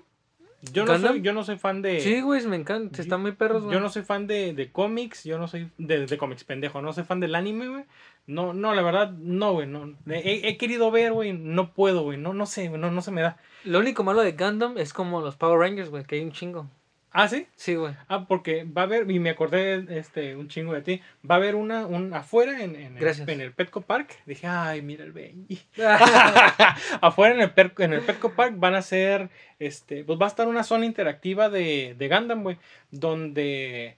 [0.73, 1.13] Yo no, ¿Gundam?
[1.13, 2.01] soy, yo no soy fan de...
[2.01, 3.73] Sí, güey, me encanta, están muy perros, güey.
[3.73, 6.91] Yo no soy fan de, de cómics, yo no soy de, de cómics, pendejo, no
[6.91, 7.85] soy fan del anime, güey.
[8.27, 9.95] No, no, la verdad, no, güey, no.
[10.07, 13.21] He, he querido ver, güey, no puedo, güey, no, no sé, no, no se me
[13.21, 13.37] da.
[13.63, 16.69] Lo único malo de Gundam es como los Power Rangers, güey, que hay un chingo.
[17.11, 17.47] ¿Ah, sí?
[17.55, 17.95] Sí, güey.
[18.07, 21.37] Ah, porque va a haber, y me acordé este, un chingo de ti, va a
[21.39, 24.21] haber una, un afuera en, en, el, en el Petco Park.
[24.27, 25.59] Dije, ay, mira el Benji.
[27.01, 30.29] afuera en el, Per- en el Petco Park van a ser, este, pues va a
[30.29, 32.57] estar una zona interactiva de, de Gundam, güey,
[32.91, 33.97] donde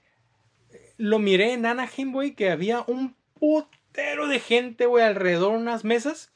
[0.98, 5.84] lo miré en Anaheim, güey, que había un putero de gente, güey, alrededor de unas
[5.84, 6.32] mesas.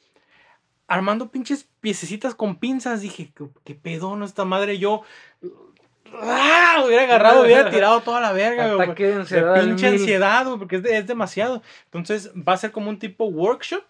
[0.88, 3.02] Armando pinches piececitas con pinzas.
[3.02, 4.78] Dije, ¿qué, qué pedo, no esta madre?
[4.78, 5.02] Yo.
[6.22, 6.84] ¡Ah!
[6.86, 8.82] Hubiera agarrado, hubiera tirado toda la verga, güey.
[8.84, 9.60] Ataque de ansiedad.
[9.62, 11.62] pinche ansiedad, güey, porque es, de- es demasiado.
[11.86, 13.84] Entonces va a ser como un tipo workshop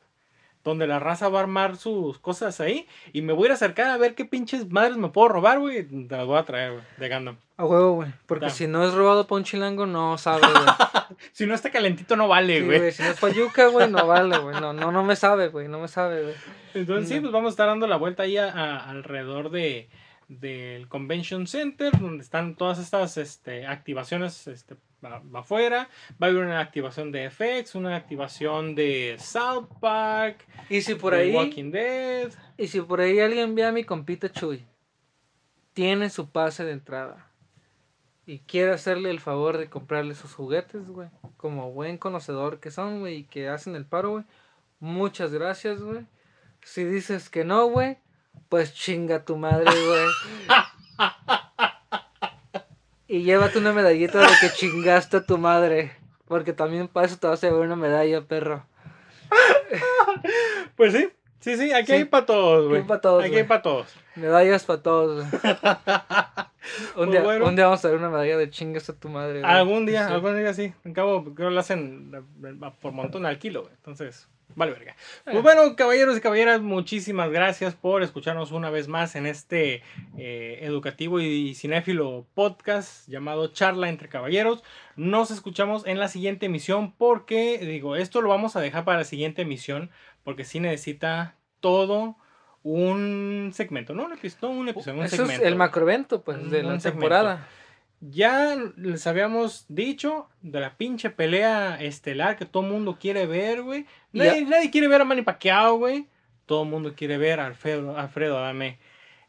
[0.64, 3.54] donde la raza va a armar sus cosas ahí y me voy a ir a
[3.54, 5.84] acercar a ver qué pinches madres me puedo robar, güey.
[6.08, 7.38] Te las voy a traer, güey, de Gundam.
[7.58, 8.10] A huevo, güey.
[8.26, 10.66] Porque si no es robado pa' un chilango, no sabe, güey.
[11.34, 12.92] Si no está calentito, no vale, güey.
[12.92, 14.60] Si no es payuca, güey, no vale, güey.
[14.60, 15.68] No, no, no me sabe, güey.
[15.68, 16.36] No me sabe, güey.
[16.74, 19.88] Entonces sí, pues vamos a estar dando la vuelta ahí a- a- alrededor de
[20.28, 24.76] del Convention Center, donde están todas estas este, activaciones este,
[25.34, 25.90] afuera.
[26.22, 31.14] Va a haber una activación de FX, una activación de South Park, Y si por
[31.14, 32.32] ahí, Walking Dead.
[32.58, 34.64] y si por ahí alguien ve a mi compita Chuy,
[35.74, 37.32] tiene su pase de entrada
[38.26, 43.00] y quiere hacerle el favor de comprarle sus juguetes, güey, como buen conocedor que son,
[43.00, 44.24] güey, y que hacen el paro, güey,
[44.80, 46.06] muchas gracias, güey.
[46.64, 47.98] Si dices que no, güey,
[48.50, 50.06] Pues chinga tu madre, güey.
[53.08, 55.92] y llévate una medallita de que chingaste a tu madre.
[56.28, 58.66] Porque también para eso te vas a llevar una medalla, perro.
[60.76, 61.10] Pues sí,
[61.40, 61.94] sí, sí, aquí Sí.
[61.94, 62.82] hay para todos, güey.
[62.82, 63.42] Aquí hay pa' todos, Aquí güey.
[63.42, 63.94] hay para todos.
[64.16, 65.26] Medallas para todos.
[65.30, 65.56] güey.
[66.98, 67.46] Un, día, bueno.
[67.46, 69.42] un día vamos a ver una medalla de chingas a tu madre.
[69.42, 69.52] güey.
[69.52, 70.14] Algún día, Sí.
[70.14, 70.74] algún día sí.
[70.84, 72.12] Al cabo, creo que lo hacen
[72.82, 73.74] por montón al kilo, güey.
[73.76, 74.96] Entonces, vale verga.
[75.24, 75.42] Pues Eh.
[75.42, 79.82] bueno, caballeros y caballeras, muchísimas gracias por escucharnos una vez más en este
[80.18, 84.64] eh, educativo y cinéfilo podcast llamado Charla entre Caballeros.
[84.96, 89.04] Nos escuchamos en la siguiente emisión porque, digo, esto lo vamos a dejar para la
[89.06, 89.90] siguiente emisión
[90.24, 92.18] porque sí necesita todo
[92.64, 95.42] un segmento, no un episodio, un episodio, un Eso segmento.
[95.44, 97.06] es el macroevento, pues, de la segmento.
[98.10, 103.64] Ya les habíamos dicho de la pinche pelea estelar que todo el mundo quiere ver,
[103.64, 103.86] güey.
[104.12, 106.08] Nadie, nadie quiere ver a Manny Pacquiao, güey.
[106.46, 108.78] Todo el mundo quiere ver a Alfredo, Alfredo Adame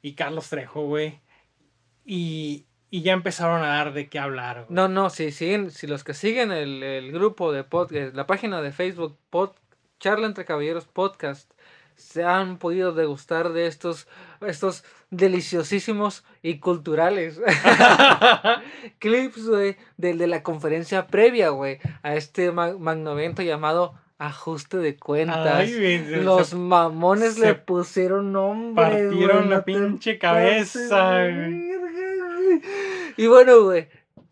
[0.03, 1.21] y Carlos Trejo, güey.
[2.05, 4.75] Y, y ya empezaron a dar de qué hablar, güey.
[4.75, 8.61] No, no, si siguen, si los que siguen el, el grupo de podcast, la página
[8.61, 9.53] de Facebook, pod,
[9.99, 11.51] Charla entre Caballeros Podcast,
[11.97, 14.07] se han podido degustar de estos,
[14.47, 17.41] estos deliciosísimos y culturales
[18.99, 24.79] clips, güey, del de la conferencia previa, güey, a este ma- magno evento llamado Ajuste
[24.79, 25.55] de Cuentas.
[25.57, 28.85] Ay, Los se mamones se le pusieron nombre.
[28.85, 31.77] partieron la no pinche cabeza, de.
[33.19, 33.89] Y bueno, güey,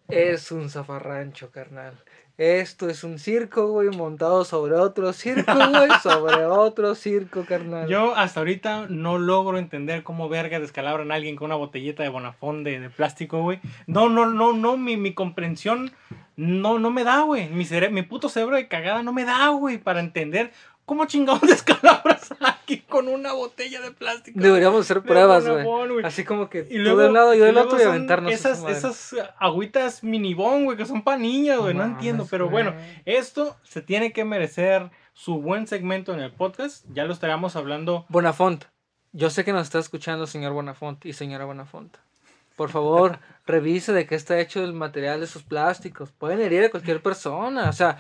[0.08, 1.94] es un zafarrancho, carnal.
[2.36, 7.86] Esto es un circo, güey, montado sobre otro circo, güey, sobre otro circo, carnal.
[7.88, 12.08] Yo hasta ahorita no logro entender cómo verga descalabran a alguien con una botellita de
[12.08, 13.60] Bonafón de, de plástico, güey.
[13.86, 15.92] No, no, no, no, mi, mi comprensión
[16.36, 17.48] no, no me da, güey.
[17.50, 20.50] Mi, cere- mi puto cerebro de cagada no me da, güey, para entender
[20.84, 24.38] cómo chingados descalabras a alguien con una botella de plástico.
[24.40, 26.04] Deberíamos hacer pruebas, güey.
[26.04, 28.32] Así como que Y tú luego, de un lado, yo del otro y aventarnos.
[28.32, 31.74] esas, esas agüitas minibón, güey, que son para niñas, güey.
[31.74, 32.74] No, entiendo, pero bueno,
[33.04, 36.84] esto se tiene que merecer su buen segmento en el podcast.
[36.92, 38.64] Ya lo estaremos hablando Bonafont.
[39.12, 41.96] Yo sé que nos está escuchando, señor Bonafont y señora Bonafont.
[42.56, 46.10] Por favor, revise de qué está hecho el material de sus plásticos.
[46.10, 47.68] Pueden herir a cualquier persona.
[47.68, 47.98] O sea,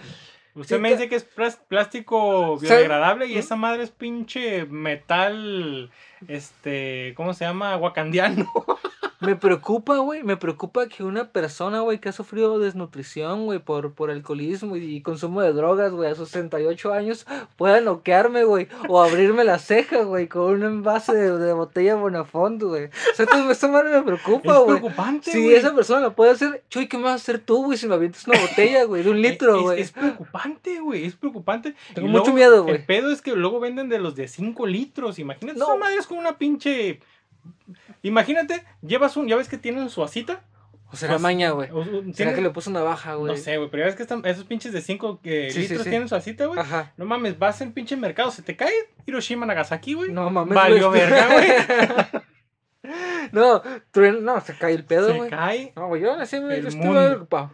[0.54, 1.24] Usted Sí, me dice que es
[1.68, 2.66] plástico Sí.
[2.66, 5.90] biodegradable y esa madre es pinche metal,
[6.28, 7.76] este, ¿cómo se llama?
[7.76, 8.50] Wakandiano.
[9.20, 10.22] me preocupa, güey.
[10.22, 15.00] Me preocupa que una persona, güey, que ha sufrido desnutrición, güey, por, por alcoholismo y,
[15.00, 17.26] consumo de drogas, güey, a sus 68 años,
[17.56, 18.68] pueda noquearme, güey.
[18.88, 22.84] O abrirme la ceja, güey, con un envase de, de botella Bonafont, güey.
[22.86, 24.78] O sea, entonces, esa madre me preocupa, es güey.
[24.78, 25.54] preocupante, Si güey.
[25.54, 27.78] esa persona lo puede hacer, Chuy, ¿qué me vas a hacer tú, güey?
[27.78, 29.80] Si me avientas una botella, güey, de un litro, Es- güey.
[29.80, 31.74] Es, preocupante, güey, es preocupante.
[31.94, 32.74] Tengo Y mucho luego, miedo, güey.
[32.76, 35.18] El pedo es que luego venden de los de 5 litros.
[35.18, 35.64] Imagínate, No.
[35.66, 37.00] esa madre es con una pinche...
[38.02, 40.44] Imagínate, llevas un, ya ves que tienen su asita.
[40.92, 41.68] O será maña, güey.
[42.12, 43.32] ¿Será que le puso una baja, güey?
[43.32, 45.82] No sé, güey, pero ya ves que están, esos pinches de 5 Sí, sí, litros
[45.82, 45.90] sí.
[45.90, 46.60] tienen su asita, güey.
[46.60, 46.92] Ajá.
[46.96, 48.72] No mames, vas en pinche mercado, se te cae
[49.06, 50.12] Hiroshima Nagasaki, güey.
[50.12, 52.22] No mames, Valió verga, güey.
[53.32, 53.62] no,
[54.20, 55.30] no, se cae el pedo, Se güey.
[55.30, 55.72] cae.
[55.74, 57.50] No, güey, yo así me muy preocupado.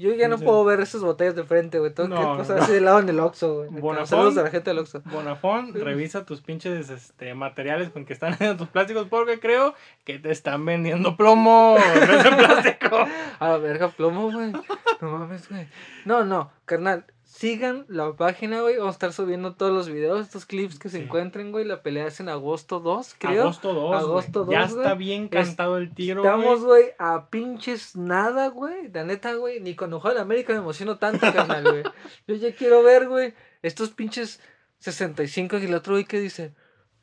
[0.00, 0.44] Yo ya no Sí.
[0.44, 1.92] puedo ver esas botellas de frente, güey.
[1.92, 2.62] Tengo No, que pasar no.
[2.62, 4.06] así de lado en el Oxxo, güey.
[4.06, 5.02] Saludos a la gente del Oxxo.
[5.04, 9.74] Bonafón, revisa tus pinches este, materiales con que están en tus plásticos porque creo
[10.04, 12.98] que te están vendiendo plomo en plástico.
[13.38, 14.52] A la verga, plomo, güey.
[15.00, 15.68] No mames, güey.
[16.04, 17.04] No, no, carnal.
[17.32, 18.76] Sigan la página, güey.
[18.76, 21.64] Vamos a estar subiendo todos los videos, estos clips que se encuentren, güey.
[21.64, 23.42] La pelea es en agosto 2, creo.
[23.42, 23.96] Agosto 2.
[23.96, 24.98] Agosto Ya 2, está güey.
[24.98, 26.24] bien cantado el tiro.
[26.24, 26.82] Estamos, güey.
[26.82, 28.90] güey, a pinches nada, güey.
[28.92, 29.60] La neta, güey.
[29.60, 31.82] Ni cuando juega la América me emociono tanto, carnal, güey.
[32.26, 33.32] Yo ya quiero ver, güey,
[33.62, 34.40] estos pinches
[34.80, 36.52] 65 y el otro güey que dice.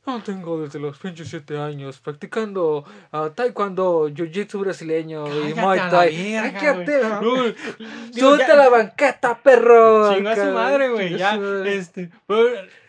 [0.07, 5.89] No tengo desde los pinches 7 años practicando ah, taekwondo, jiu-jitsu brasileño y muay a
[5.89, 6.33] thai.
[6.53, 7.01] Cállate,
[8.13, 10.15] Súbete a la banqueta, perro.
[10.15, 11.17] Chinga su Acá, madre, güey.
[11.17, 12.09] Ya, su este.
[12.25, 12.47] pero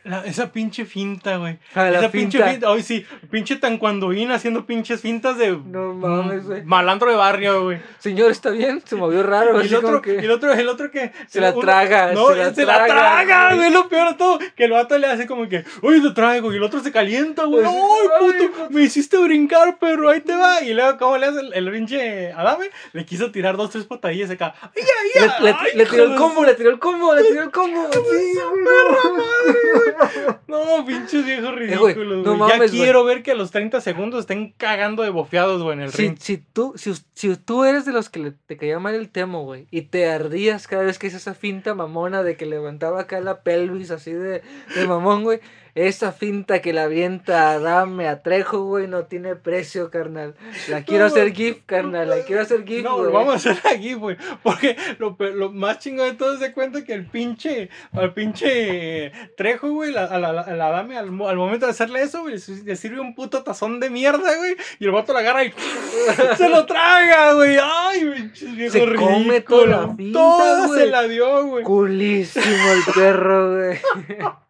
[0.08, 1.58] la- esa pinche finta, güey.
[1.74, 2.50] Ah, la esa pinche finta.
[2.52, 2.68] finta.
[2.70, 3.06] Ay, sí.
[3.30, 5.56] Pinche tancuandoín haciendo pinches fintas de.
[5.66, 6.62] No mames, güey.
[6.64, 7.78] Malandro de barrio, güey.
[7.98, 8.82] Señor, ¿está bien?
[8.84, 9.62] Se movió raro.
[9.62, 11.12] Y el otro, que- y el otro, el otro que.
[11.28, 13.70] Se la uno- traga, No, se la se la traga, traga, güey.
[13.70, 14.38] Lo peor de todo.
[14.56, 16.52] Que el vato le hace como que, uy, te traigo.
[16.52, 17.62] Y el otro se calienta, güey.
[17.64, 18.70] Pues, Ay, puto.
[18.70, 20.62] Me hiciste brincar, pero ahí te va.
[20.62, 22.70] Y luego, ¿cómo le hace el, el pinche Adame?
[22.92, 24.54] Le quiso tirar dos, tres patadillas acá.
[24.62, 24.82] ¡Ay, ay,
[25.14, 25.42] Le, ay!
[25.42, 27.88] le- ay, le tiró el combo, le tiró el combo, le tiró el combo.
[27.92, 29.94] Sí, güey.
[30.48, 32.50] No, pinches viejos Eh, güey, ridículos, no güey.
[32.50, 32.82] ya mames, güey.
[32.82, 36.02] quiero ver que a los 30 segundos estén cagando de bofeados, güey, en el Si,
[36.02, 36.16] ring.
[36.18, 39.44] si, tú, si, si tú eres de los que le- te caía mal el temo,
[39.44, 43.20] güey, y te ardías cada vez que hice esa finta mamona de que levantaba acá
[43.20, 44.42] la pelvis así de,
[44.74, 45.40] de mamón, güey,
[45.86, 50.34] esa finta que la avienta a Dame, a Trejo, güey, no tiene precio, carnal.
[50.68, 53.12] La quiero No, hacer GIF, carnal, la quiero hacer GIF, No, güey.
[53.12, 54.16] vamos a hacer aquí, güey.
[54.42, 59.12] Porque lo, lo más chingo de todo es de cuenta que el pinche, al pinche
[59.36, 62.36] Trejo, güey, la- a la, a la dame, al, al momento de hacerle eso, güey,
[62.64, 64.56] le, sirve un puto tazón de mierda, güey.
[64.78, 65.52] Y el vato la agarra y
[66.36, 67.56] se lo traga, güey.
[67.62, 70.80] Ay, pinches viejos Se come toda la finta, Toda güey.
[70.80, 71.64] se la dio, güey.
[71.64, 73.78] Culísimo el perro, güey.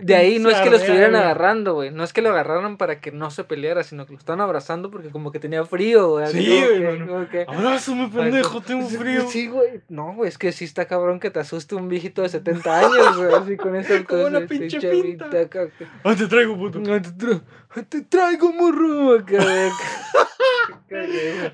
[0.00, 1.90] De ahí no es que lo estuvieran agarrando, güey.
[1.90, 4.90] No es que lo agarraran para que no se peleara, sino que lo estaban abrazando
[4.90, 6.26] porque como que tenía frío, güey.
[6.28, 9.28] Sí, güey, Abrázame, pendejo, tengo frío.
[9.28, 9.80] Sí, güey.
[9.88, 13.16] No, güey, es que sí está cabrón que te asuste un viejito de 70 años,
[13.16, 13.34] güey.
[13.34, 14.26] Así con esas cosas.
[14.26, 15.28] una pinche pinta.
[16.04, 16.80] Ah, te traigo, puto.
[16.82, 17.42] Te, tra-
[17.88, 19.18] te traigo morro.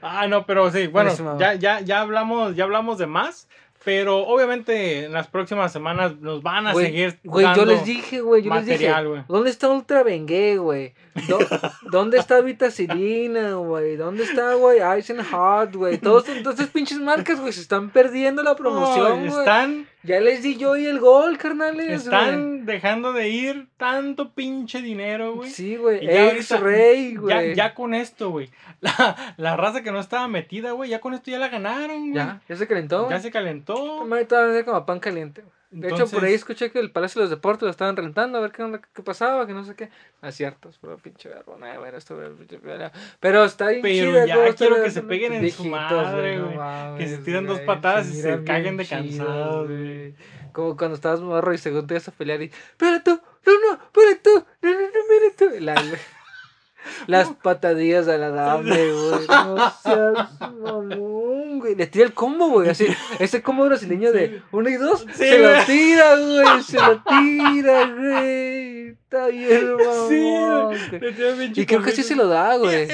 [0.02, 3.48] Ah, no, pero sí, bueno, ya, ya, ya hablamos, ya hablamos de más,
[3.86, 8.42] pero obviamente en las próximas semanas nos van a seguir Güey, yo les dije, güey,
[8.42, 8.88] yo les dije.
[8.88, 9.24] material.
[9.28, 10.92] ¿Dónde está Ultra Bengue, güey?
[11.28, 11.38] ¿Dó-
[11.90, 13.96] ¿Dónde está Vitacilina, güey?
[13.96, 15.98] ¿Dónde está, güey, Ice and Hot, güey?
[15.98, 19.38] Todos, todas esas pinches marcas, güey, se están perdiendo la promoción, güey.
[19.40, 21.94] están, Ya les di yo y el gol, carnales, güey.
[21.96, 25.50] están dejando de ir tanto pinche dinero, güey.
[25.50, 26.04] Sí, güey.
[26.04, 27.54] Y ya X-Ray, Ya, güey.
[27.54, 28.50] ya con esto, güey.
[28.80, 32.14] La, la raza que no estaba metida, güey, ya con esto ya la ganaron, güey.
[32.14, 33.08] Ya, ya se calentó.
[33.10, 34.06] Ya se calentó.
[34.28, 35.42] Todavía como pan caliente.
[35.70, 38.38] De hecho, por ahí Entonces- escuché que el Palacio de los Deportes lo estaban rentando,
[38.38, 39.90] a ver qué, onda, qué pasaba, que no sé qué.
[40.22, 42.16] No es cierto, es puro pinche verbo, no, bueno, esto.
[43.20, 46.56] Pero está bien Pero chida ya quiero que se peguen en su madre, güey.
[46.56, 50.14] mames, Que se tiren dos patadas y se caguen de cansados, güey.
[50.52, 52.50] Como cuando estabas morro y según te ibas a pelear y...
[52.78, 55.60] Pero tú, no, no, pero tú, no, no, no, mira tú.
[55.60, 55.82] La-
[57.06, 59.26] las patadillas a la dame, güey.
[59.28, 61.74] No seas mamón, güey.
[61.74, 62.68] Le tira el combo, güey.
[62.70, 62.86] Así,
[63.18, 64.18] ese combo brasileño Sí.
[64.18, 65.00] de uno y dos.
[65.14, 65.66] Sí, se lo güey.
[65.66, 66.62] tira, güey.
[66.62, 68.86] Se lo tira, güey.
[69.06, 70.08] Está bien, mamón.
[70.08, 70.20] Sí,
[70.90, 71.00] güey.
[71.00, 72.88] Le tiene bien Y creo que sí se lo da, güey.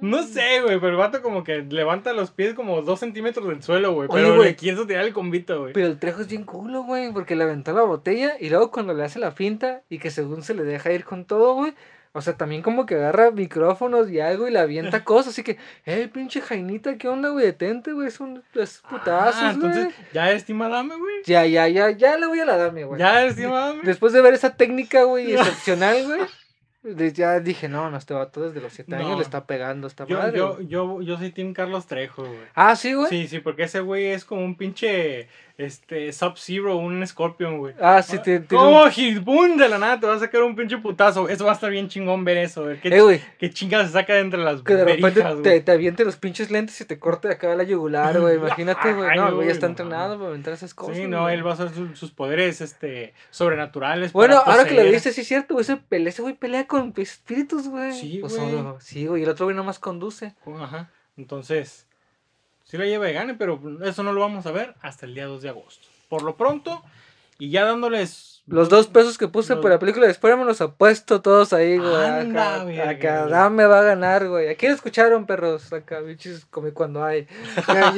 [0.00, 3.62] No sé, güey, pero el vato como que levanta los pies como dos centímetros del
[3.62, 4.08] suelo, güey.
[4.10, 4.48] Oye, Pero güey.
[4.50, 5.72] le quiso tirar el combito, güey.
[5.72, 8.94] Pero el trejo es bien culo, güey, porque le aventó la botella y luego cuando
[8.94, 11.74] le hace la finta y que según se le deja ir con todo, güey.
[12.16, 15.32] O sea, también como que agarra micrófonos y algo y le avienta cosas.
[15.32, 17.44] Así que, hey, pinche Jainita, ¿qué onda, güey?
[17.46, 18.06] Detente, güey.
[18.06, 19.96] Es un es putazos, Ah, entonces, güey.
[20.12, 21.14] ya estima dame, güey.
[21.24, 23.00] Ya, ya, ya, ya le voy a la dame, güey.
[23.00, 23.80] Ya estima dame.
[23.82, 26.20] Después de ver esa técnica, güey, excepcional, güey.
[27.14, 30.18] Ya dije, no, no, este vato desde los 7 años le está pegando esta Yo,
[30.18, 30.36] madre.
[30.36, 30.66] yo, güey.
[30.68, 32.38] yo, yo soy Team Carlos Trejo, güey.
[32.54, 33.08] Ah, sí, güey.
[33.08, 37.74] Sí, sí, porque ese güey es como un pinche este, Sub-Zero, un Scorpion, güey.
[37.80, 38.84] Ah, sí, te, te- ¿Cómo?
[38.86, 41.28] De la nada te va a sacar un pinche putazo.
[41.28, 44.14] Eso va a estar bien chingón ver eso, ver qué, Eh, qué chingas se saca
[44.14, 47.28] de entre las Que de repente te, te aviente los pinches lentes y te corte
[47.28, 48.36] acá la yugular, güey.
[48.36, 49.08] Imagínate, güey.
[49.16, 50.18] No, el güey güey, está no entrenado mames.
[50.18, 50.96] para aventar esas cosas.
[50.96, 54.12] Sí, no, él va a usar su- sus poderes este, sobrenaturales.
[54.12, 55.62] Bueno, ahora que lo viste, sí es cierto, güey.
[55.62, 57.92] Ese, pelea, ese güey pelea con espíritus, güey.
[57.92, 58.50] Sí, Pues, güey.
[58.80, 59.20] sí, güey.
[59.20, 60.34] Y el otro güey nomás conduce.
[60.60, 60.90] Ajá.
[61.16, 61.86] Entonces,
[62.64, 65.26] sí la lleva de gane, pero eso no lo vamos a ver hasta el día
[65.26, 65.86] 2 de agosto.
[66.08, 66.82] Por lo pronto,
[67.38, 68.30] y ya dándoles.
[68.46, 71.78] Los dos pesos que puse Los- por la película de Spider-Man los apuesto todos ahí,
[71.78, 71.94] güey.
[71.94, 74.50] Anda, Acá, verga, acá dame va a ganar, güey.
[74.50, 75.72] Aquí lo escucharon, perros.
[75.72, 77.26] Acá, bichos, come cuando hay.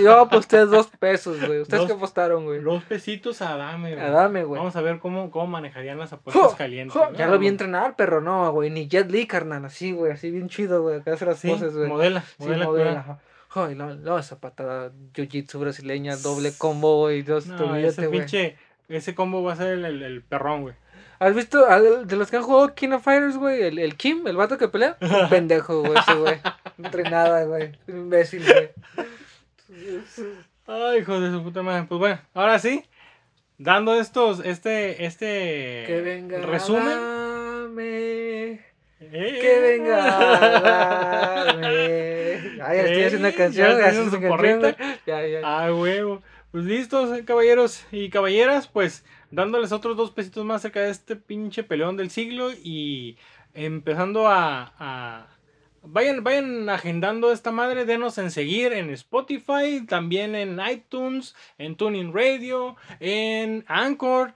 [0.01, 1.62] Yo aposté dos pesos, güey.
[1.62, 2.60] ¿Ustedes Dos- qué apostaron, güey?
[2.60, 4.06] Los pesitos a Dame, güey.
[4.06, 4.59] A dame, güey.
[4.60, 6.97] Vamos a ver cómo, cómo manejarían las apuestas calientes.
[7.18, 8.70] Ya lo vi entrenar, pero no, güey.
[8.70, 9.64] Ni Jet Li, carnal.
[9.64, 10.12] Así, güey.
[10.12, 11.01] Así bien chido, güey.
[11.01, 11.88] Acá hacer las Sí, poses, güey.
[11.88, 12.64] modela, Sí, modela.
[12.66, 13.18] modela.
[13.58, 17.22] Ay, no, no, esa patada jiu-jitsu brasileña, doble combo, güey.
[17.22, 18.56] Dios, No, te ese pinche,
[18.88, 20.74] ese combo va a ser el, el, el perrón, güey.
[21.18, 23.62] ¿Has visto al- de los que han jugado King of Fighters, güey?
[23.62, 24.98] El, el Kim, el vato que pelea.
[25.00, 26.38] Un pendejo, güey, ese güey.
[26.76, 27.72] No trae nada, güey.
[27.88, 28.70] Imbécil, güey.
[30.66, 31.86] Ay, hijo de su puta madre.
[31.88, 32.84] Pues bueno, ahora sí,
[33.56, 36.38] dando estos, este, este Que venga.
[36.40, 36.84] resumen.
[36.84, 38.60] Dame,
[39.01, 39.39] Eh.
[39.40, 41.47] que venga.
[42.64, 43.78] Ay, ya estoy Eh, haciendo una canción.
[43.78, 44.77] ya haciendo canción.
[45.06, 45.40] Ya, ya.
[45.44, 46.23] Ah, huevo.
[46.52, 51.16] Pues listos, eh, caballeros y caballeras, pues dándoles otros dos pesitos más cerca de este
[51.16, 53.18] pinche peleón del siglo y
[53.55, 54.73] empezando a...
[54.78, 55.27] a-
[55.89, 62.12] Vayan, vayan agendando esta madre, denos en seguir en Spotify, también en iTunes, en Tuning
[62.12, 64.35] Radio, en Anchor.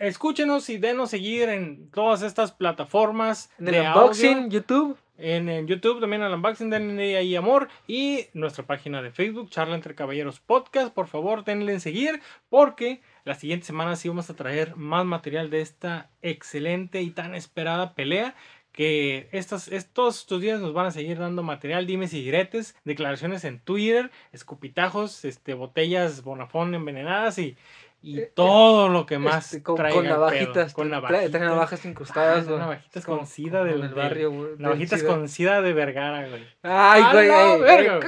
[0.00, 4.00] Escúchenos y denos seguir en todas estas plataformas En el de audio.
[4.00, 4.96] unboxing, YouTube.
[5.18, 7.68] En, en YouTube también al unboxing, denle ahí amor.
[7.86, 10.94] Y nuestra página de Facebook, Charla entre Caballeros Podcast.
[10.94, 15.50] Por favor, denle en seguir porque La siguiente semana sí vamos a traer más material
[15.50, 18.34] de esta excelente y tan esperada pelea.
[18.72, 23.44] Que estos, estos, estos días nos van a seguir dando material, dimes y diretes, declaraciones
[23.44, 27.56] en Twitter, escupitajos, este, botellas bonafón envenenadas y,
[28.02, 30.02] y Eh, todo lo que más Este, con, con el pedo.
[30.04, 30.72] navajitas.
[30.72, 31.30] Con navajitas.
[31.30, 32.58] trae navajas incrustadas, güey.
[32.58, 34.50] navajitas Como- con sida del- del- barrio, güey.
[34.58, 36.46] Navajitas con sida de Vergara, güey.
[36.62, 37.28] Ay, ¡A güey.
[37.28, 37.98] Eh,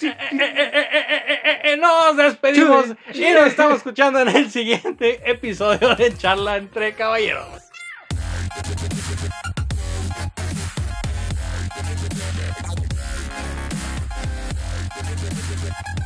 [0.00, 5.20] eh, eh, eh, eh, eh, eh, Nos despedimos y nos estamos escuchando en el siguiente
[5.28, 7.48] episodio de Charla entre Caballeros.